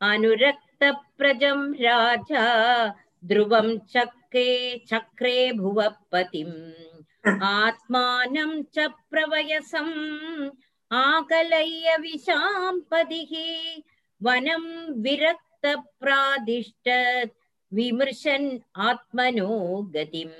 अनुरक्तप्रजं 0.00 1.60
राजा 1.84 2.44
ध्रुवं 3.30 3.68
चक्रे 3.94 4.48
चक्रे 4.90 5.36
भुवपतिम् 5.60 6.56
आत्मानं 7.50 8.52
च 8.74 8.76
प्रवयसम् 9.12 9.94
आकलय्य 10.90 11.88
विशाम्पतिः 12.06 13.32
वनं 14.20 14.64
विरक्तप्रादिष्टत् 15.06 15.84
विमृशन् 17.76 18.48
आत्मनो 18.88 19.48
गतिम् 19.94 20.36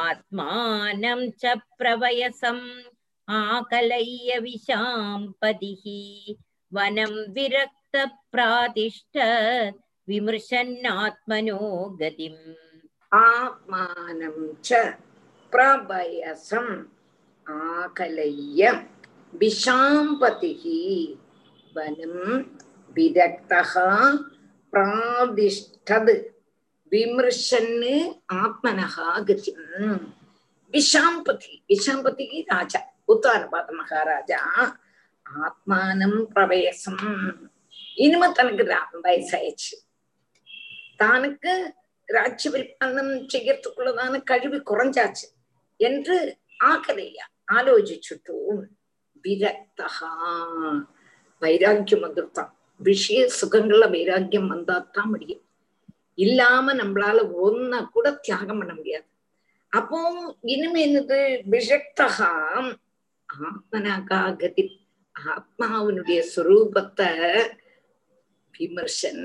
आत्मानं 0.00 1.20
च 1.42 1.54
प्रवयसम् 1.78 2.64
आकलय्य 3.28 4.38
विशाम्पतिः 4.44 5.84
वनं 6.76 7.12
विरक्तप्रातिष्ठ 7.34 9.18
विमृशन्नात्मनो 10.08 11.58
गतिम् 12.00 12.40
आत्मानं 13.20 14.36
च 14.64 14.82
प्रभयसम् 15.52 16.72
आकलय्य 17.46 18.70
विशाम्पतिः 19.40 20.64
वनं 21.76 22.16
विरक्तः 22.96 23.74
தது 25.91 26.23
விமர்சன்னு 26.91 28.21
ஆத்மனகா 28.33 29.17
கதிம் 29.17 30.13
விஷாம்பதி. 30.71 31.63
விஷாம்பதிக்கு 31.67 32.43
ராஜா. 32.45 32.93
உத்தாரபாத 33.07 33.71
மகாராஜா. 33.71 34.77
ஆத்மானம் 35.39 36.23
பிரவேசம். 36.23 36.97
இனிமே 37.95 38.31
தனக்கு 38.31 38.77
வயசாயிடுச்சு. 39.03 39.75
தனக்கு 40.95 41.73
ராஜ்ய 42.05 42.51
வில்பன்னம் 42.51 43.27
செய்யறதுக்குள்ளதான 43.33 44.23
கழிவு 44.23 44.63
குறைஞ்சாச்சு 44.65 45.27
என்று 45.77 46.37
ஆக்கலையா? 46.63 47.25
ஆலோசிச்சுட்டும். 47.51 48.63
விரக்தகா 49.23 50.09
வைராக்கியம் 51.39 52.03
வந்துருத்தான் 52.03 52.51
விஷய 52.77 53.29
சுகங்கள்ல 53.41 53.89
வைராக்கியம் 53.89 54.55
வந்தாத்தான் 54.55 55.03
முடியும். 55.03 55.44
இல்லாம 56.15 56.73
நம்மளால 56.73 57.19
ஒன்ன 57.45 57.89
கூட 57.89 58.11
தியாகம் 58.11 58.57
பண்ண 58.57 58.73
முடியாது. 58.73 59.07
அப்போ 59.69 59.97
இனிமே 60.41 60.81
என்னது? 60.87 61.19
விஷக்தகா 61.49 62.31
ஆத்மனாகா 63.29 64.37
கதி 64.37 64.63
ஆத்மாவினுடைய 65.15 66.19
சுரூபத்தை 66.35 67.09
விமர்சன் 68.59 69.23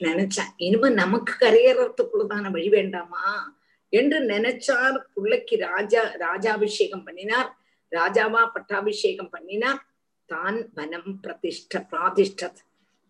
நினைச்சேன். 0.00 0.50
இனிமே 0.56 0.88
நமக்கு 0.88 1.32
கரையேறத்துக்குள்ளதான 1.40 2.50
வழி 2.50 2.68
வேண்டாமா? 2.68 3.54
என்று 3.88 4.18
நினைச்சார் 4.20 4.96
பிள்ளைக்கு 5.14 5.56
ராஜா 5.56 6.02
ராஜாபிஷேகம் 6.18 7.04
பண்ணினார். 7.04 7.50
ராஜாவா 7.92 8.42
பட்டாபிஷேகம் 8.52 9.30
பண்ணினார். 9.30 9.80
தான் 10.28 10.58
வனம் 10.74 11.20
பிரதிஷ்ட 11.22 11.80
பிராதிஷ்ட 11.90 12.52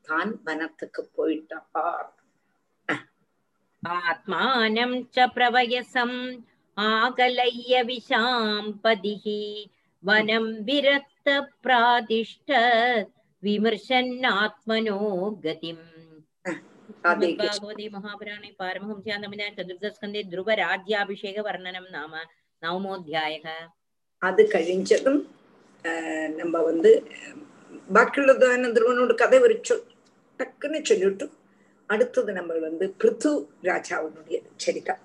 தான் 0.09 0.41
வனத்துக்கு 0.45 1.03
போயிட்டார். 1.17 2.11
आत्मानं 3.85 4.93
च 5.15 5.27
प्रवयसम् 5.35 6.17
आकलय्य 6.77 7.83
विशाम्पदिः 7.83 9.25
वनं 10.03 10.47
विरक्तप्रातिष्ठ 10.65 12.51
विमर्शन्नात्मनो 13.43 14.99
गतिम् 15.45 15.85
भगवती 17.05 17.89
महापुराणे 17.89 18.51
पारमहंस्यान्तमिना 18.61 19.49
चतुर्थस्कन्धे 19.59 20.23
ധ്രുവരാജ്യാഭിഷേകവർണ്ണനം 20.33 21.87
നാമ 21.93 22.13
നവമോധ്യായക 22.63 23.47
അത് 24.23 24.43
കഴിഞ്ഞതും 24.53 25.17
നമ്മ 26.39 26.55
വന്ന് 26.69 26.93
ബാക്കിയുള്ളതാണ് 27.91 28.69
ധ്രുവനോട് 28.77 29.15
കഥ 29.23 29.35
ഒരു 29.47 29.57
ടക്കുന്ന് 30.41 30.79
ചൊല്ലിട്ടു 30.85 31.27
அடுத்தது 31.87 32.33
நம்ம 32.33 32.55
வந்து 32.55 32.95
பிருத்து 32.99 33.47
ராஜாவினுடைய 33.63 34.43
சரிதம். 34.67 34.99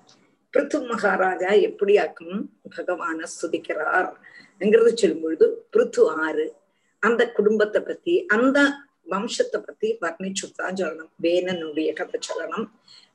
பிருத்து 0.50 0.86
மகாராஜா 0.86 1.48
எப்படியாக்கும் 1.48 2.44
பகவான 2.76 3.24
ஸ்துதிக்கிறார் 3.24 4.12
என்கிறது 4.58 4.96
சொல்லும் 4.96 5.20
பொழுது 5.20 5.66
பிருத்து 5.72 6.06
ஆறு. 6.06 6.54
அந்த 6.98 7.32
குடும்பத்தை 7.32 7.82
பத்தி 7.82 8.26
அந்த 8.26 8.62
வம்சத்தை 9.10 9.58
பத்தி 9.64 9.98
வர்ணிச்சுதான் 10.00 10.74
சொல்லணும். 10.74 11.10
வேனனுடைய 11.22 11.92
கதை 11.92 12.20
சொல்லணும். 12.28 12.70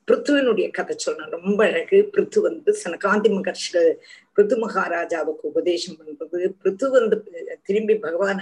பிருத்துவனுடைய 0.08 0.72
கதை 0.72 0.96
சொல்லணும். 1.06 1.30
ரொம்ப 1.30 1.66
அழகு. 1.66 2.10
பிருத்து 2.14 2.42
வந்து 2.42 2.78
சனகாந்தி 2.84 3.30
மகர்ஷிகள் 3.30 3.94
பிருத்து 4.36 4.58
மகாராஜாவுக்கு 4.58 5.48
உபதேசம் 5.48 5.98
பண்றது. 6.00 6.50
பிருத்து 6.64 6.90
வந்து 6.90 7.24
திரும்பி 7.64 7.94
பகவான 7.94 8.40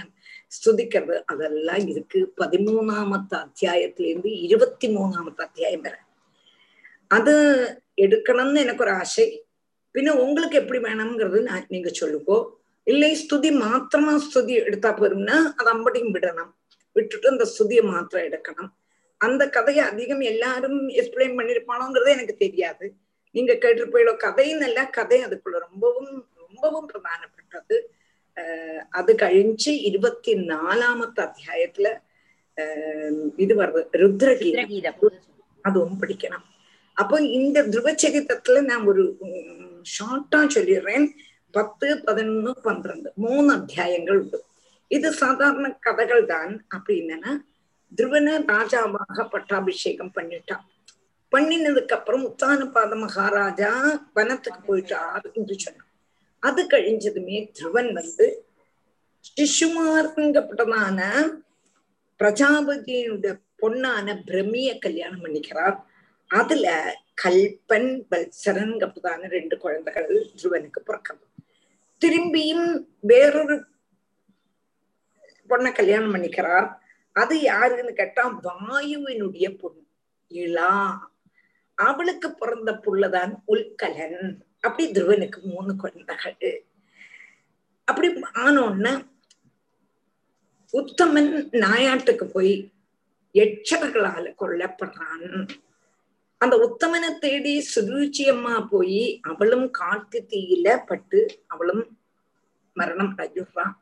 ஸ்துதிக்கிறது 0.54 1.24
அதெல்லாம் 1.26 1.88
இருக்கு. 1.88 2.34
பதிமூணாமத்து 2.38 3.36
அத்தியாயத்திலிருந்து 3.36 4.42
இருபத்தி 4.42 4.96
மூணாமத்து 4.96 5.42
அத்தியாயம் 5.42 5.82
வரை. 5.82 6.00
அது 7.08 7.34
எடுக்கணும்னு 7.98 8.58
எனக்கு 8.58 8.84
ஒரு 8.84 8.94
ஆசை. 8.94 9.46
பின்ன 9.94 10.10
உங்களுக்கு 10.10 10.58
எப்படி 10.58 10.80
வேணுங்கிறது 10.80 11.42
நான் 11.42 11.66
நீங்க 11.68 11.92
சொல்லுங்கோ. 12.02 12.50
இல்லை 12.84 13.26
ஸ்துதி 13.26 13.52
மாத்திரமா 13.52 14.22
ஸ்துதி 14.24 14.64
எடுத்தா 14.64 15.00
போரும்னா 15.00 15.54
அது 15.56 15.74
அம்படியும் 15.74 16.14
விடணும். 16.14 16.54
விட்டுட்டு 16.94 17.30
அந்த 17.30 17.50
ஸ்துதியை 17.58 17.84
மாத்திரம் 17.84 18.28
எடுக்கணும். 18.28 18.72
அந்த 19.18 19.50
கதையை 19.50 19.86
அதிகம் 19.86 20.20
எல்லாரும் 20.20 20.90
எக்ஸ்பிளைன் 20.90 21.38
பண்ணிருப்பானோங்கிறது 21.38 22.10
எனக்கு 22.10 22.36
தெரியாது. 22.36 22.94
நீங்க 23.32 23.54
கேட்டிருப்பீங்களோ 23.54 24.16
கதைன்னு 24.24 24.62
எல்லாம் 24.62 24.90
கதை 24.90 25.26
அதுக்குள்ள 25.26 25.58
ரொம்பவும் 25.60 26.28
ரொம்பவும் 26.36 26.90
பிரதானப்பட்டது 26.90 27.80
அது 28.90 29.12
கழிஞ்சு 29.16 29.72
இருபத்தி 29.82 30.32
நாலாமத்து 30.46 31.22
அத்தியாயத்துல 31.24 31.90
இது 33.38 33.54
வருது 33.56 33.84
ருத்ரகீதம் 34.02 35.04
அதுவும் 35.66 36.00
படிக்கணும் 36.02 36.48
அப்போ 36.98 37.18
இந்த 37.32 37.60
துருவச்சரித்தத்துல 37.66 38.62
நான் 38.62 38.88
ஒரு 38.88 39.04
ஷார்ட்டா 39.94 40.40
சொல்லிடுறேன் 40.56 41.06
பத்து 41.54 41.88
பதினொன்னு 42.06 42.52
பன்னிரண்டு 42.62 43.10
மூணு 43.18 43.48
அத்தியாயங்கள் 43.54 44.20
உண்டு 44.20 44.40
இது 44.92 45.10
சாதாரண 45.14 45.68
கதைகள் 45.80 46.24
தான் 46.26 46.54
அப்படின்னா 46.76 47.32
துருவன 47.92 48.38
ராஜாவாக 48.48 49.26
பட்டாபிஷேகம் 49.30 50.14
பண்ணிட்டான் 50.18 50.64
பண்ணினதுக்கு 51.32 51.96
அப்புறம் 51.96 52.26
உத்தானபாத 52.26 52.96
மகாராஜா 52.96 53.72
வனத்துக்கு 54.14 54.62
போயிட்டார் 54.68 55.26
என்று 55.34 55.56
சொன்னான் 55.60 55.93
அது 56.44 56.68
கழிஞ்சதுமே 56.68 57.38
துருவன் 57.60 57.94
வந்து 57.94 58.46
சிசுமார்ங்கப்பட்டதான 59.36 61.00
பிரஜாபதியோட 62.20 63.40
பொண்ணான 63.62 64.16
பிரம்மிய 64.26 64.80
கல்யாணம் 64.80 65.24
பண்ணிக்கிறார். 65.26 65.78
அதுல 66.28 66.66
கல்பன் 67.24 67.92
வல்சரன்கப்பதான 68.12 69.28
ரெண்டு 69.28 69.58
குழந்தைகள் 69.58 70.30
துருவனுக்கு 70.36 70.82
பிறக்கிறது 70.88 71.26
திரும்பியும் 72.06 72.86
வேறொரு 73.00 73.66
பொண்ணை 75.50 75.72
கல்யாணம் 75.74 76.14
பண்ணிக்கிறார். 76.16 76.76
அது 77.14 77.42
யாருன்னு 77.42 77.94
கேட்டா 77.94 78.24
வாயுவினுடைய 78.44 79.58
பொண்ணு 79.58 79.86
இளா. 80.30 80.98
அவளுக்கு 81.76 82.34
பிறந்த 82.34 82.72
புள்ளதான் 82.72 83.34
உல்கலன். 83.46 84.46
அப்படி 84.64 84.92
துருவனுக்கு 84.92 85.40
மூணு 85.42 85.76
குழந்தைகள். 85.76 86.66
அப்படி 87.86 88.08
ஆனோன்னு 88.34 89.08
உத்தமன் 90.74 91.32
நாயாட்டுக்கு 91.54 92.26
போய் 92.26 92.72
எச்சர்களால 93.34 94.26
கொல்லப்படுறான். 94.42 95.52
அந்த 96.38 96.56
உத்தமனை 96.68 97.20
தேடி 97.20 97.68
சுருச்சியம்மா 97.76 98.68
போய் 98.70 99.20
அவளும் 99.22 99.72
காட்டு 99.72 100.26
தீயில 100.30 100.80
பட்டு 100.86 101.20
அவளும் 101.48 102.00
மரணம் 102.74 103.14
அடைஞ்சுடுறான் 103.18 103.76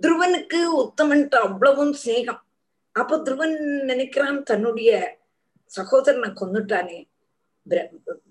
துருவனுக்கு 0.00 0.60
உத்தமன்ட்டு 0.82 1.34
அவ்வளவும் 1.34 1.94
சிநேகம். 2.04 2.42
அப்ப 2.92 3.18
துருவன் 3.18 3.56
நினைக்கிறான் 3.90 4.42
தன்னுடைய 4.42 4.90
சகோதரனை 5.64 6.30
கொண்டுட்டானே 6.30 7.09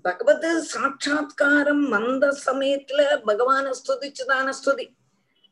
பகவத் 0.01 0.47
சாட்சா்காரம் 0.73 1.83
வந்த 1.89 2.25
சமயத்துல 2.45 3.01
பகவான 3.27 3.65
ஸ்துதிச்சுதான 3.79 4.53
ஸ்துதி. 4.59 4.85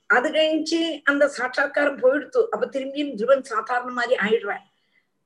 அது 0.09 0.27
கழிஞ்சு 0.29 0.81
அந்த 1.03 1.23
சாட்சா்காரம் 1.37 2.01
போயிடுத்து. 2.03 2.41
அப்ப 2.53 2.65
திரும்பியும் 2.75 3.15
துருவன் 3.19 3.49
சாதாரண 3.51 3.91
மாதிரி 3.99 4.15
ஆயிடுறான் 4.25 4.65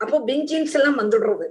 அப்போ 0.02 0.18
பெஞ்சின்ஸ் 0.28 0.76
எல்லாம் 0.78 1.00
வந்துடுறது. 1.02 1.48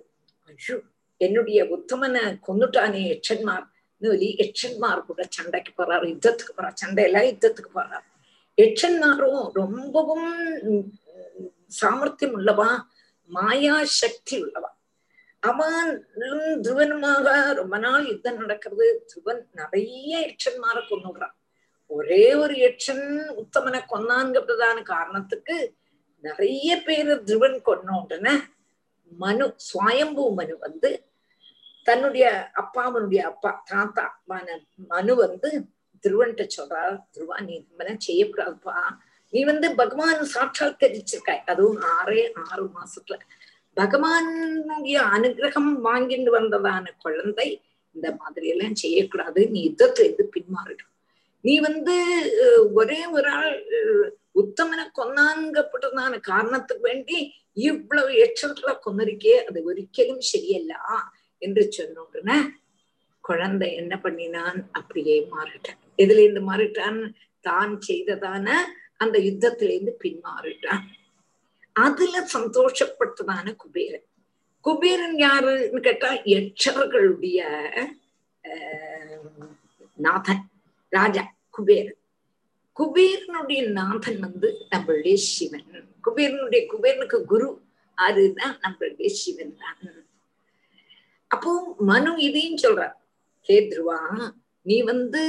ஐயோ 0.51 0.77
என்னுடைய 1.21 1.59
உத்தமனை 1.77 2.23
கொண்டுட்டானே 2.49 3.03
எச்சன்மார் 3.15 3.67
சொல்லி 4.03 4.29
யட்சன்மார் 4.41 5.07
கூட 5.09 5.23
சண்டைக்கு 5.37 5.73
போறாரு 5.79 6.07
யுத்தத்துக்கு 6.13 6.53
போறார் 6.57 6.79
சண்டையில 6.83 7.23
யுத்தத்துக்கு 7.31 7.71
போறாரு. 7.75 8.07
யட்சன்மாரும் 8.59 9.43
ரொம்பவும் 9.61 10.29
சாமர்த்தியம் 11.81 12.37
உள்ளவா 12.39 12.71
மாயா 13.31 13.77
சக்தி 14.01 14.37
உள்ளவா. 14.45 14.71
அவன் 15.41 15.91
துருவனுமாக 16.63 17.27
ரொம்ப 17.55 17.79
நாள் 17.79 18.07
யுத்தம் 18.07 18.37
நடக்கிறது. 18.37 19.07
துருவன் 19.11 19.43
நிறைய 19.53 20.13
யட்சன்மாரை 20.27 20.83
கொண்டுடுறான் 20.91 21.37
ஒரே 21.87 22.35
ஒரு 22.35 22.55
யட்சன் 22.55 23.05
உத்தமனை 23.43 23.81
கொன்னான்கிறதான 23.93 24.83
காரணத்துக்கு 24.83 25.57
நிறைய 26.25 26.83
பேரு 26.85 27.15
துருவன் 27.25 27.59
கொன்ன 27.69 28.03
உடனே 28.03 28.35
மனு 29.19 29.47
சுவயம்பு 29.69 30.25
மனு 30.35 30.59
வந்து 30.59 30.91
தன்னுடைய 31.83 32.27
அப்பாவனுடைய 32.55 33.19
அப்பா 33.19 33.63
தாத்தா 33.65 34.23
மனு 34.89 35.15
வந்து 35.15 35.51
துருவன்ட்ட 36.03 36.45
சொல்றார். 36.57 36.97
துருவா 37.15 37.41
நீ 37.41 37.55
இதெல்லாம் 37.73 38.05
செய்யக்கூடாதுப்பா. 38.07 38.77
நீ 39.31 39.45
வந்து 39.45 39.75
பகவான் 39.75 40.29
சாட்சாத்கரிச்சிருக்காய். 40.35 41.47
அதுவும் 41.47 41.81
ஆறே 41.83 42.23
ஆறு 42.51 42.65
மாசத்துல. 42.65 43.19
பகவானுடைய 43.81 44.97
அனுகிரகம் 45.17 45.73
வாங்கிட்டு 45.89 46.31
வந்ததான 46.39 46.87
குழந்தை 47.05 47.49
இந்த 47.97 48.09
மாதிரி 48.21 48.47
எல்லாம் 48.53 48.81
செய்யக்கூடாது. 48.85 49.41
நீ 49.53 49.61
யுத்தத்துல 49.69 50.07
இருந்து 50.07 50.27
பின்மாறிடும். 50.37 50.93
நீ 51.45 51.55
வந்து 51.69 51.95
ஒரே 52.81 53.01
ஒரு 53.17 53.29
ஆள் 53.39 53.59
உத்தமனை 54.41 54.85
கொன்னாங்கப்பட்டதான 54.99 56.15
காரணத்துக்கு 56.31 56.87
வேண்டி 56.89 57.19
இவ்வளவு 57.69 58.11
எச்சத்துல 58.25 58.71
கொന്നിருக்கே 58.85 59.35
அது 59.49 59.59
ஒரிக்கலும் 59.71 60.23
சரியல்ல 60.33 60.75
என்று 61.43 61.63
சொன்ன 61.77 62.03
உடனே 62.07 62.37
குழந்தை 63.25 63.69
என்ன 63.81 63.95
பண்ணினான்? 64.05 64.61
அப்படியே 64.79 65.17
மாறிட்டான். 65.33 65.81
எதுல 66.03 66.23
இருந்து 66.25 66.43
மாறிட்டான்? 66.51 67.01
தான் 67.45 67.73
செய்ததான 67.89 68.47
அந்த 69.03 69.17
யுத்தத்திலேருந்து 69.29 69.95
பின்மாறிட்டான். 70.05 70.85
அதுல 71.81 72.17
சந்தோஷப்பட்டதான 72.33 73.55
குபேரன். 73.57 74.07
குபேரன் 74.65 75.17
யாருன்னு 75.19 75.81
கேட்டா 75.81 76.11
யட்சர்களுடைய 76.33 77.39
ஆஹ், 78.45 79.27
நாதன் 79.99 80.45
ராஜா 80.93 81.25
குபேரன். 81.51 81.99
குபேரனுடைய 82.77 83.61
நாதன் 83.73 84.21
வந்து 84.21 84.49
நம்மளுடைய 84.71 85.17
சிவன். 85.29 85.67
குபேரனுடைய 86.05 86.63
குபேரனுக்கு 86.67 87.19
குரு 87.25 87.49
அதுதான் 87.99 88.57
நம்மளுடைய 88.63 89.09
சிவன் 89.15 89.57
தான். 89.57 89.81
அப்போ 91.31 91.51
மனு 91.89 92.13
இதையும் 92.21 92.63
சொல்றார். 92.63 92.97
கேத்ருவா 93.49 93.99
நீ 94.67 94.77
வந்து 94.85 95.23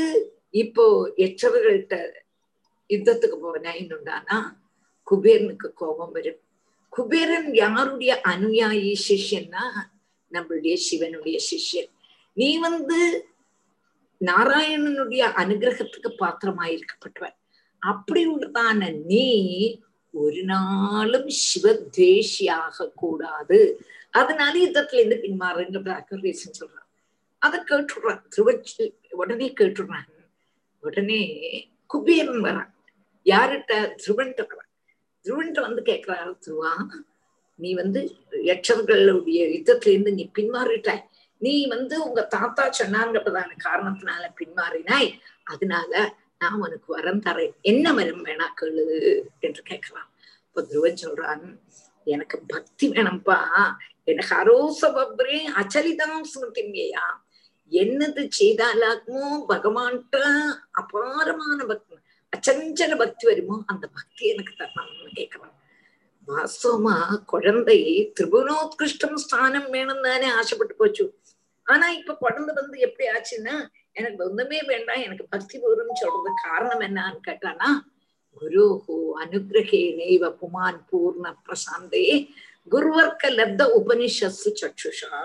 இப்போ 0.54 0.86
எச்சவர்கள்ட்ட 1.18 1.96
யுத்தத்துக்கு 2.90 3.38
போனாயின்னுண்டானா 3.44 4.38
குபேரனுக்கு 5.12 5.74
கோபம் 5.74 6.12
வரும். 6.12 6.40
குபேரன் 6.90 7.54
யாருடைய 7.54 8.22
அனுயாயி 8.24 8.96
சிஷ்யன்னா 9.10 9.64
நம்மளுடைய 10.32 10.76
சிவனுடைய 10.76 11.40
சிஷ்யன். 11.52 11.90
நீ 12.34 12.58
வந்து 12.58 13.26
நாராயணனுடைய 14.26 15.26
அனுகிரகத்துக்கு 15.36 16.14
பாத்திரமாயிருக்கப்பட்டவன் 16.20 17.36
அப்படி 17.80 18.36
உள்ளதான 18.36 19.04
நீ 19.04 19.80
ஒரு 20.12 20.44
நாளும் 20.44 21.30
சிவத்வேஷியாக 21.30 22.94
கூடாது. 22.96 23.86
அதனால 24.12 24.66
யுத்தத்துல 24.66 24.94
இருந்து 24.94 25.20
பின்மாறுங்கிறதாக 25.22 26.02
அக்கரேசன் 26.02 26.60
சொல்றான். 26.60 26.90
அதை 27.40 27.60
கேட்டுடுறான். 27.60 28.28
திருவச்சி 28.28 28.96
உடனே 29.10 29.54
கேட்டுடுறான். 29.60 30.08
உடனே 30.82 31.70
குபேரன் 31.86 32.44
வரான். 32.44 32.70
யார்கிட்ட? 33.26 33.96
திருவன் 34.08 34.34
வரான் 34.34 34.70
திருவன்ட்டு 35.26 35.62
வந்து 35.62 35.82
கேட்கிறாரு 35.82 36.32
திருவா. 36.46 36.74
நீ 37.60 37.74
வந்து 37.74 38.00
யட்சர்களுடைய 38.50 39.42
யுத்தத்துல 39.56 39.94
இருந்து 39.94 40.14
நீ 40.14 40.24
பின்மாறிட்டாய். 40.38 41.04
நீ 41.42 41.54
வந்து 41.68 41.96
உங்க 42.08 42.22
தாத்தா 42.36 42.64
சொன்னாங்கப்பதான 42.80 43.52
காரணத்தினால 43.68 44.24
பின்மாறினாய். 44.40 45.10
அதனால 45.44 45.92
நான் 46.38 46.62
உனக்கு 46.66 46.88
வரம் 46.94 47.22
தரேன். 47.22 47.54
என்ன 47.62 47.86
மரம் 47.94 48.26
வேணா 48.26 48.48
கேளு 48.60 48.86
என்று 49.40 49.62
கேட்கலாம் 49.64 50.10
இப்ப 50.48 50.64
துருவன் 50.70 51.02
சொல்றான் 51.06 51.44
எனக்கு 52.08 52.38
பக்தி 52.48 52.86
வேணும்ப்பா 52.90 53.40
எனக்கு 54.04 54.34
அரோசபப்ரே 54.36 55.38
அச்சலிதம் 55.62 56.22
ஸ்மிருதிங்கயா 56.30 57.06
என்னது 57.72 58.22
செய்தாலாக்குமோ 58.40 59.28
பகவான்கிட்ட 59.50 60.18
அபாரமான 60.72 61.60
பக்தி. 61.66 61.91
அச்சஞ்சல 62.34 62.94
பக்தி 62.96 63.24
வருமோ 63.28 63.56
அந்த 63.68 63.86
பக்தி 63.96 64.24
எனக்கு 64.26 64.54
தரணும்னு 64.60 65.12
கேட்கிறான் 65.14 65.56
வாஸ்தவமா 66.28 66.96
குழந்தை 67.26 67.80
திரிபுவனோத்கிருஷ்டம் 68.18 69.18
ஸ்தானம் 69.18 69.70
வேணும் 69.70 70.04
தானே 70.04 70.28
ஆசைப்பட்டு 70.32 70.76
போச்சு 70.76 71.06
ஆனா 71.68 71.86
இப்ப 71.92 72.16
குழந்தை 72.22 72.52
வந்து 72.56 72.78
எப்படி 72.80 73.06
ஆச்சுன்னா 73.14 73.56
எனக்கு 73.96 74.22
ஒண்ணுமே 74.24 74.60
வேண்டாம் 74.70 75.04
எனக்கு 75.04 75.26
பக்தி 75.30 75.56
போரும்னு 75.58 76.02
சொல்றது 76.02 76.32
காரணம் 76.44 76.84
என்னன்னு 76.88 77.22
கேட்டானா 77.28 77.70
குருஹு 78.42 78.98
அனுகிரகே 79.24 79.82
நெய்வ 79.98 80.30
புமான் 80.40 80.80
பூர்ண 80.90 81.26
பிரசாந்தே 81.46 82.06
குருவர்க்க 82.72 83.38
லப்த 83.38 83.64
உபனிஷத்து 83.78 84.52
சற்றுஷா 84.62 85.16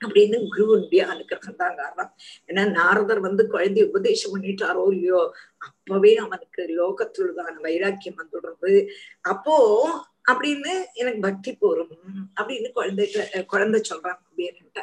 அப்படின்னு 0.00 0.38
குருவனுடைய 0.54 1.02
அனுகிரகம் 1.12 1.60
தான் 1.60 1.76
காரணம் 1.76 2.10
ஏன்னா 2.48 2.62
நாரதர் 2.76 3.20
வந்து 3.20 3.42
குழந்தை 3.46 3.82
உபதேசம் 3.82 4.32
பண்ணிட்டாரோ 4.34 4.84
இல்லையோ 4.94 5.20
அப்பவே 5.64 6.12
அவனுக்கு 6.16 6.62
லோகத்துள்ளதான 6.78 7.54
வைராக்கியம் 7.60 8.18
வந்துடுறது. 8.20 8.72
அப்போ 9.24 9.56
அப்படின்னு 10.30 10.72
எனக்கு 10.94 11.20
பக்தி 11.20 11.52
போரும் 11.54 11.94
அப்படின்னு 12.38 12.68
குழந்தை 12.72 13.06
குழந்தை 13.46 13.80
சொல்றான் 13.90 14.20
குபேரன்ட்ட. 14.26 14.80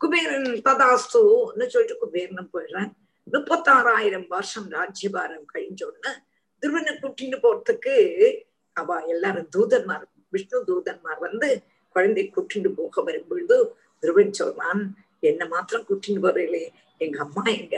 குபேரன் 0.00 0.48
ததாஸ்துன்னு 0.66 1.66
சொல்லிட்டு 1.66 1.96
குபேரன் 1.98 2.52
போயிடுறான். 2.54 2.90
முப்பத்தாறாயிரம் 3.26 4.26
வருஷம் 4.28 4.68
ராஜ்யபாரம் 4.70 5.46
கழிஞ்ச 5.52 5.82
உடனே 5.84 6.12
திருவனை 6.62 6.92
கூட்டின்னு 6.94 7.38
போறதுக்கு 7.42 7.94
அவ 8.76 8.98
எல்லாரும் 9.06 9.48
தூதன்மார் 9.56 10.04
விஷ்ணு 10.32 10.58
தூதன்மார் 10.68 11.20
வந்து 11.20 11.48
குழந்தை 11.96 12.24
கூட்டிட்டு 12.28 12.70
போக 12.74 13.02
வரும்பொழுது 13.02 13.56
திருவன் 14.02 14.38
சொல்றான் 14.40 14.80
என்ன 15.22 15.42
மாத்திரம் 15.46 15.86
கூட்டின்னு 15.88 16.24
போறீங்களே 16.24 16.64
எங்க 17.00 17.18
அம்மா 17.18 17.42
எங்க? 17.54 17.76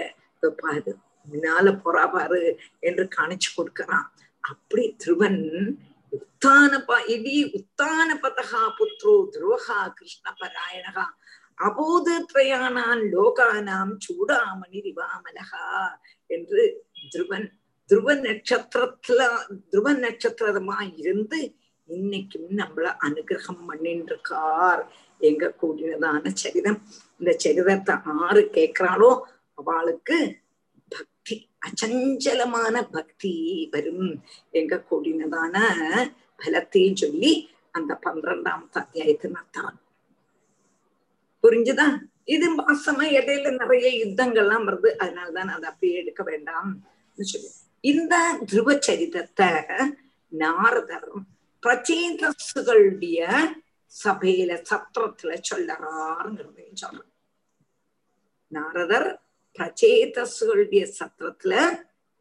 பாரு 0.62 0.92
முன்னால 1.30 1.66
போறா 1.82 2.04
என்று 2.80 3.04
காணிச்சு 3.16 3.50
கொடுக்கிறான். 3.56 4.06
அப்படி 4.44 4.84
திருவன் 5.04 5.40
உத்தான 6.12 6.72
இடி 7.08 7.36
உத்தான 7.58 8.08
பதகா 8.22 8.62
புத்ரோ 8.78 9.14
துருவகா 9.34 9.78
கிருஷ்ண 9.94 10.26
பராயணகா 10.40 11.06
அபோதத்ரயானான் 11.58 13.02
லோகானாம் 13.12 13.94
சூடாமணி 14.04 14.78
ரிவாமலகா 14.86 15.68
என்று 16.30 16.62
துருவன் 17.12 17.46
துருவ 17.90 18.14
நட்சத்திரத்துல 18.20 19.20
துருவ 19.70 19.92
நட்சத்திரமா 19.98 20.78
இருந்து 20.96 21.40
இன்னைக்கும் 21.88 22.48
நம்மள 22.60 22.86
அனுகிரகம் 23.06 23.64
பண்ணிட்டு 23.66 24.12
இருக்கார் 24.12 24.82
எங்க 25.20 25.44
கூடினதான 25.60 26.32
சரிதம். 26.34 26.80
இந்த 27.20 27.32
சரிதத்தை 27.44 27.94
ஆறு 28.18 28.42
கேட்கிறாளோ 28.56 29.10
அவளுக்கு 29.58 30.18
அச்சஞ்சலமான 31.66 32.82
பக்தி 32.90 33.34
வரும். 33.70 34.08
எங்க 34.50 34.84
கூடினதான 34.90 35.56
பலத்தையும் 36.38 37.00
சொல்லி 37.02 37.32
அந்த 37.70 37.98
பன்னிரெண்டாம் 38.04 38.64
அத்தியாயத்தை 38.72 39.30
நடத்தான் 39.30 39.76
புரிஞ்சுதா? 41.42 41.86
இது 42.24 42.46
மாசமா 42.50 43.04
இடையில 43.04 43.50
நிறைய 43.58 43.88
யுத்தங்கள்லாம் 44.04 44.66
வருது. 44.68 44.90
அதனாலதான் 45.02 45.52
அதை 45.56 45.66
அப்படியே 45.70 45.98
எடுக்க 45.98 46.22
வேண்டாம் 46.22 46.70
சொல்லி. 47.18 47.50
இந்த 47.80 48.14
துருவ 48.46 48.76
சரிதத்தை 48.80 49.50
நாரதர் 50.32 51.10
பிரச்சேதசுகளுடைய 51.62 53.20
சபையில 53.92 54.52
சத்திரத்துல 54.70 55.32
சொல்லறாருங்கிறதையும் 55.50 56.80
சொல்ற 56.82 57.02
நாரதர் 58.52 59.08
பிரச்சேதசுகளுடைய 59.58 60.92
சத்திரத்துல 60.98 61.70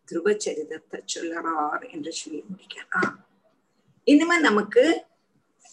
துருவ 0.06 0.34
சரிதத்தை 0.38 1.03
சொல்லறார் 1.16 1.91
என்று 1.91 2.12
சொல்லி 2.12 2.44
முடிக்கலாம். 2.53 3.14
இனிமே 4.03 4.40
நமக்கு 4.40 5.03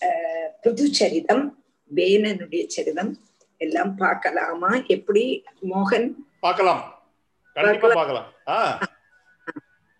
அஹ் 0.00 0.50
புதுச்சரிதம் 0.62 1.54
வேணனுடைய 1.94 2.66
சரிதம் 2.66 3.18
எல்லாம் 3.56 3.96
பார்க்கலாமா? 3.96 4.82
எப்படி 4.86 5.44
மோகன்? 5.70 6.10
பார்க்கலாம். 6.40 7.02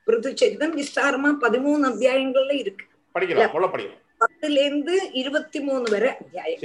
புதுச்சரிதம் 0.06 0.76
விஸ்தாரமா 0.76 1.36
பதிமூணு 1.40 1.86
அத்தியாயங்கள்ல 1.90 2.52
இருக்கு. 2.52 2.86
பத்துல 4.20 4.64
இருந்து 4.64 5.12
இருபத்தி 5.12 5.60
மூணு 5.60 5.90
வரை 5.90 6.08
அத்தியாயம். 6.08 6.60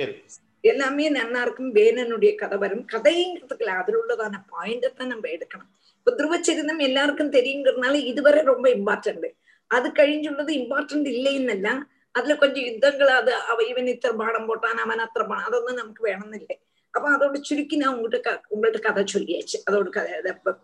எல்லாமே 0.61 1.11
நன்னா 1.11 1.41
இருக்கும் 1.41 1.73
வேணனுடைய 1.75 2.35
கதை 2.35 2.57
வரும். 2.57 2.85
கதைங்கிறதுக்குல 2.93 3.73
அதில் 3.81 3.99
உள்ளதான 4.01 4.39
பாயிண்டை 4.53 4.89
தான் 4.93 5.07
நம்ம 5.07 5.27
எடுக்கணும். 5.27 5.69
இப்ப 5.97 6.13
துருவச்சரிதம் 6.19 6.79
எல்லாருக்கும் 6.79 7.31
தெரியுங்கிறதுனால 7.31 7.93
இதுவரை 7.93 8.41
ரொம்ப 8.41 8.69
இம்பார்ட்டன்ட் 8.69 9.27
அது 9.67 9.89
கழிஞ்சுள்ளது 9.89 10.51
இம்பார்ட்டன்ட் 10.61 11.07
இல்லைன்னல்ல 11.13 11.69
அதுல 12.11 12.35
கொஞ்சம் 12.35 12.65
யுத்தங்கள் 12.65 13.11
அது 13.19 13.33
அவ 13.33 13.63
இவன் 13.63 13.89
இத்தர 13.93 14.15
பாடம் 14.15 14.47
போட்டான் 14.49 14.83
அவன் 14.85 15.03
அத்திர 15.05 15.23
பாடம் 15.27 15.47
அதொന്നും 15.47 15.79
நமக்கு 15.81 16.07
வேணும்னு 16.07 16.57
அப்ப 16.93 17.09
அதோட 17.17 17.39
சுருக்கி 17.41 17.75
நான் 17.75 17.95
உங்கள்கிட்ட 17.95 18.29
உங்கள்கிட்ட 18.49 18.79
கதை 18.79 19.03
சொல்லியாச்சு. 19.13 19.57
அதோட 19.69 19.89
கதை 19.89 20.13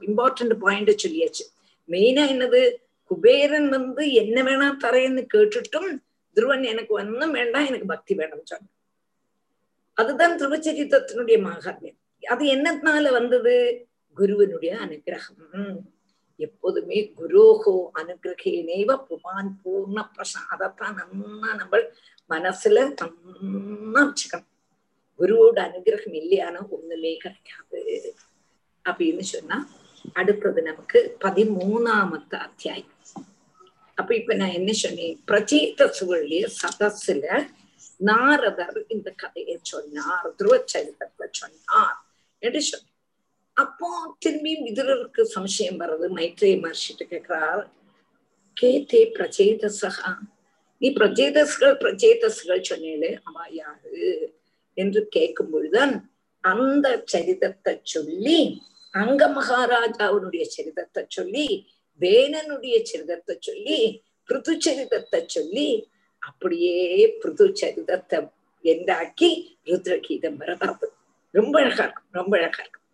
இம்பார்ட்டன்ட் 0.02 0.54
பாயிண்ட் 0.54 0.92
சொல்லியாச்சு. 1.04 1.44
மெயினா 1.90 2.24
என்னது? 2.34 2.62
குபேரன் 3.12 3.70
வந்து 3.70 4.14
என்ன 4.14 4.44
வேணா 4.44 4.68
தரேன்னு 4.84 5.24
கேட்டுட்டும் 5.34 5.90
துருவன் 6.36 6.64
எனக்கு 6.64 6.94
ஒன்றும் 6.94 7.32
வேண்டாம் 7.32 7.66
எனக்கு 7.66 7.86
பக்தி 7.86 8.16
வேணும்னு 8.16 8.50
சொன்னான். 8.52 8.72
அதுதான் 9.98 10.40
திருச்சரித்திரத்தினுடைய 10.40 11.38
மாகாத்மியம் 11.48 12.00
அது 12.24 12.44
என்னத்தினால 12.46 13.12
வந்தது? 13.12 13.54
குருவனுடைய 14.18 14.72
அனுகிரகம். 14.86 15.76
எப்போதுமே 16.40 17.00
குரோஹோ 17.18 17.74
அனுகிரகேனேவ 18.00 18.92
புமான் 19.08 19.52
பூர்ண 19.62 19.98
பிரசம் 20.16 20.48
அதைத்தான் 20.50 20.98
நன்னா 21.00 21.52
நம்ம 21.62 21.80
மனசுல 22.30 22.84
நன்னா 23.00 24.02
வச்சுக்கணும். 24.08 24.50
குருவோட 25.20 25.58
அனுகிரகம் 25.70 26.16
இல்லையானா 26.22 26.62
ஒண்ணுமே 26.70 27.14
கிடைக்காது. 27.18 27.82
அப்படின்னு 28.86 29.26
சொன்னா 29.34 29.58
அடுத்தது 30.14 30.62
நமக்கு 30.62 31.18
பதிமூணாமத்த 31.22 32.34
அத்தியாயம். 32.48 32.90
அப்ப 33.98 34.16
இப்ப 34.16 34.34
நான் 34.34 34.58
என்ன 34.60 34.72
சொன்னேன்? 34.72 35.20
பிரச்சீத 35.32 35.78
பிரச்சேதசுகளுடைய 35.78 36.44
சதஸ்ல 36.62 37.26
நாரதர் 38.04 38.80
இந்த 38.90 39.10
கதையை 39.18 39.56
சொன்னார் 39.64 40.28
துருவச்சரிதத்தை 40.40 41.28
சொன்னார் 41.34 41.98
என்று 42.42 42.62
சொன்னார் 42.64 42.92
அப்போ 43.58 43.90
திரும்பி 44.20 44.54
விதுரருக்கு 44.64 45.24
சம்சயம் 45.34 45.80
வர்றது 45.82 46.08
மைத்ரேய 46.16 46.56
மகர்ஷிட்டு 46.62 47.06
கேட்கிறார் 47.10 47.64
கேத்தே 48.58 49.02
பிரச்சேதசகா 49.18 50.12
நீ 50.82 50.90
பிரச்சேதஸ்கள் 50.96 51.76
பிரச்சேதஸ்கள் 51.82 52.68
சொன்னேலே 52.70 53.12
அவா 53.24 53.44
யாரு? 53.54 54.00
என்று 54.78 55.02
கேட்கும் 55.16 55.52
பொழுதுதான் 55.52 55.94
அந்த 56.44 56.88
சரிதத்தை 57.06 57.74
சொல்லி 57.94 58.40
அங்க 58.94 59.24
மகாராஜாவுடைய 59.36 60.44
சரிதத்தை 60.56 61.04
சொல்லி 61.10 61.46
வேணனுடைய 62.02 62.76
சரிதத்தை 62.84 63.36
சொல்லி 63.42 63.80
பிருது 64.30 64.54
சரிதத்தை 64.60 65.22
சொல்லி 65.28 65.68
அப்படியே 66.30 66.76
பிருது 67.22 67.46
சரிதத்தை 67.62 68.20
எந்தாக்கி 68.64 69.30
ருத்ரகீதம் 69.70 70.38
வர 70.42 70.56
ரொம்ப 71.32 71.56
அழகா 71.62 71.84
இருக்கும் 71.86 72.18
ரொம்ப 72.20 72.34
அழகா 72.40 72.62
இருக்கும். 72.64 72.86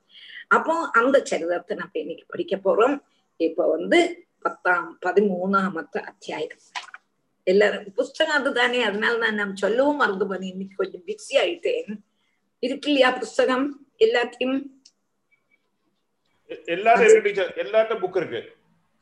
அப்போ 0.48 0.74
அந்த 1.00 1.18
சரிதத்தை 1.32 1.74
நம்ம 1.78 2.00
இன்னைக்கு 2.04 2.26
படிக்க 2.28 2.56
போறோம். 2.66 2.96
இப்ப 3.38 3.68
வந்து 3.76 4.00
பத்தாம் 4.46 4.88
பதிமூணாமத்த 5.06 5.98
அத்தியாயம். 6.12 6.62
எல்லாரும் 7.44 7.86
புஸ்தகம் 8.00 8.38
அதுதானே 8.40 8.80
அதனால 8.90 9.18
நான் 9.18 9.40
நாம் 9.42 9.56
சொல்லவும் 9.56 10.02
மறந்து 10.02 10.26
போனேன். 10.30 10.52
இன்னைக்கு 10.54 10.76
கொஞ்சம் 10.82 11.06
பிஸி 11.08 11.36
ஆயிட்டேன். 11.44 11.92
இருக்கு 12.64 12.90
இல்லையா 12.92 13.10
புஸ்தகம்? 13.22 13.66
எல்லாத்தையும்? 14.06 14.58
எல்லாரும் 17.64 18.02
புக் 18.04 18.20
இருக்கு. 18.22 18.42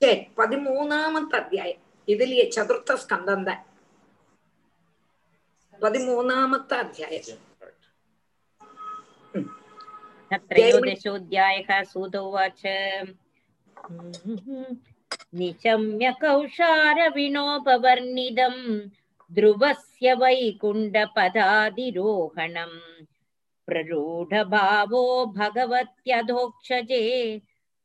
சரி 0.02 0.18
பதிமூணாமத்த 0.40 1.34
அத்தியாயம். 1.42 1.82
இதுலயே 2.14 2.46
சதுர்த்த 2.56 2.98
ஸ்கந்தம் 3.04 3.48
தான். 3.50 3.62
പതിമൂന്നാമത്തെ 5.83 6.77
അധ്യായം 6.85 7.41
त्रयोदशोऽध्यायः 10.51 11.71
सूत 11.93 12.15
उवाच 12.17 12.63
निशम्य 15.41 16.07
कौशारविणोपवर्णिदम् 16.23 18.63
ध्रुवस्य 19.31 20.09
वैकुण्ठपदाधिरोहणम् 20.23 22.79
प्ररूढभावो 23.69 25.03
भगवत्यधोक्षजे 25.39 27.03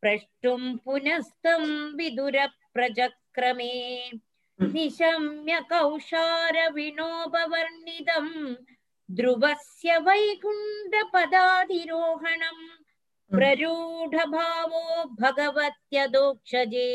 प्रष्टुम् 0.04 0.70
पुनस्तं 0.86 1.64
विदुरप्रजक्रमे 1.98 3.74
निशम्य 4.75 5.55
कौशारविणोपवर्णितम् 5.71 8.35
ध्रुवस्य 9.09 9.91
वैकुण्ठपदाधिरोहणम् 10.07 12.65
प्ररूढभावो 13.31 14.83
भगवत्यदोक्षजे 15.21 16.89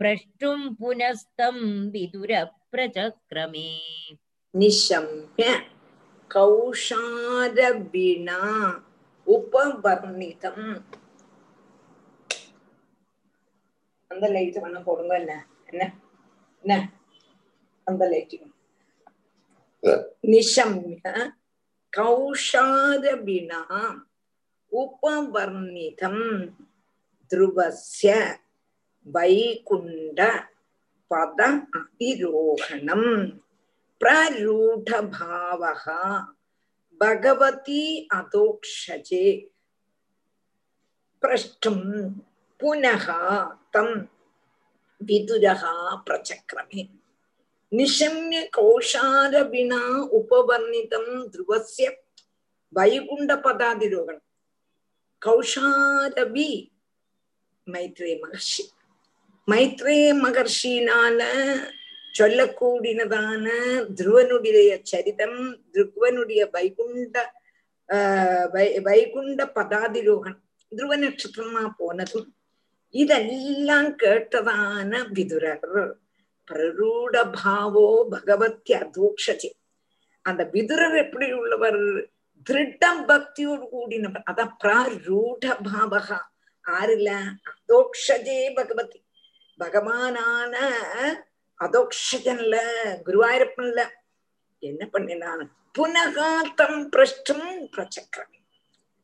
प्रष्टुं 0.00 0.58
पुनस्तं 0.80 1.56
विदुरप्रचक्रमे 1.92 3.70
निशम्य 4.54 5.44
कौशारविणा 6.30 8.40
உபவர்ணிதம் 9.26 10.64
அந்த 14.10 14.26
லைட் 14.34 14.58
பண்ண 14.64 14.78
போடுங்க 14.86 15.12
என்ன 15.20 15.32
என்ன 15.70 15.82
No, 16.64 16.88
on 17.86 17.98
the 17.98 18.06
Latin. 18.06 18.52
निशम्य 20.24 21.12
कौषादभिना 21.92 23.60
उपवर्णितं 24.72 26.16
ध्रुवस्य 27.30 28.12
वैकुण्ठपद 29.14 30.20
भगवती 37.00 37.82
अदोक्षजे 38.14 39.26
प्रष्टुं 41.22 41.78
पुनः 42.60 43.06
तम 43.74 43.88
விதுரகா 45.06 45.74
பிரச்சக்கிரமே 46.06 46.82
நிஷம்ய 47.72 48.40
கோஷாரவினா 48.56 49.82
உபவர்ணிதம் 50.18 51.12
துருவசிய 51.32 51.88
வைகுண்ட 52.72 53.32
பதாதிரோகணம் 53.44 54.26
கௌஷாரவி 55.22 56.50
மைத்ரே 57.66 58.12
மகர்ஷி 58.22 58.64
மைத்ரே 59.48 59.98
மகர்ஷினால 60.22 61.20
சொல்லக்கூடினதான 62.14 63.46
துருவனுடைய 63.98 64.70
சரிதம் 64.84 65.38
துருவனுடைய 65.74 66.42
வைகுண்ட 66.54 67.16
வைகுண்ட 68.86 69.40
பதாதிரோகன் 69.56 70.38
துருவ 70.72 70.96
நட்சத்திரமா 70.96 71.62
போனதும் 71.78 72.28
இதெல்லாம் 72.92 73.96
கேட்டதான 73.98 74.92
விதுரர். 75.12 75.92
பிரரூட 76.50 77.14
பாவோ 77.44 78.06
பகவத்தி 78.10 79.56
அந்த 80.22 80.48
விதுரர் 80.52 80.96
எப்படி 81.04 81.32
உள்ளவர்? 81.32 81.78
திருடம் 82.50 83.04
பக்தியோடு 83.08 83.66
கூடினவர். 83.72 84.22
அத 84.24 84.44
பிரரூட 84.64 85.46
பாவகா 85.46 86.18
ஆறுல? 86.68 87.10
அதோக்ஷஜே 87.52 88.54
பகவதி. 88.54 89.04
பகவானான 89.58 90.54
அதோக்ஷஜன்ல 91.64 92.56
குருவாயூரப்பன்ல 93.04 93.88
என்ன 94.58 94.86
பண்ணினான்? 94.86 95.56
புனகாத்தம் 95.78 96.88
பிரஷ்டும் 96.92 97.68
பிரச்சக்கரம் 97.76 98.34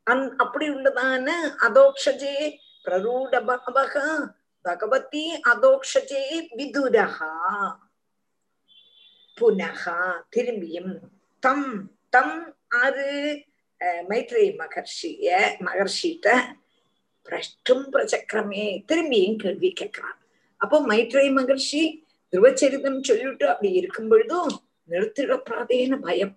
அந் 0.04 0.28
அப்படி 0.36 0.70
உள்ளதான 0.70 1.30
அதோக்ஷஜே 1.60 2.56
பிரரூடபாவக 2.88 3.94
பகவதி 4.64 5.24
அதோக்ஷஜே 5.48 6.22
விதுரஹா 6.56 7.32
புனகா 9.38 9.98
திரும்பியும் 10.32 10.94
தம் 11.42 11.68
தம் 12.10 12.38
ஆறு 12.80 13.10
மைத்ரே 14.08 14.44
மகர்ஷிய 14.60 15.28
மகர்ஷிட்ட 15.60 16.28
பிரஷ்டும் 17.28 17.84
பிரச்சக்கரமே 17.92 18.64
திரும்பியும் 18.88 19.38
கேள்வி 19.38 19.70
கேட்கிறான் 19.72 20.18
அப்போ 20.60 20.76
மைத்ரே 20.88 21.26
மகர்ஷி 21.36 21.82
திருவச்சரிதம் 22.32 23.00
சொல்லிட்டு 23.02 23.46
அப்படி 23.48 23.70
இருக்கும் 23.74 24.10
பொழுதும் 24.10 24.52
நிறுத்திடப்படாதேன்னு 24.88 25.98
பயம் 26.00 26.34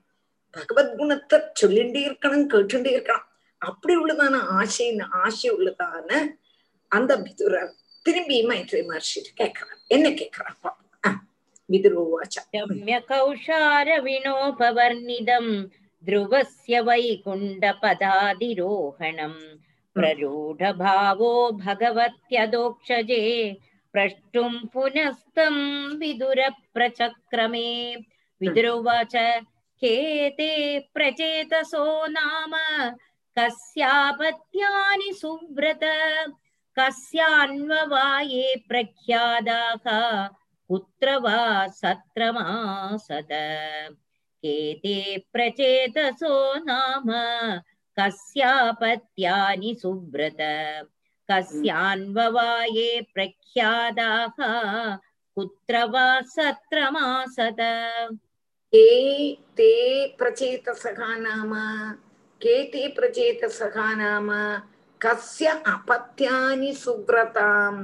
பகவத் 0.53 0.95
குணத்தை 0.99 1.37
சொல்லிண்டே 1.61 2.01
இருக்கணும் 2.05 2.47
கேட்டுட்டே 2.49 2.93
இருக்கணும் 2.95 3.27
அப்படி 3.61 3.93
உள்ளதான 3.95 4.35
ஆசைன்னு 4.57 5.05
ஆசை 5.23 5.49
உள்ளதான 5.49 6.09
அந்த 6.92 7.12
விதுரர் 7.24 7.72
திரும்பி 8.06 8.38
மைத்ரே 8.50 8.80
மகர்ஷி 8.90 9.20
கேட்கிறான் 9.40 9.80
என்ன 9.96 10.06
கேட்கிறான் 10.20 10.58
விதுரோவாச்சா 11.68 12.42
रम्यकौशारविणोपवर्णिदम् 12.70 15.50
ध्रुवस्य 16.04 16.74
वैकुण्ठपदाधिरोहणम् 16.88 19.40
प्ररूढभावो 19.96 21.32
भगवत्यदोक्षजे 21.64 23.22
प्रष्टुम् 23.94 24.58
पुनस्तं 24.72 25.54
विदुरप्रचक्रमे 26.00 27.70
विदुरुवाच 28.40 29.14
केते 29.82 30.52
प्रचेतसो 30.94 31.84
नाम 32.08 32.52
कस्यापत्यानि 33.36 35.10
सुव्रत 35.14 35.82
कस्यान्ववाये 36.80 38.54
प्रख्यादाः 38.68 39.86
कुत्र 40.70 41.16
वा 41.24 41.40
सत्रमासद 41.80 43.32
केते 44.44 44.96
प्रचेतसो 45.32 46.34
नाम 46.64 47.10
कस्यापत्यानि 47.96 49.74
सुव्रत 49.82 50.40
कस्यान्ववाये 51.28 52.90
प्रख्यादाः 53.14 54.44
कुत्र 55.36 55.84
वा 55.92 56.06
सत्रमासद 56.36 57.60
के 58.72 58.88
ते 59.56 59.72
प्रचेतसः 60.18 61.00
नाम 61.16 61.52
के 62.40 62.62
ते 62.72 62.86
प्रचेतसः 62.96 63.76
नाम 63.96 64.30
கசிய 65.01 65.51
அபத்தியானி 65.65 66.71
சுக்ரதாம் 66.83 67.79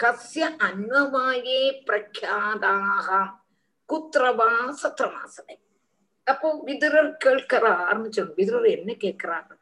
கஸ்ய 0.00 0.46
அன்வமாயே 0.60 1.60
பிரக்யாதாக 1.86 3.18
குத்ரவா 3.88 4.50
சத்திரமாசனை 4.82 5.56
அப்போ 6.26 6.48
விதுரர் 6.64 7.12
கேட்கிற 7.16 7.64
ஆரம்பிச்சோம் 7.84 8.32
விதுரர் 8.34 8.68
என்ன 8.68 8.90
கேட்கிறாங்க 9.00 9.52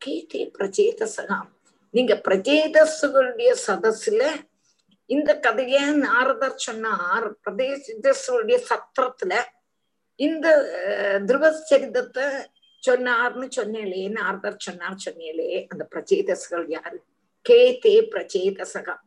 கேட்டே 0.00 0.42
பிரச்சேதசகாம் 0.58 1.50
நீங்க 1.94 2.14
பிரஜேதஸுகளுடைய 2.24 3.50
சதஸ்ல 3.66 4.22
இந்த 5.10 5.30
கதைய 5.42 5.80
நாரதர் 5.98 6.58
சொன்னார் 6.58 7.28
பிரதேச 7.42 8.12
சத்திரத்துல 8.70 9.34
இந்த 10.20 10.46
திருவச்சரிதத்தை 11.26 12.26
சொன்னார்னு 12.86 13.46
சொன்னேலே 13.56 14.02
நார்தர் 14.16 14.64
சொன்னார் 14.66 15.02
சொன்னேலே 15.04 15.50
அந்த 15.72 15.82
பிரச்சேதசுகள் 15.92 16.66
யாரு? 16.76 16.98
கே 17.46 17.58
தே 17.84 17.94
பிரச்சேதசகம் 18.12 19.02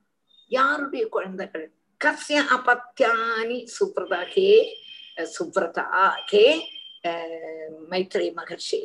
யாருடைய 0.51 1.05
குழந்தைகள்? 1.15 1.65
கசிய 2.01 2.39
அபத்தியானி 2.55 3.59
சுப்ரதா 3.75 4.21
கே 4.33 4.49
சுப்ரதா 5.35 5.85
கே 6.31 6.45
மைத்ரே 7.91 8.27
மகர்ஷி. 8.39 8.79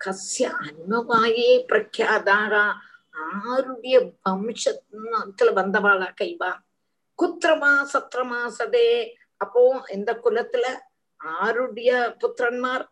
கசிய 0.00 0.46
அன்மவாயே 0.66 1.50
பிரக்யாதாரா. 1.70 2.66
ஆருடைய 3.32 3.96
வம்சத்துல 4.24 5.50
வந்தவாளா 5.58 6.08
கைவா? 6.20 6.52
குத்திரமா 7.18 7.72
சத்திரமா 7.92 8.40
சதே. 8.58 8.88
அப்போ 9.42 9.62
இந்த 9.96 10.10
குலத்துல 10.24 10.66
ஆருடைய 11.20 11.90
புத்திரன்மார் 12.22 12.84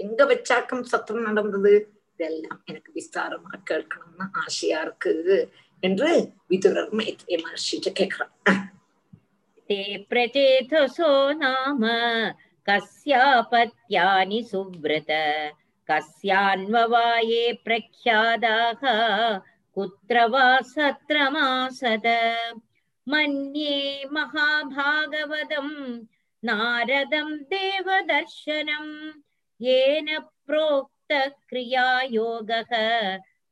எங்க 0.00 0.20
வச்சாக்கம் 0.24 0.82
சத்திரம் 0.84 1.28
நடந்தது 1.28 1.72
இதெல்லாம் 2.12 2.60
எனக்கு 2.66 2.90
விஸ்தாரமா 2.96 3.52
கேட்கணும்னு 3.70 4.26
ஆசையா 4.42 4.80
இருக்கு 4.82 5.12
என்று 5.82 6.10
விதுரர் 6.50 6.92
மைத்ரே 7.00 7.38
மகர்ஷிட்ட 7.44 7.90
கேட்கிறான் 8.00 8.34
ते 9.70 9.76
प्रचेतसो 10.10 11.08
नाम 11.40 11.82
कस्यापत्यानि 12.66 14.40
सुव्रत 14.42 15.10
कस्यान्ववाये 15.88 17.44
प्रख्यादाः 17.66 18.82
कुत्र 19.76 20.24
वा 20.32 20.46
सत्रमासद 20.72 22.06
मन्ये 23.06 23.76
महाभागवतम् 24.12 25.72
नारदं 26.42 27.30
देवदर्शनम् 27.52 28.92
येन 29.66 30.08
प्रोक्तक्रियायोगः 30.46 31.22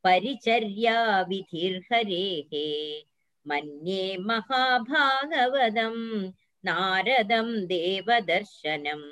परिचर्या 0.03 0.97
विधिर्हरेः 1.29 2.51
मन्ये 3.49 4.03
महाभागवतम् 4.29 6.03
नारदं 6.67 7.49
देवदर्शनम् 7.71 9.07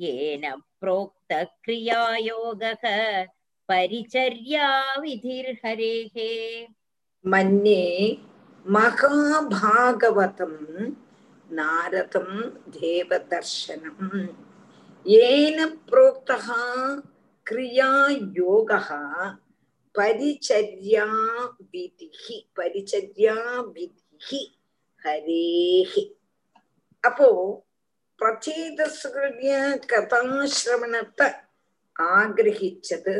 येन 0.00 0.44
प्रोक्तक्रियायोगः 0.80 1.64
परिचर्या 3.68 4.68
विधिर्हरेः 5.02 6.16
मन्ये 7.24 7.86
महाभागवतं 8.76 10.54
नारदं 11.58 12.28
देवदर्शनम् 12.76 14.12
ஏன 15.05 15.67
புரோக்தா 15.91 16.37
கிரியா 17.45 18.07
யோகா 18.33 18.99
பரிச்சர்யா 19.95 21.07
விதிஹி 21.73 22.47
பரிச்சர்யா 22.59 23.35
விதிஹி 23.75 24.41
ஹரேஹி 25.03 26.03
அப்போ 26.99 27.29
பிரச்சேதஸ்கிருதிய 28.21 29.53
கதாசிரவணத்தை 29.93 31.27
ஆகிரகிச்சது 31.99 33.15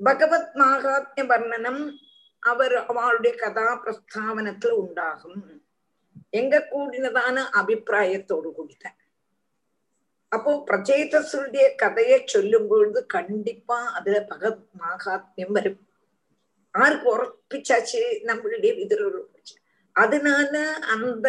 பகவத் 0.00 0.54
மாகாத்மிய 0.54 1.26
வர்ணனம் 1.26 1.98
அவர் 2.42 2.76
அவளுடைய 2.86 3.36
கதா 3.36 3.82
பிரஸ்தாவனத்துல 3.84 4.70
உண்டாகும். 4.70 5.62
எங்க 6.30 6.68
கூடினதான 6.70 7.44
அபிப்பிராயத்தோடு 7.52 8.48
கூடிதான் 8.48 9.01
அப்போ 10.32 10.52
பிரச்சேதசுடைய 10.66 11.64
கதையை 11.74 12.18
சொல்லும் 12.26 12.68
பொழுது 12.68 13.00
கண்டிப்பா 13.06 13.78
அதுல 13.92 14.18
பகத் 14.30 14.62
மாகாத்மியம் 14.80 15.52
வரும். 15.52 15.80
ஆருக்கு 16.78 17.08
உரப்பிச்சாச்சு 17.14 18.00
நம்மளுடைய 18.22 18.70
விதிரோடு 18.78 19.20
அதனால 19.96 20.54
அந்த 20.94 21.28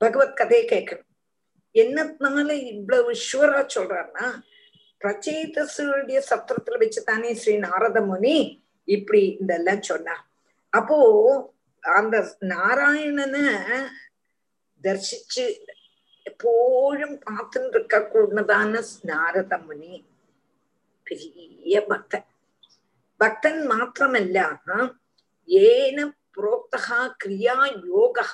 பகவத் 0.00 0.36
கதையை 0.36 0.64
கேட்கணும். 0.68 1.10
என்னத்தினால 1.74 2.50
இவ்வளவு 2.50 3.12
ஷுவரா 3.26 3.60
சொல்றாருன்னா 3.74 4.28
பிரச்சேதசுடைய 5.00 6.18
சத்திரத்துல 6.30 6.76
வச்சுதானே 6.82 7.32
ஸ்ரீ 7.32 7.54
நாரத 7.58 8.00
முனி 8.00 8.36
இப்படி 8.88 9.22
இதெல்லாம் 9.40 9.82
சொன்னார். 9.82 10.24
அப்போ 10.72 10.98
அந்த 11.80 12.16
நாராயணனை 12.40 13.44
தர்சிச்சு 14.82 15.44
எப்போழும் 16.26 17.16
பார்த்துட்டு 17.24 17.76
இருக்க 17.76 17.98
கூடதான 18.02 18.80
நாரத 19.04 19.58
முனி 19.58 19.94
பெரிய 21.06 21.80
பக்தன் 21.88 22.26
பக்தன் 23.20 23.60
மாத்திரமல்ல 23.66 24.38
ஏன 25.48 26.06
புரோக்தகா 26.36 27.00
கிரியா 27.22 27.56
யோகா 27.86 28.26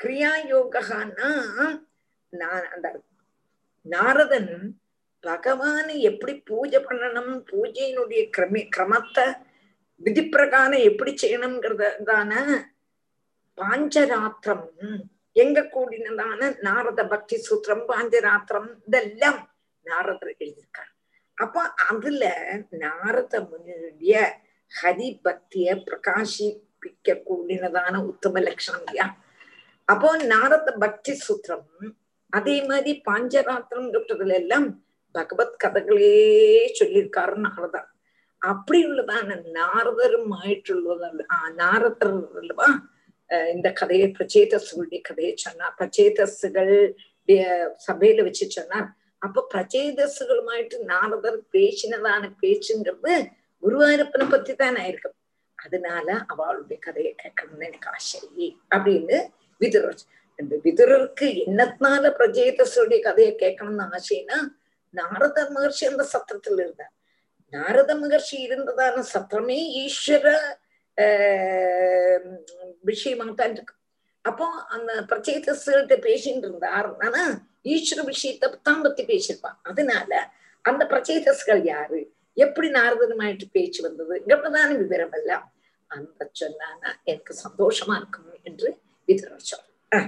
கிரியா 0.00 0.32
யோகான்னா 0.50 1.28
அந்த 2.74 2.88
நாரதன் 3.86 4.52
பகவானை 5.24 5.94
எப்படி 6.02 6.32
பூஜை 6.48 6.80
பண்ணணும் 6.80 7.32
பூஜையினுடைய 7.50 8.22
கிரமி 8.36 8.62
கிரமத்தை 8.68 9.26
விதிப்பிரகாரம் 10.00 10.86
எப்படி 10.88 11.12
செய்யணுங்கிறதான 11.16 12.32
பாஞ்சராத்திரம் 13.58 14.66
எங்க 15.36 15.60
கூடினதான 15.62 16.56
நாரத 16.60 17.06
பக்தி 17.06 17.36
சூத்திரம் 17.36 17.84
பாஞ்சராத்திரம் 17.88 18.68
இதெல்லாம் 18.86 19.40
நாரதர் 19.86 20.34
எழுதியிருக்கார். 20.38 20.92
அப்ப 21.34 21.60
அதுல 21.88 22.22
நாரத 22.70 23.40
முனியுடைய 23.40 24.14
ஹரி 24.72 25.08
பக்திய 25.24 25.66
பிரகாசிப்பிக்க 25.86 27.14
கூடினதான 27.28 28.04
உத்தம 28.04 28.40
லட்சணம் 28.40 28.80
இல்லையா? 28.80 29.06
அப்போ 29.84 30.16
நாரத 30.24 30.72
பக்தி 30.72 31.12
சூத்திரம் 31.14 31.68
அதே 32.32 32.64
மாதிரி 32.64 33.02
பாஞ்சராத்திரம்ன்றதுல 33.10 34.34
எல்லாம் 34.34 34.66
பகவத் 35.14 35.60
கதைகளே 35.64 36.12
சொல்லியிருக்காரு 36.78 37.36
நாரதர். 37.36 37.88
அப்படி 38.42 38.86
உள்ளதான 38.86 39.36
நாரதரும் 39.52 40.30
ஆயிட்டுள்ளது 40.42 41.24
நாரதர் 41.54 42.36
அல்லவா? 42.36 42.68
இந்த 43.30 43.72
கதையை 43.72 44.14
பிரச்சேதசுடைய 44.18 45.00
கதையை 45.00 45.36
சொன்னா 45.36 45.74
பிரச்சேதசுகளுடைய 45.78 47.40
சபையில 47.88 48.22
வச்சு 48.22 48.50
சொன்னார் 48.50 48.88
அப்ப 49.18 49.46
பிரச்சேதசுகளுமாயிட்டு 49.54 50.78
நாரதர் 50.82 51.40
பேசினதான 51.52 52.30
பேச்சுங்கிறது 52.42 53.14
குருவாயூரப்பனை 53.62 54.30
பத்தி 54.30 54.54
தானே 54.54 54.88
இருக்கும். 54.88 55.16
அதனால 55.54 56.24
அவளுடைய 56.26 56.78
கதையை 56.80 57.14
கேட்கணும்னு 57.22 57.64
எனக்கு 57.64 57.88
ஆசை. 57.88 58.20
அப்படின்னு 58.74 59.18
விதுரர் 59.60 60.00
இந்த 60.38 60.56
விதுரருக்கு 60.64 61.28
என்னத்தினால 61.46 62.10
பிரஜேதஸுடைய 62.18 63.00
கதையை 63.00 63.34
கேட்கணும்னு 63.34 63.98
ஆசைன்னா 63.98 64.38
நாரத 64.94 65.50
மகர்ஷி 65.54 65.84
அந்த 65.84 66.04
சத்திரத்துல 66.12 66.60
இருந்தார் 66.60 66.94
நாரத 67.52 67.94
மகர்ஷி 67.94 68.36
இருந்ததான 68.48 69.00
சத்திரமே 69.00 69.58
ஈஸ்வர 69.84 70.36
விஷயமாட்டான் 72.84 73.54
இருக்கு 73.54 73.74
அப்போ 74.24 74.46
அந்த 74.68 74.92
பிரத்யேக 75.02 75.54
கிட்ட 75.56 75.96
பேசிட்டு 75.98 76.46
இருந்தார் 76.48 76.88
ஆனா 77.00 77.22
ஈஸ்வர 77.66 78.02
விஷயத்தை 78.04 78.48
தான் 78.62 78.82
பத்தி 78.82 79.02
பேசியிருப்பான் 79.02 79.58
அதனால 79.62 80.10
அந்த 80.64 80.82
பிரச்சேதஸ்கள் 80.84 81.62
யாரு 81.64 82.00
எப்படி 82.36 82.68
நாரதனமாயிட்டு 82.70 83.46
பேச்சு 83.52 83.80
வந்தது 83.82 84.14
இங்கப்பதான 84.18 84.70
விவரம் 84.76 85.14
எல்லாம் 85.14 85.46
அந்த 85.90 86.30
சொன்னானா 86.40 86.90
எனக்கு 87.04 87.34
சந்தோஷமா 87.44 87.94
இருக்கும் 87.96 88.32
என்று 88.44 88.70
விதரர் 89.08 89.48
சொல்ற 89.48 90.00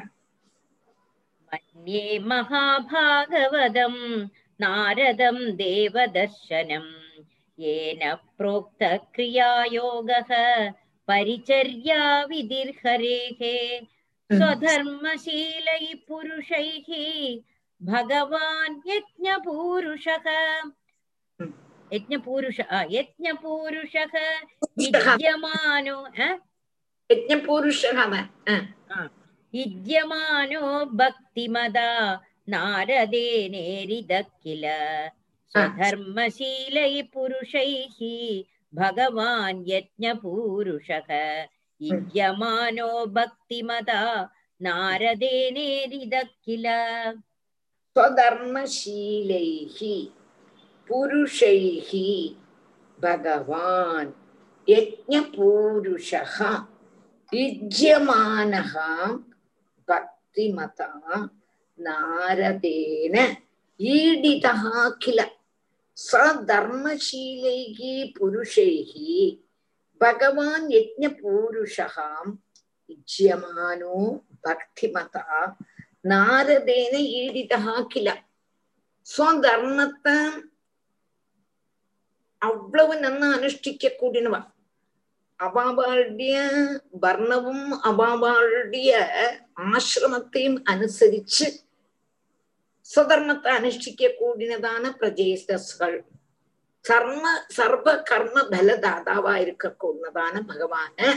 மன்யே 1.52 2.06
மகாபாகவதம் 2.30 4.02
நாரதம் 4.60 5.44
தேவதர்சனம் 5.56 6.92
ஏன 7.58 8.02
பிரோக்த 8.36 8.82
கிரியாயோகः 9.12 10.30
परिचर्या 11.10 12.02
विधिर्हरेः 12.24 13.40
स्वधर्मशीलैः 14.32 15.86
पुरुषैः 16.08 16.90
पुरुष 17.82 18.76
यज्ञपूरुषः। 18.86 20.26
यज्ञपूरुष 21.92 22.58
यज्ञपूरुषः 22.90 24.14
युज्यमानो 24.80 25.98
यज्ञपूरुषः 27.10 28.12
युज्यमानो 29.54 30.66
भक्तिमदा 31.00 31.90
नारदेनेरिद 32.48 34.12
किल। 34.42 34.64
स्वधर्मशील 35.50 36.76
पुरुष 37.14 37.54
भगवान् 38.73 39.63
यज्ञपूरुषः 39.69 41.09
युज्यमानो 41.81 42.89
भक्तिमदा 43.17 44.01
नारदेनेरिदः 44.65 46.29
किल 46.45 46.65
स्वधर्मशीलैः 47.97 49.79
पुरुषैः 50.89 51.91
भगवान् 53.03 54.11
यज्ञपूरुषः 54.67 56.35
युज्यमानः 57.33 58.73
भक्तिमता 59.89 60.89
नारदेन 61.79 63.15
ईडितः 63.79 64.63
किल 65.03 65.19
சர்மசீலைகி 65.96 67.94
புருஷைகி 68.18 69.16
பகவான் 69.98 70.66
யஜ்ஞபூருஷாம் 70.68 72.30
இஜ்யமானோ 72.90 73.96
பக்திமதா. 74.44 75.26
நாரதேன 76.08 76.94
ஈடிதா 77.20 77.86
கில 77.88 78.08
സ്വധർമ്മത്തെ 79.06 80.18
அவ்வளவு 82.42 82.94
நன்னா 82.94 83.28
அனுஷ்டிக்க 83.36 83.90
கூடினவ. 84.00 84.36
அபாபாளுடைய 85.40 86.34
வர்ணவும் 87.02 87.66
அபாபாளுடைய 87.90 88.90
ஆசிரமத்தையும் 89.70 90.58
அனுசரிச்சு 90.72 91.46
സ്വധർമ്മത്തെ 92.89 93.49
അനുഷ്ഠിക്ക 93.51 94.09
കൂടിനതാണ് 94.19 94.89
പ്രജേസ്തസ്കൾ 94.99 95.93
കർമ്മ 96.85 97.25
സർവ 97.49 97.87
കർമ്മ 98.09 98.39
ഫലദാതാവായിരിക്കൂടുന്നതാണ് 98.51 100.39
ഭഗവാന് 100.47 101.07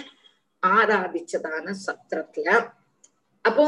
ആരാധിച്ചതാണ് 0.63 1.73
സത്രത്തില 1.79 2.49
அப்போ 3.45 3.67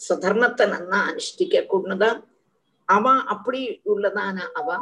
சுதர்மத்தை 0.00 0.64
நன்னா 0.66 1.00
அனுஷ்டிக்க 1.08 1.60
கூடதா 1.64 2.10
அவ 2.88 3.08
அப்படி 3.28 3.60
உள்ளதான 3.86 4.38
அவ 4.56 4.78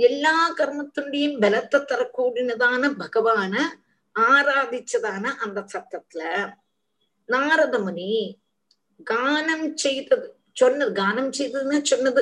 எல்லா 0.00 0.34
கர்மத்தினுடையும் 0.58 1.38
பலத்தை 1.40 1.78
தரக்கூடினதான 1.82 2.90
பகவான 3.02 3.54
ஆராதிச்சதான 4.16 5.24
அந்த 5.40 5.60
சத்தத்துல 5.72 6.22
நாரத 7.28 7.78
முனி 7.78 8.12
கானம் 9.06 9.66
செய்தது 9.76 10.28
சொன்னது 10.61 10.91
கானம் 11.01 11.31
செய்ததுன்னு 11.37 11.89
சொன்னது. 11.91 12.21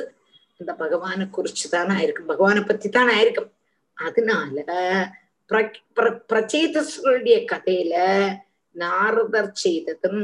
அந்த 0.60 0.72
பகவானை 0.82 1.24
குறிச்சுதான் 1.36 1.92
ஆயிருக்கும் 1.96 2.30
பகவானை 2.32 2.62
பத்தி 2.70 2.88
தான் 2.96 3.12
ஆயிருக்கும் 3.16 3.52
அதனால 3.98 4.64
பிரச்சேதர்களுடைய 6.30 7.36
கதையில 7.52 7.94
நாரதர் 8.76 9.50
செய்ததும் 9.64 10.22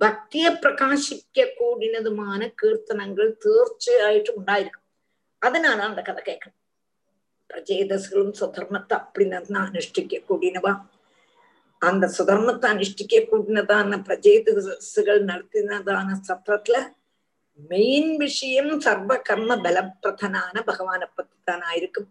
பக்திய 0.00 0.46
பிரகாசிக்க 0.62 1.46
கூடினதுமான 1.58 2.40
கீர்த்தனங்கள் 2.60 3.30
தீர்ச்சியாயிட்டு 3.44 4.30
உண்டாயிருக்கும். 4.38 4.86
அதனால 5.42 5.78
அந்த 5.88 6.00
கதை 6.06 6.22
கேட்கணும். 6.28 6.58
பிரஜேதசுகளும் 7.50 8.34
சுதர்மத்தை 8.40 8.94
அப்படின்னு 9.00 9.58
அனுஷ்டிக்க 9.64 10.22
கூடினவா? 10.30 10.72
அந்த 11.82 12.04
சுதர்மத்தை 12.18 12.66
அனுஷ்டிக்க 12.74 13.14
கூடினதான 13.30 13.98
பிரஜேதசுகள் 14.08 15.22
நடத்தினதான 15.30 16.08
சத்திரத்துல 16.28 16.78
மெயின் 17.69 18.11
விஷயம் 18.17 18.71
சர்வ 18.79 19.13
கர்ம 19.27 19.51
பலப்பிரதனான 19.57 20.63
பகவானை 20.65 21.07
பத்தி 21.09 21.37
தான் 21.43 21.63
ஆயிருக்கும் 21.63 22.09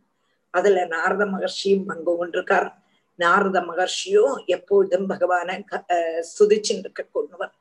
அதுல 0.55 0.85
நாரத 0.87 1.23
மகர்ஷியும் 1.27 1.85
பங்கு 1.85 2.13
கொண்டிருக்கார் 2.13 2.69
நாரத 3.19 3.59
மகர்ஷியோ 3.63 4.25
எப்பொழுதும் 4.47 5.07
பகவானை 5.07 5.57
சுதிச்சுட்டு 6.31 6.85
இருக்க 6.85 7.03
கொண்டவர் 7.11 7.53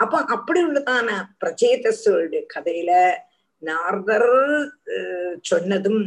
அப்ப 0.00 0.18
அப்படி 0.30 0.60
உள்ளதான 0.62 1.08
பிரச்சேதசுடைய 1.38 2.42
கதையில 2.54 2.92
நாரதர் 3.62 4.30
சொன்னதும் 5.42 6.04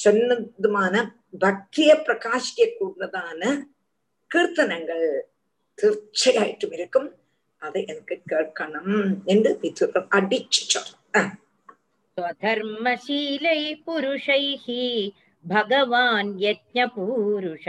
சொன்னதுமான 0.00 0.94
பக்தியை 1.38 1.94
பிரகாசிக்க 2.06 2.64
கூடதான 2.72 3.42
கீர்த்தனங்கள் 4.30 5.04
തീർച്ചയായിട്ടും 5.78 6.72
இருக்கும் 6.72 7.08
അത് 7.61 7.79
എനിക്ക് 7.91 8.15
കേൾക്കണം 8.31 8.87
എന്ന് 9.29 9.51
പിതൃകൾ 9.61 10.03
അടിച്ചു 10.13 10.81
സ്വധർമ്മശീലൈ 12.17 13.61
പുരുഷൈ 13.85 14.43
ഭഗവാൻ 15.45 16.27
യജ്ഞപൂരുഷ 16.39 17.65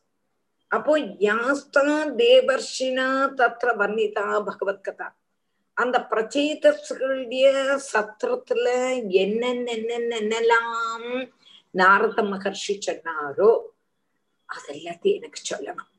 அப்போ 0.67 0.93
யாஸ்தா 0.99 1.85
தேவர்ஷினா 2.15 3.07
தத்திர 3.39 3.69
வர்ணிதா 3.77 4.25
பகவத் 4.45 4.83
கதா 4.83 5.07
அந்த 5.77 5.97
பிரச்சேதர்களுடைய 6.11 7.45
சத்திரத்துல 7.93 8.67
என்னென்ன 9.09 9.71
என்னென்னலாம் 9.71 11.09
நாரத 11.71 12.21
மகர்ஷி 12.23 12.73
சொன்னாரோ 12.85 13.51
அதெல்லாத்தையும் 14.49 15.15
எனக்கு 15.15 15.41
சொல்லணும். 15.49 15.89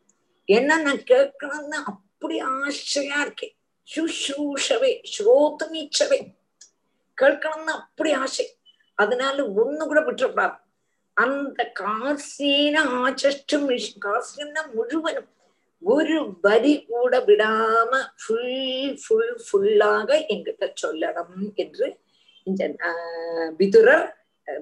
ஏன்னா 0.48 0.74
நான் 0.82 1.02
கேட்கணும்னு 1.12 1.78
அப்படி 1.84 2.40
ஆசையா 2.40 3.20
இருக்கேன். 3.20 3.54
சுஷ்ரூஷவே 3.90 4.90
ஸ்ரோத்துமீச்சவே 5.12 6.18
கேட்கணும்னு 7.18 7.72
அப்படி 7.78 8.10
ஆசை 8.20 8.46
அதனால 8.98 9.36
ஒண்ணு 9.60 9.82
கூட 9.86 10.00
விட்டுறப்படாது 10.00 10.58
அந்த 11.16 11.60
காசியன 11.80 12.76
ஆச்சஷ்டம் 13.00 13.68
காசியம்னா 14.04 14.62
முழுவதும் 14.74 15.28
ஒரு 15.82 16.16
வரி 16.42 16.72
கூட 16.88 17.14
விடாம 17.28 17.92
ஃபுல் 18.22 18.96
ஃபுல் 19.02 19.36
ஃபுல்லாக 19.44 20.10
எங்கிட்ட 20.32 20.66
சொல்லணும் 20.82 21.46
என்று 21.56 21.86
இந்த 22.46 22.62
விதுரர் 23.60 24.06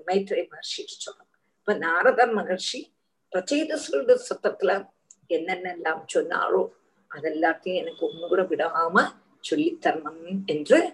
மைத்ரே 0.07 0.43
மகர்ஷி 0.45 0.85
சொல்லணும் 0.97 1.25
இப்ப 1.59 1.75
நாரதர் 1.85 2.35
மகர்ஷி 2.39 2.81
பிரச்சேத 3.33 3.79
சொல்ற 3.87 4.15
சத்தத்துல 4.29 4.73
என்னென்னலாம் 5.31 6.05
சொன்னாரோ 6.13 6.61
அதெல்லாத்தையும் 7.12 7.82
எனக்கு 7.82 8.08
ஒண்ணு 8.08 8.28
கூட 8.28 8.44
விடாம 8.44 9.12
சொல்லித்தரணும் 9.44 10.44
என்று 10.46 10.94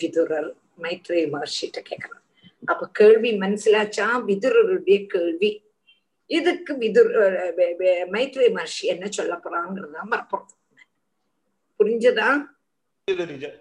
விதுரர் 0.00 0.54
மைத்ரே 0.82 1.34
மகர்ஷிட்ட 1.34 1.82
கேட்கிறார் 1.82 2.22
அப்ப 2.62 2.90
கேள்வி 2.98 3.38
மனசிலாச்சா 3.38 4.06
விதுரருடைய 4.28 5.06
கேள்வி 5.06 5.62
இதுக்கு 6.30 6.72
விதுர் 6.82 7.12
மைத்ரே 8.12 8.48
மகர்ஷி 8.56 8.86
என்ன 8.86 9.10
சொல்ல 9.10 9.40
போறாங்கிறதான் 9.44 10.12
வரப்போம் 10.14 10.46
புரிஞ்சதா 11.80 12.28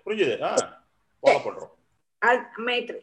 புரிஞ்சுது 0.05 0.35
ஃபாலோ 1.23 1.39
பண்றோம் 1.45 1.71
மைத்ரே 2.67 2.99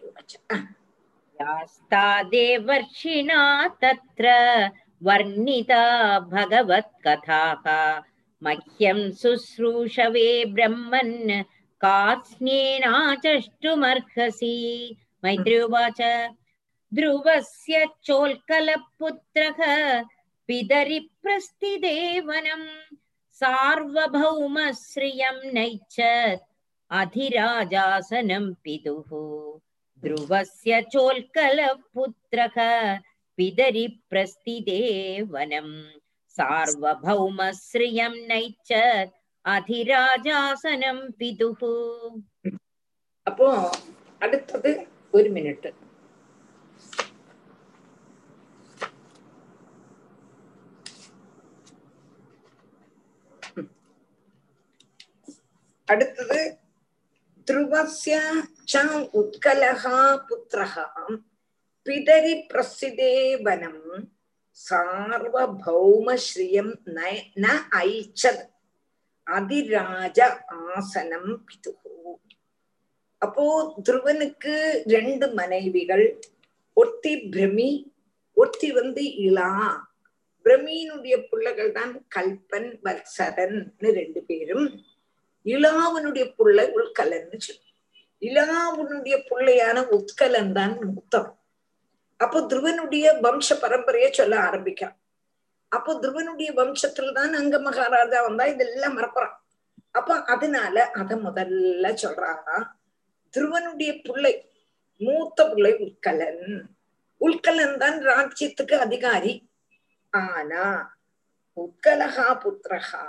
यास्तादेवर्षिणा 1.38 3.42
तत्र 3.82 4.26
वर्णिता 5.02 5.84
भगवत्कथाः 6.32 7.64
मह्यं 8.44 9.01
शुश्रूषवे 9.20 10.28
ब्रह्मन् 10.55 11.42
कास्न्येनाचष्टुमर्हसि 11.84 14.56
मैत्री 15.24 15.59
उवाच 15.60 16.01
ध्रुवस्य 16.98 17.84
चोल्कलपुत्रः 18.06 19.60
पितरि 20.48 20.98
प्रस्थिदेवनम् 21.22 22.66
सार्वभौमश्रियं 23.40 25.38
नैच्छत् 25.55 26.47
अधिराजासनं 27.01 28.52
पितुः 28.64 29.10
ध्रुवस्य 30.05 30.80
चोल्कलपुत्रः 30.92 32.56
पितरि 33.36 33.86
प्रस्थिदेवनम् 34.10 35.72
सार्वभौमश्रियं 36.37 38.15
नैच्च 38.31 38.71
अधिराजासनं 39.45 40.99
पितुः 41.19 41.61
അപ്പോ 43.27 43.47
അടുത്തത് 44.21 44.71
ഒരു 45.13 45.29
മിനിറ്റ് 45.29 45.69
അടുത്തത് 55.87 56.39
ധ്രുവസ്യ 57.47 58.15
ഉത്കലഹ 59.13 59.83
പുത്ര 60.29 60.61
പിതരി 61.85 62.35
പ്രസിദേ 62.51 63.11
വനം 63.41 63.75
சார்வௌமஸ்ரீயம் 65.38 66.73
ந 67.38 67.52
ஐச்சத் 67.82 68.45
அதிராஜ 69.27 70.19
ஆசனம் 70.69 71.32
பிது 71.45 71.72
அப்போ 73.22 73.45
துருவனுக்கு 73.86 74.56
ரெண்டு 74.88 75.27
மனைவிகள் 75.34 76.06
ஒருத்தி 76.77 77.14
பிரமி 77.30 77.69
ஒருத்தி 78.38 78.69
வந்து 78.72 79.03
இலா 79.19 79.52
பிரமியினுடைய 80.45 81.15
பிள்ளைகள் 81.30 81.72
தான் 81.72 81.94
கல்பன் 82.11 82.72
வத்சரன் 82.84 83.60
ரெண்டு 83.95 84.22
பேரும் 84.26 84.68
இலாவனுடைய 85.45 86.26
பிள்ளை 86.38 86.65
உள்கலன்னு 86.76 87.40
சொல்லு 87.40 87.64
இலாவனுடைய 88.22 89.15
பிள்ளையான 89.30 89.77
உட்கலன் 89.91 90.53
தான் 90.53 90.76
மூத்தவன் 90.86 91.40
அப்போ 92.19 92.39
துருவனுடைய 92.41 93.05
வம்ச 93.21 93.57
பரம்பரையை 93.61 94.09
சொல்ல 94.11 94.35
ஆரம்பிக்கிறான் 94.39 94.95
அப்போ 95.71 95.91
துருவனுடைய 95.95 96.49
வம்சத்துல 96.53 97.11
தான் 97.11 97.33
அங்க 97.33 97.59
மகாராஜா 97.59 98.19
வந்தா 98.21 98.45
இதெல்லாம் 98.45 98.95
மறப்புறான் 98.97 99.35
அப்ப 99.91 100.15
அதனால 100.25 100.85
அத 100.93 101.15
முதல்ல 101.17 101.91
சொல்றாங்க 102.03 102.49
துருவனுடைய 103.33 103.91
பிள்ளை 104.01 104.33
மூத்த 105.01 105.39
பிள்ளை 105.45 105.73
உட்கலன் 105.77 106.45
உட்கலன் 107.21 107.77
தான் 107.77 107.97
ராஜ்யத்துக்கு 108.01 108.75
அதிகாரி. 108.77 109.33
ஆனா 110.13 110.63
உட்கலகா 111.57 112.27
புத்திரகா 112.43 113.03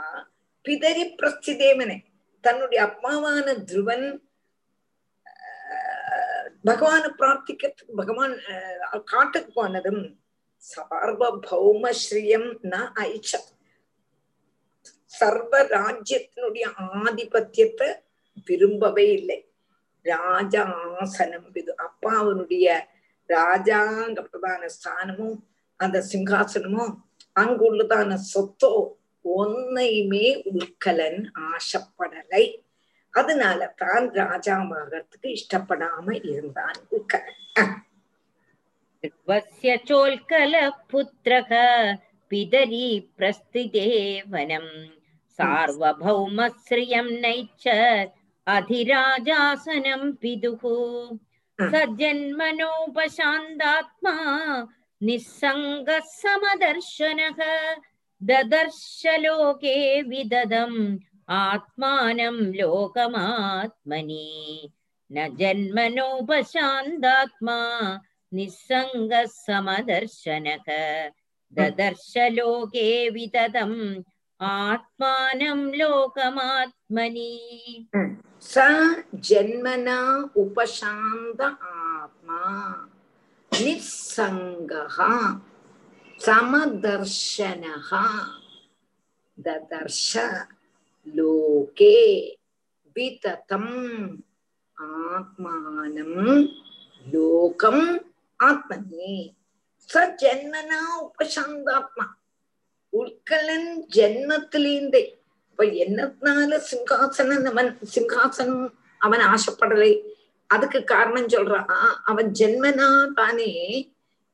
பிதரி 0.64 1.04
பிரஸ்திதேவனே 1.18 1.96
தன்னுடைய 2.44 2.80
அப்பாவான 2.82 3.46
துருவன் 3.64 4.06
பகவான 6.68 7.04
பிரார்த்திக்கிறதுக்கு 7.18 7.94
பகவான் 8.00 8.34
காட்டுக்கு 9.12 9.50
போனதும் 9.58 10.02
சார்வபௌமஸ்ரீயம் 10.62 12.48
ந 12.72 12.76
ஐச்ச. 13.08 13.30
சர்வ 15.18 15.52
ராஜ்யத்தினுடைய 15.76 16.64
ஆதிபத்தியத்தை 17.02 17.88
விரும்பவே 18.46 19.06
இல்லை. 19.18 19.38
ராஜா 20.02 20.62
ஆசனம் 21.02 21.48
இது. 21.60 21.72
அப்பாவனுடைய 21.86 22.66
ராஜாங்க 23.28 24.18
பிரதான 24.30 24.62
ஸ்தானமும் 24.76 25.38
அந்த 25.80 25.98
சிங்காசனமும் 26.10 26.92
அங்குள்ளதான 27.42 28.18
சொத்தோ 28.32 28.72
ஒன்னையுமே 29.24 30.26
உட்கலன் 30.52 31.22
ஆசைப்படலை. 31.50 32.44
அதனால 33.18 33.60
தான் 33.82 34.06
ராஜாவாகிறதுக்கு 34.20 35.28
இஷ்டப்படாம 35.38 36.06
இருந்தான். 36.28 36.78
சோல்கல 39.88 40.54
புத்திரக 40.90 41.52
பிதரி 42.30 42.86
பிரஸ்திதேவனம் 43.18 44.72
சார்வபௌமஸ்ரியம் 45.38 47.12
நைச்ச 47.24 47.64
அதிராஜாசனம் 48.46 50.08
பிதுகு. 50.22 50.78
சஜன்மனோபசாந்தாத்மா 51.58 54.16
நிசங்க 55.00 55.88
சமதர்ஷனக 56.20 57.40
ததர்ஷலோகே 58.20 59.78
விததம் 60.12 60.80
आत्मानं 61.39 62.37
लोकमात्मनि 62.59 64.29
न 65.11 65.27
जन्मनोपशान्तात्मा 65.39 65.99
निस्सङ्गः 68.35 69.25
समदर्शनः 69.45 70.67
ददर्श 71.53 72.13
लोके 72.37 72.87
विततम् 73.15 73.79
आत्मानं 74.39 75.59
लोकमात्मनि 75.79 77.33
स 78.51 78.55
जन्मना 79.29 79.99
उपशान्त 80.43 81.41
आत्मा 81.41 82.41
निस्सङ्गः 83.51 84.97
समदर्शनः 86.25 87.89
ददर्श 89.37 90.11
லோகே 91.06 91.96
விததம் 92.96 93.72
ஆத்மானம் 94.76 96.20
லோகம் 97.06 97.84
ஆத்மனே 98.40 99.16
சஜன்மனா 99.88 100.80
உபசாந்தாத்மா 101.02 102.06
உட்கலன் 102.92 103.70
ஜென்மத்திலேந்தே 103.96 105.02
இப்ப 105.46 105.64
என்னத்தினால 105.76 106.58
சிங்காசனம் 106.70 107.46
அவன் 107.46 107.70
சிங்காசனம் 107.94 108.66
அவன் 109.00 109.24
ஆசைப்படலை 109.26 109.92
அதுக்கு 110.50 110.80
காரணம் 110.84 111.30
சொல்றான் 111.30 111.70
அவன் 112.04 112.28
ஜென்மனா 112.30 112.88
தானே 113.14 113.50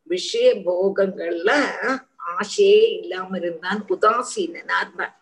விஷய 0.07 0.49
போகங்கள்ல 0.65 1.51
ஆசையே 2.32 2.82
இல்லாம 2.93 3.36
இருந்தான் 3.36 3.81
உதாசீனனா 3.89 4.78
இருந்தான் 4.81 5.15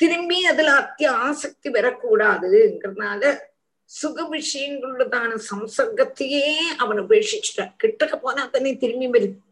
திரும்பி 0.00 0.44
அதுல 0.44 0.72
அத்திய 0.72 1.10
ஆசக்தி 1.10 1.70
வரக்கூடாதுங்கிறதுனால 1.70 3.38
சுக 3.84 4.22
விஷயங்களுள்ளதான 4.36 5.30
சம்சர்க்கத்தையே 5.50 6.50
அவன் 6.78 7.00
உபேட்சிச்சுட்டான். 7.00 7.74
கிட்டக்க 7.84 8.16
போனா 8.16 8.44
தானே 8.44 8.76
திரும்பி 8.76 9.08
வரும். 9.08 9.42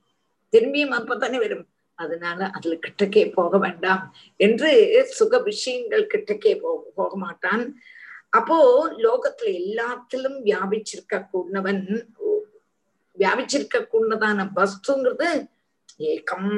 திரும்பியும் 0.52 0.96
அப்பதானே 0.98 1.38
வரும். 1.38 1.66
அதனால 1.94 2.50
அதுல 2.52 2.74
கிட்டக்கே 2.74 3.32
போக 3.32 3.58
வேண்டாம் 3.58 4.14
என்று 4.36 4.70
சுக 5.10 5.38
விஷயங்கள் 5.38 6.06
கிட்டக்கே 6.06 6.60
போக 6.60 6.82
போக 6.94 7.16
மாட்டான். 7.16 7.64
அப்போ 8.28 8.56
லோகத்துல 8.98 9.48
எல்லாத்திலும் 9.60 10.38
வியாபிச்சிருக்க 10.44 11.28
கூடவன் 11.30 11.84
வியாபிச்சிருக்க 13.18 13.86
கூடதான 13.92 14.48
வஸ்துங்கிறது 14.56 15.28
ஏகம் 15.98 16.50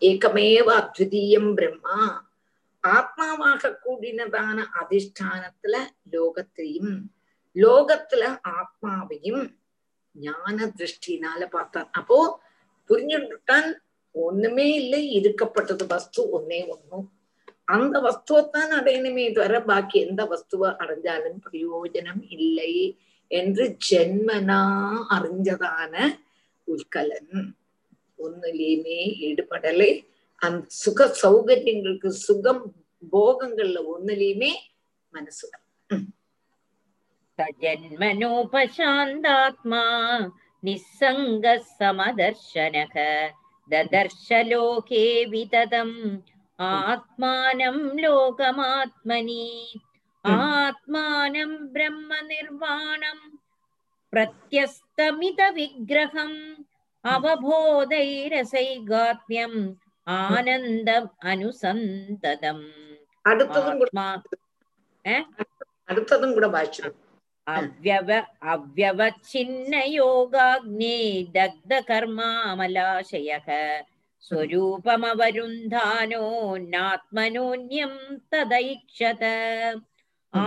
ஏகமேவ 0.00 0.68
அத்விதீயம் 0.80 1.54
பிரம்மா. 1.54 2.25
ஆத்மாவாக 2.94 3.78
கூடினதான 3.84 4.58
அதிஷ்டானத்துல 4.80 5.76
லோகத்தையும் 6.12 6.94
லோகத்துல 7.54 8.40
ஆத்மாவையும் 8.48 9.44
ஞான 10.14 10.72
திருஷ்டினால 10.76 11.46
பார்த்தான் 11.50 11.88
அப்போ 11.92 12.40
புரிஞ்சுட்டான் 12.88 13.72
ஒண்ணுமே 14.12 14.74
இல்லை 14.74 15.02
இருக்கப்பட்டது 15.20 15.86
வஸ்து 15.88 16.22
ஒன்னே 16.38 16.60
ஒண்ணும். 16.68 17.06
அந்த 17.64 18.00
வஸ்துவத்தான் 18.00 18.72
அடையணுமே 18.78 19.24
தவிர 19.34 19.62
பாக்கி 19.62 20.00
எந்த 20.00 20.24
வஸ்துவை 20.24 20.68
அடைஞ்சாலும் 20.82 21.40
பிரயோஜனம் 21.50 22.22
இல்லை 22.28 22.98
என்று 23.30 23.76
ஜென்மனா 23.90 24.60
அறிஞ்சதான 25.10 25.94
உள்கலன். 26.68 27.56
ஒன்னுலயுமே 28.18 29.00
ஈடுபடலை. 29.26 29.90
அந்த 30.42 30.76
சுக 30.76 31.06
சௌகரியங்களுக்கு 31.20 32.10
சுகம் 32.20 32.60
போகங்கள்ல 33.12 33.80
ஒண்ணுலயுமே 33.88 34.50
മനസ്സുകൾ 35.14 35.60
സജന്മനോപശാന്താത്മാ 37.38 39.82
നിസ്സംഗ 40.62 41.56
സമദർശന 41.72 42.86
ദദർശലോകേ 43.70 45.04
വിതതം 45.32 46.22
ആത്മാനം 46.58 47.98
ലോകമാത്മനി 47.98 49.44
ആത്മാനം 50.24 51.72
ബ്രഹ്മനിർവാണം 51.74 53.18
പ്രത്യസ്തമിത 54.12 55.40
വിഗ്രഹം 55.54 56.32
അവബോധൈരസൈഗാത്മ്യം 57.04 59.54
ആനന്ദം 60.06 61.08
അനുസന്തതം 61.24 62.60
അടുത്തതും 65.88 66.34
കൂടെ 66.34 66.48
വായിച്ചു 66.48 66.90
അവ്യവ 67.46 68.10
അവ്യവഛിന്നയോഗാഗ്നേ 68.52 70.96
ദഗ്ധകർമാമലാശയ 71.36 73.30
സ്വരൂപമവരുന്ധാനോ 74.24 76.24
നാത്മനോന്യം 76.72 77.92
തദൈക്ഷത 78.32 79.24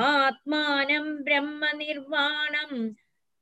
ആത്മാനം 0.07 1.05
ബ്രഹ്മനിർവാണം 1.23 2.71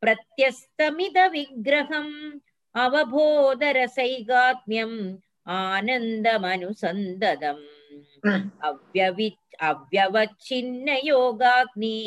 പ്രത്യസ്തമിത 0.03 1.18
വിഗ്രഹം 1.34 2.07
അവബോധരസൈകാത്മ്യം 2.76 4.94
आनन्दमनुसन्ददम् 5.55 7.63
अव्यवि 8.69 9.27
अव्यवच्छिन्नयोगाग्नि 9.69 11.97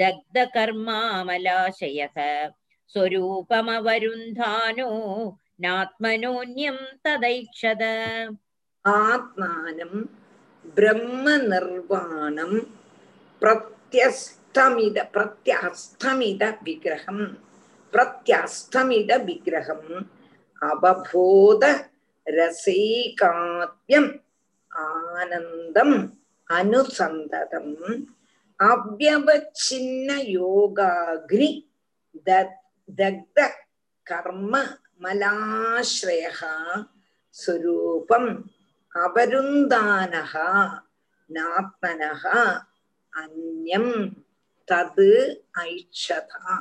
दग्धकर्मामलाशयः 0.00 2.16
स्वरूपमवरुन्धानो 2.92 4.90
नात्मनोऽन्यं 5.64 6.78
तदैक्षद 7.06 7.82
आत्मानं 8.84 9.92
ब्रह्मनिर्वाणं 10.76 12.52
प्रत्यस्तमिद 13.42 14.96
प्रत्यस्तमिदविग्रहं 15.14 17.18
प्रत्यस्तमिदविग्रहम् 17.92 19.92
अवबोध 20.70 21.64
ரசைகாவ்யம் 22.36 24.10
ஆனந்தம் 24.70 25.96
அனுசந்ததம் 26.50 27.74
அவ்வவச்சின்ன 28.60 30.08
யோகாக்னி 30.34 31.50
தக்த 32.26 33.38
கர்ம 34.06 34.54
மலாஸ்ரயா 35.02 36.54
சுரூபம் 37.36 38.30
அவருந்தானகா 38.94 40.48
நாத்மனகா 41.30 42.40
அந்யம் 43.12 43.94
தது 44.68 45.10
ஐச்சதா. 45.62 46.54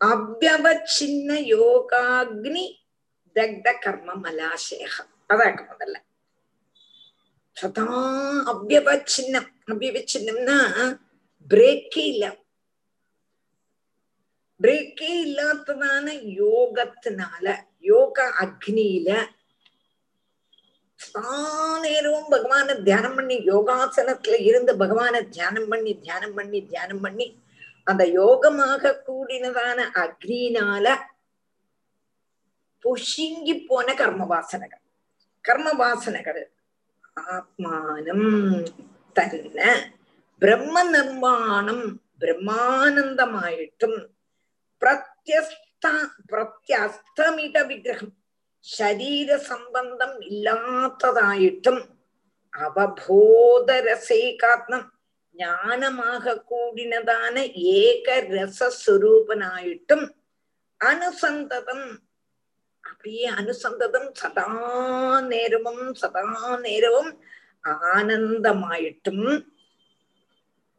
அவ்வவச்சின்ன 0.00 1.30
யோகாக்னி 1.52 2.64
தக்த 3.38 3.72
கர்ம 3.78 4.14
மலாசேகம் 4.22 5.10
அதாக்கும் 5.30 5.70
முதல்ல 5.72 5.96
சதா 7.56 7.86
அவ்வச்சின்னம் 8.52 9.48
அவ்வச்சின்னம்னா 9.68 10.58
பிரேக்கே 11.50 12.04
இல்ல 12.12 12.26
பிரேக்கே 14.60 15.10
இல்லாததான 15.24 16.06
யோகத்தினால 16.38 17.46
யோக 17.82 18.18
அக்னியில 18.40 19.10
நேரமும் 21.84 22.30
பகவான 22.30 22.74
தியானம் 22.80 23.14
பண்ணி 23.14 23.36
யோகாசனத்துல 23.48 24.38
இருந்து 24.40 24.72
பகவான 24.76 25.20
தியானம் 25.28 25.68
பண்ணி 25.68 25.92
தியானம் 25.96 26.34
பண்ணி 26.34 26.60
தியானம் 26.62 27.02
பண்ணி 27.02 27.26
அந்த 27.86 28.04
யோகமாக 28.18 28.92
கூடினதான 29.06 29.78
அக்னியினால 29.96 30.86
பொசுங்கி 32.84 33.66
போன 33.68 33.94
கர்ம 33.94 34.26
வாசனைகள் 34.26 34.82
கர்ம 35.44 35.72
வாசனைகள் 35.78 36.50
ஆத்மானம் 37.30 38.66
തന്നെ 39.16 39.96
ബ്രഹ്മ 40.42 40.82
നിർമ്മാണം 40.90 42.00
ബ്രഹ്മാനന്ദമായിട്ടും 42.20 44.10
പ്രത്യസ്ഥ 44.82 45.86
പ്രത്യസ്തമിത 46.30 47.66
വിഗ്രഹം 47.66 48.12
ശരീര 48.66 49.44
സംബന്ധം 49.44 50.22
ഇല്ലാത്തതായിട്ടും 50.22 51.98
അവബോധരസൈകാത്മം 52.54 54.92
ஞானமாக 55.34 56.42
கூடினதான 56.42 57.46
ஏக 57.76 58.28
ரசஸ்வரூபனாயிட்டும் 58.28 60.14
அனுசந்ததம் 60.80 62.07
அப்படியே 62.98 63.30
அனுசந்ததம் 63.30 64.08
சதா 64.12 65.20
நேரமும் 65.20 65.94
சதா 65.94 66.56
நேரமும் 66.56 67.20
ஆனந்தமாயிட்டும். 67.64 69.46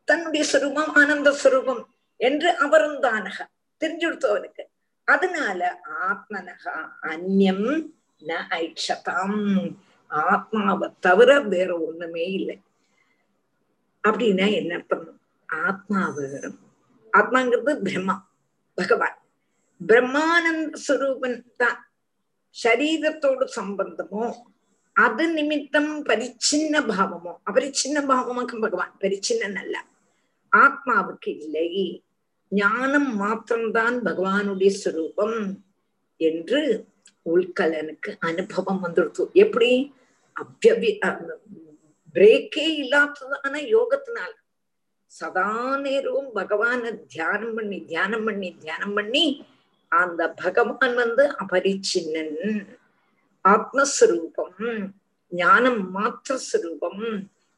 தன்னுடைய 0.03 0.45
சுரூபம் 0.53 0.91
ஆனந்த 0.95 1.35
சுரூபம் 1.43 1.83
என்று 2.17 2.55
அவரும் 2.55 2.99
தானக. 2.99 3.47
தெரிஞ்சுடுத்தவனுக்கு. 3.79 4.63
அதனால 5.05 5.79
ஆத்மனகா 6.01 6.89
அந்யம் 7.01 7.85
ந 8.19 8.37
ஐட்சதாம் 8.49 9.75
ஆத்மாவை 10.07 10.89
தவிர 10.99 11.39
வேற 11.39 11.79
ஒண்ணுமே 11.79 12.31
இல்லை. 12.31 12.61
அப்படின்னா 14.07 14.53
என்ன 14.53 14.75
அர்த்தம்? 14.75 15.19
ஆத்மாவு 15.53 16.51
ஆத்மாங்கிறது 17.17 17.81
பிரம்மா 17.81 18.29
பகவான். 18.75 19.17
பிரம்மானந்த 19.87 20.77
சுரூபன் 20.87 21.43
தான். 21.57 21.88
ശരീരത്തോട് 22.56 23.44
സംബന്ധമോ 23.50 24.26
അത് 24.96 25.22
നിമിത്തം 25.36 25.86
പരിച്ഛിന്ന 26.02 26.78
ഭാവമോ 26.90 27.32
അപരിച്ഛിന്ന 27.48 28.00
ഭാവമാക്കും 28.06 28.58
ഭഗവാൻ 28.60 28.90
പരിച്ഛിന്നല്ല 29.02 29.76
ஆத்மாவுக்கு 30.52 31.30
இல்லை 31.38 31.70
ஞானம் 32.52 33.10
மாத்திரம்தான் 33.16 33.96
பகவானுடைய 34.04 34.72
ஸ்வரூபம் 34.72 35.38
என்று 36.20 36.60
உள்கலனுக்கு 37.26 38.10
அனுபவம் 38.20 38.80
வந்துடுத்து 38.84 39.24
எப்படி 39.36 39.70
அவ்வவி 40.36 40.90
பிரேக்கே 42.14 42.66
இல்லாததான 42.82 43.54
யோகத்தினால 43.70 44.32
சதா 45.12 45.50
நேரமும் 45.76 46.30
பகவான 46.34 46.92
தியானம் 47.08 47.54
பண்ணி 47.54 47.78
தியானம் 47.84 48.24
பண்ணி 48.24 48.48
தியானம் 48.62 48.94
பண்ணி 48.94 49.24
அந்த 49.92 50.22
பகவான் 50.42 50.94
வந்து 50.94 51.24
அபரிச்சின்னன் 51.40 52.36
ஆத்மஸ்வரூபம் 53.44 54.56
ஞானம் 55.32 55.82
மாத்திரஸ்வரூபம் 55.94 57.02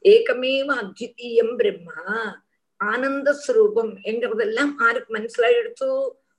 ஏகமேவ 0.05 0.69
அத்விதீயம் 0.75 1.53
பிரம்மா 1.57 2.01
ஆனந்த 2.79 3.29
ஸ்வரூபம் 3.35 3.91
என்கிறதெல்லாம் 4.03 4.73
ஆருக்கு 4.83 5.15
മനസ്സിലായി 5.15 5.57
എടുത്തു 5.57 5.89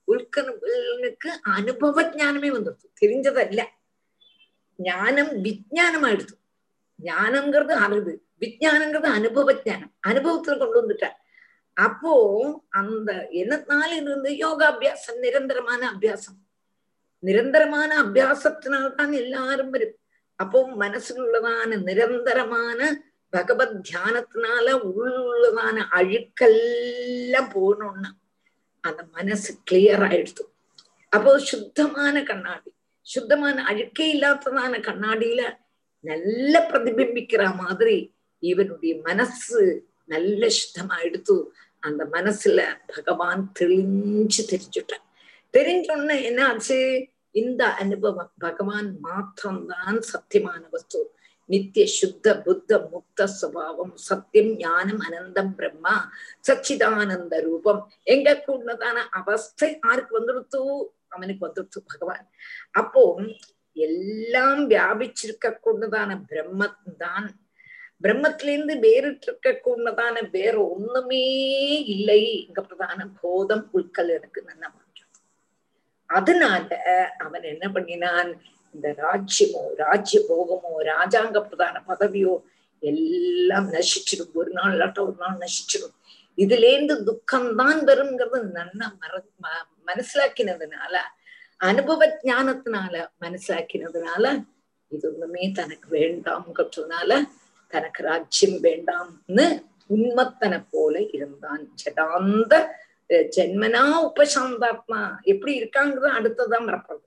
ഉൾക്കനുക്ക് 0.07 1.31
അനുഭവ 1.51 2.01
ജ്ഞാനമേ 2.09 2.49
വന്നിരുത്തു 2.49 2.87
தெரிஞ்சதல்ல 3.01 3.63
ஞானம் 4.79 5.31
விஜயானமா 5.43 6.09
எடுத்து 6.09 6.35
ஞானம்ங்கிறது 6.99 7.73
அறிவு 7.77 8.13
விஜயானங்கிறது 8.41 9.09
அனுபவ 9.19 9.51
அப்போ 11.76 12.12
அந்த 12.70 13.28
என்னத்தினால 13.32 13.90
இருந்து 13.92 14.36
யோகா 14.36 14.66
அபியாசம் 14.72 15.18
நிரந்தரமான 15.18 15.82
அபியாசம். 15.92 16.38
நிரந்தரமான 17.22 18.02
அபியாசத்தினால்தான் 18.02 19.12
எல்லாரும் 19.12 19.70
வரும். 19.70 19.96
அப்போ 20.40 20.68
மனசுள்ளதான 20.78 21.82
நிரந்தரமான 21.82 22.80
பகவத் 23.32 23.88
தியானத்தினால 23.88 24.66
உள்ளதான 24.88 25.76
அழுக்கெல்லாம் 25.90 27.50
போகணும்னா 27.54 28.10
அந்த 28.84 29.02
மனசு 29.12 29.52
கிளியர் 29.70 30.04
ஆயிடுது 30.08 30.44
அப்போ 31.12 31.38
சுத்தமான 31.38 32.22
கண்ணாடி 32.22 32.70
சுத்தமான 33.06 33.64
அழுக்கே 33.64 34.06
இல்லாததான 34.14 34.78
கண்ணாடியில 34.80 35.42
நல்ல 36.04 36.66
பிரதிபிம்பிக்கிற 36.70 37.54
மாதிரி 37.56 37.96
இவனுடைய 38.42 38.94
மனசு 39.02 39.60
நல்ல 40.04 40.48
சுத்தமா 40.48 40.96
எடுத்து 40.98 41.36
அந்த 41.86 42.02
மனசுல 42.12 42.60
பகவான் 42.86 43.42
தெளிஞ்சு 43.60 44.42
தெரிஞ்சுட்டார். 44.50 45.04
தெரிஞ்சோன்னு 45.52 46.16
என்ன 46.22 46.40
ஆச்சு? 46.46 46.78
இந்த 47.40 47.62
அனுபவம் 47.82 48.32
பகவான் 48.38 48.88
மாத்திரம்தான் 49.00 49.98
சத்தியமான 50.12 50.62
வஸ்து. 50.70 51.00
நித்திய 51.52 51.86
சுத்த 51.86 52.26
புத்த 52.40 52.78
முக்த 52.92 53.26
சுவாவம் 53.40 53.94
சத்தியம் 54.08 54.52
ஞானம் 54.56 55.00
அனந்தம் 55.00 55.52
பிரம்மா 55.54 55.96
சச்சிதானந்த 56.48 57.40
ரூபம். 57.40 57.80
எங்க 58.02 58.42
கூடதான 58.46 58.98
அவஸ்தை 59.20 59.70
யாருக்கு 59.82 60.14
வந்துடுத்து 60.20 60.60
அவனுக்கு 61.08 61.42
வந்துடுத்து 61.46 61.80
பகவான். 61.92 62.24
அப்போ 62.72 63.02
எல்லாம் 63.76 64.62
வியாபிச்சிருக்க 64.70 65.46
கூடதான 65.64 66.10
பிரம்மத்தான் 66.28 67.26
பிரம்மத்திலிருந்து 68.04 68.74
வேறிட்டு 68.86 69.26
இருக்க 69.28 69.50
கூடதான 69.66 70.30
வேற 70.30 70.54
ஒண்ணுமே 70.72 71.26
இல்லை 71.94 72.22
இங்க 72.46 72.60
பிரதான 72.62 73.06
போதம் 73.20 73.64
உட்கல் 73.70 74.08
எனக்கு 74.08 74.40
நல்ல 74.42 74.64
மாற்றம். 74.74 75.12
அதனால 76.10 76.68
அவன் 77.18 77.42
என்ன 77.42 77.68
பண்ணினான்? 77.68 78.30
இந்த 78.74 78.88
ராஜ்யமோ 78.98 79.62
ராஜ்ய 79.76 80.20
போகமோ 80.28 80.72
ராஜாங்க 80.92 81.40
பிரதான 81.48 81.82
பதவியோ 81.88 82.34
எல்லாம் 82.82 83.68
நசிச்சிடும். 83.72 84.32
ஒரு 84.34 84.50
நாள் 84.50 84.72
இல்லாட்ட 84.74 85.00
ஒரு 85.00 85.16
நாள் 85.18 85.36
நசிச்சிடும். 85.44 85.94
இதுல 86.38 86.68
இருந்து 86.74 86.94
துக்கம்தான் 87.04 87.80
வருங்கிறது 87.90 88.38
நல்லா 88.58 88.86
மற 89.02 89.22
மனசிலாக்கினதுனால 89.88 90.94
அனுபவ 91.60 92.06
ஞானத்தினால 92.22 92.94
மனசிலாக்கினதுனால 93.20 94.24
இது 94.92 95.06
ஒண்ணுமே 95.12 95.44
தனக்கு 95.52 95.88
வேண்டாம்ங்கிறதுனால 95.98 97.10
தனக்கு 97.68 98.02
ராஜ்யம் 98.02 98.62
வேண்டாம்னு 98.62 99.62
உண்மத்தனை 99.96 100.64
போல 100.70 101.00
இருந்தான். 101.12 101.70
ஜடாந்த 101.84 102.68
ஜென்மனா 103.08 104.08
உபசாந்தாத்மா. 104.08 105.16
எப்படி 105.22 105.60
இருக்காங்கிறது 105.60 106.18
அடுத்ததான் 106.18 106.64
மறப்பது 106.64 107.02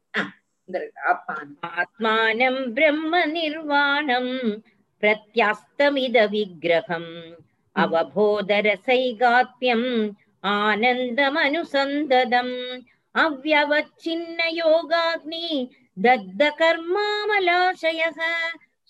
ஆத்மானம். 1.62 2.72
பிரம்ம 2.72 3.26
நிர்வாணம் 3.26 4.64
பிரத்யாஸ்தமித 5.02 6.30
விக்கிரகம். 6.30 7.38
அவபோதரசைகாத்யம் 7.76 10.16
ஆனந்தமனுசந்ததம். 10.44 12.86
அவ்வச்சின்ன 13.14 14.40
யோகாக்னி 14.64 15.70
தத்த 16.02 16.52
கர்மாமலாசயः 16.60 18.20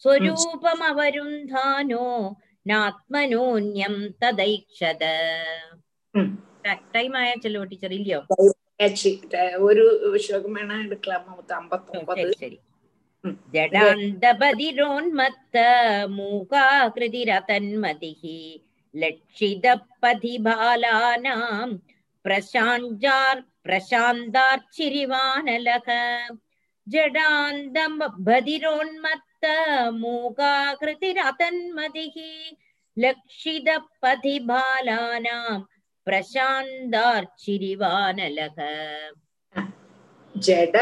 स्वरूपमवरुन्धानो 0.05 2.07
നാത്മനോന്യം 2.66 3.94
തദൈക്ഷത 4.20 5.05
ടൈം 6.94 7.12
ആയ 7.16 7.31
ചെല്ലോ 7.43 7.61
ടീച്ചർ 7.70 7.93
ഇല്ലയോ 7.97 8.20
ഒരു 9.66 9.85
ശ്ലോകം 10.24 10.53
വേണ 10.55 10.70
എടുക്കലാമോ 10.85 11.35
അമ്പത്തി 11.57 11.99
ഒമ്പത് 11.99 12.20
ശരി 12.20 12.35
ശരി 12.43 12.59
ജഡാന്തപതിരോന്മത്ത 13.55 15.57
മൂകാകൃതിരതന്മതിഃ 16.16 18.23
ലക്ഷിതപതിബാലാനാം 18.94 21.70
പ്രശാഞ്ചാർ 22.24 23.36
പ്രശാന്താർച്ചിരിവാനലഃ 23.65 25.89
ജഡാന്തം 26.86 27.94
मूकाकृतिरतन्मतिः 30.01 32.15
लक्षितपथि 32.97 34.35
बालानां 34.49 35.59
प्रशान्तार्चिरिवानलः 36.07 38.59
जड 40.35 40.76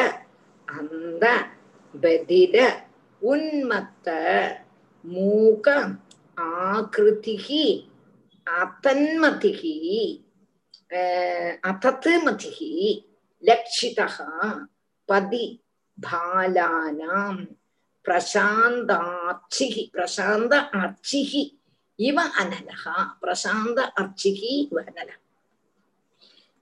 अन्द 0.67 1.23
बधिर 1.93 2.55
उन्मत्त 3.21 4.07
मूक 5.05 5.67
आकृतिः 6.39 7.47
अतन्मतिः 8.47 9.61
अतत्मतिः 11.71 12.59
लक्षितः 13.43 14.17
पदि 15.09 15.45
बालानां 15.97 17.35
ബാലാനാം 18.06 18.30
പ്രശാന്താർച്ചിഹി 18.32 19.82
പ്രശാന്ത 19.94 20.52
അർച്ചിഹി 20.78 21.42
ഇവ 21.98 22.18
അനലഹ 22.36 22.84
പ്രശാന്ത 23.22 23.78
അർച്ചിഹി 23.98 24.52
ഇവ 24.64 24.78
അനല 24.82 25.10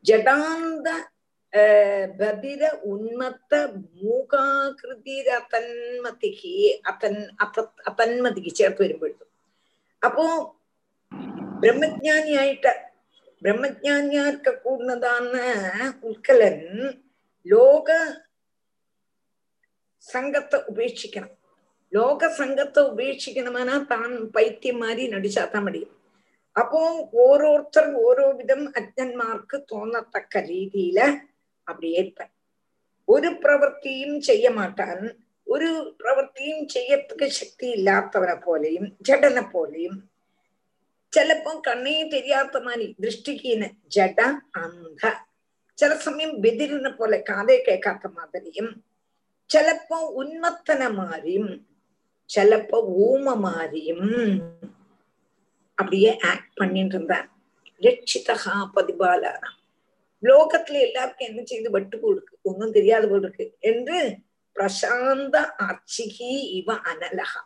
ജഡാന്ത 0.04 0.88
ബദിര 2.18 2.62
ഉന്മത്ത 2.84 3.52
മൂകാകൃതിരതന്മതിക്ക് 3.94 5.22
അതൻ 6.86 7.14
അത 7.40 7.56
അതന്മതിക്ക് 7.86 8.52
ചേർത്ത് 8.54 8.82
വരുമ്പോഴും 8.82 9.28
അപ്പോ 10.02 10.24
ബ്രഹ്മജ്ഞാനിയായിട്ട് 11.60 12.72
ബ്രഹ്മജ്ഞാനിയാർക്ക് 13.42 14.52
കൂടുന്നതാണ് 14.62 15.42
ഉൽക്കലൻ 16.02 16.58
ലോക 17.46 17.88
സംഘത്തെ 20.04 20.58
ഉപേക്ഷിക്കണം 20.68 21.30
ലോക 21.92 22.28
സംഘത്തെ 22.32 22.80
ഉപേക്ഷിക്കണമെന്നാ 22.90 23.76
താൻ 23.90 24.10
പൈത്യം 24.34 24.76
മാറി 24.78 25.04
നടിച്ചാത്താൻ 25.08 25.62
മടിയും 25.64 25.92
അപ്പോ 26.56 26.80
ഓരോരുത്തർ 27.24 27.84
ഓരോ 28.00 28.26
വിധം 28.32 28.62
അജ്ഞന്മാർക്ക് 28.76 29.56
തോന്നത്തക്ക 29.72 30.42
രീതിയില് 30.48 31.06
அப்படி 31.66 31.88
ஏற்ப 31.92 32.28
ஒரு 33.08 33.28
பிரவൃத்தியும் 33.34 34.18
செய்ய 34.20 34.46
மாட்டான் 34.50 35.02
ஒரு 35.46 35.68
பிரவൃத்தியும் 36.00 36.64
செய்யறதுக்கு 36.66 37.26
சக்தி 37.30 37.66
இல்லாதவனை 37.68 38.36
போலையும் 38.38 38.88
ஜடனை 39.08 39.44
போலையும் 39.52 39.98
ചിലപ്പോ 41.12 41.52
കണ്ണേ 41.60 41.94
தெரியாத 42.08 42.60
மாதிரி 42.60 42.86
ദൃഷ്ടിക്ക് 42.98 43.52
ജഡ 43.92 44.20
അന്ധ 44.56 45.02
ചില 45.78 45.92
സമയം 45.98 46.30
ബെതിരിനെ 46.40 46.90
പോലെ 46.90 47.18
കാതേ 47.28 47.56
കേൾക്കാത്ത 47.58 48.06
മാതിരിയും 48.14 48.68
ചിലപ്പോ 49.50 49.98
ഉന്മത്തന 50.14 50.82
മാറിയും 50.94 51.48
ചിലപ്പോ 52.30 52.78
ஊம 53.02 53.34
மாறியும் 53.40 54.08
அப்படியே 55.78 56.10
ஆக்ட் 56.22 56.54
பண்ணிட்டு 56.54 56.96
இருந்தான் 56.96 57.28
லட்சிதகா 57.82 58.56
பதிபாலானா 58.76 59.50
லோகத்துல 60.22 60.80
எல்லாருக்கும் 60.80 61.28
என்ன 61.28 61.42
செய்து 61.44 61.68
வெட்டு 61.70 61.96
போடுக்கு 61.98 62.34
ஒன்னும் 62.42 62.72
தெரியாத 62.72 63.04
போல் 63.08 63.22
இருக்கு 63.22 63.46
என்று 63.60 63.98
பிரசாந்த 64.56 65.36
அர்ச்சிகி 65.66 66.32
இவ 66.58 66.74
அனலகா 66.90 67.42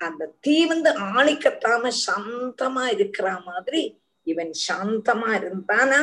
அந்த 0.00 0.28
தீ 0.40 0.56
வந்து 0.66 0.90
ஆணிக்கத்தாம 1.10 1.90
சாந்தமா 2.06 2.84
இருக்கிற 2.86 3.28
மாதிரி 3.46 3.82
இவன் 4.26 4.52
சாந்தமா 4.66 5.30
இருந்தானா 5.40 6.00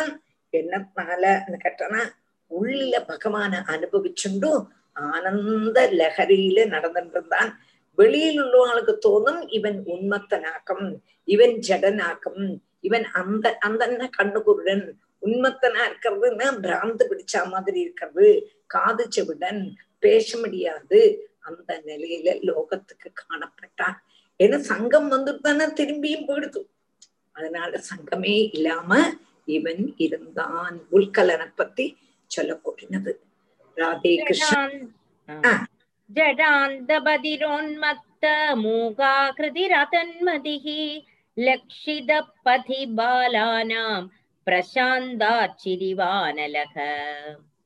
என்னத்தினால 0.53 1.23
கேட்டனா 1.63 2.01
உள்ள 2.51 2.93
பகவான 3.07 3.63
அனுபவிச்சுண்டு 3.67 4.51
ஆனந்த 4.96 5.92
லஹரியில 5.92 6.66
நடந்துட்டு 6.66 7.52
வெளியில் 7.94 8.42
உள்ளவங்களுக்கு 8.42 8.98
தோணும் 9.08 9.44
இவன் 9.48 9.82
உண்மத்தனாக்கம் 9.86 10.96
இவன் 11.24 11.50
ஜடனாக்கம் 11.50 12.58
இவன் 12.80 13.04
அந்த 13.04 13.56
அந்த 13.58 14.10
கண்ணுக்குருடன் 14.18 14.92
உண்மத்தனா 15.22 15.80
இருக்கிறதுன்னா 15.88 16.60
பிராந்து 16.60 17.06
பிடிச்ச 17.10 17.48
மாதிரி 17.48 17.80
இருக்கிறது 17.80 18.50
காது 18.66 19.08
செவிடன் 19.16 19.72
பேச 19.98 20.38
முடியாது 20.38 21.28
அந்த 21.38 21.82
நிலையில 21.86 22.28
லோகத்துக்கு 22.42 23.08
காணப்பட்டான். 23.14 23.96
ஏன்னா 24.38 24.56
சங்கம் 24.56 25.12
வந்துட்டு 25.12 25.40
தானே 25.40 25.64
திரும்பியும் 25.64 26.28
போயிடுது. 26.28 26.66
அதனால 27.32 27.80
சங்கமே 27.90 28.48
இல்லாம 28.52 29.12
இவன் 29.44 29.94
இருந்தான். 29.96 30.80
உள்கலனை 30.92 31.52
பத்தி 31.54 31.96
சொல்ல 32.26 32.60
ராதே 33.77 34.13
கிருஷ்ணன் 34.21 34.77
ജഡാന്തപതിരോന്മത്ത 36.09 38.25
മൂകാകൃതിരതന്മതിഃ 38.63 40.65
ലക്ഷിതപഥി 41.37 42.81
ബാലാനാം 42.97 44.01
പ്രശാന്താച്ചിരിവാനലഃ 44.47 46.75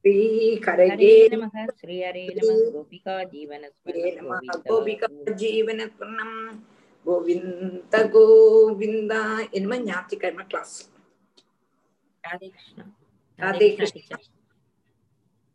ஸ்ரீ 0.05 0.15
ஹரே 0.57 0.59
கரகே 0.65 1.13
நமக 1.33 1.55
ஸ்ரீ 1.77 1.95
ஹரே 2.01 2.25
நம 2.37 2.49
கோபிகா 2.67 3.15
ஜீவன 3.33 3.63
நம 4.21 4.37
கோபிகா 4.55 5.07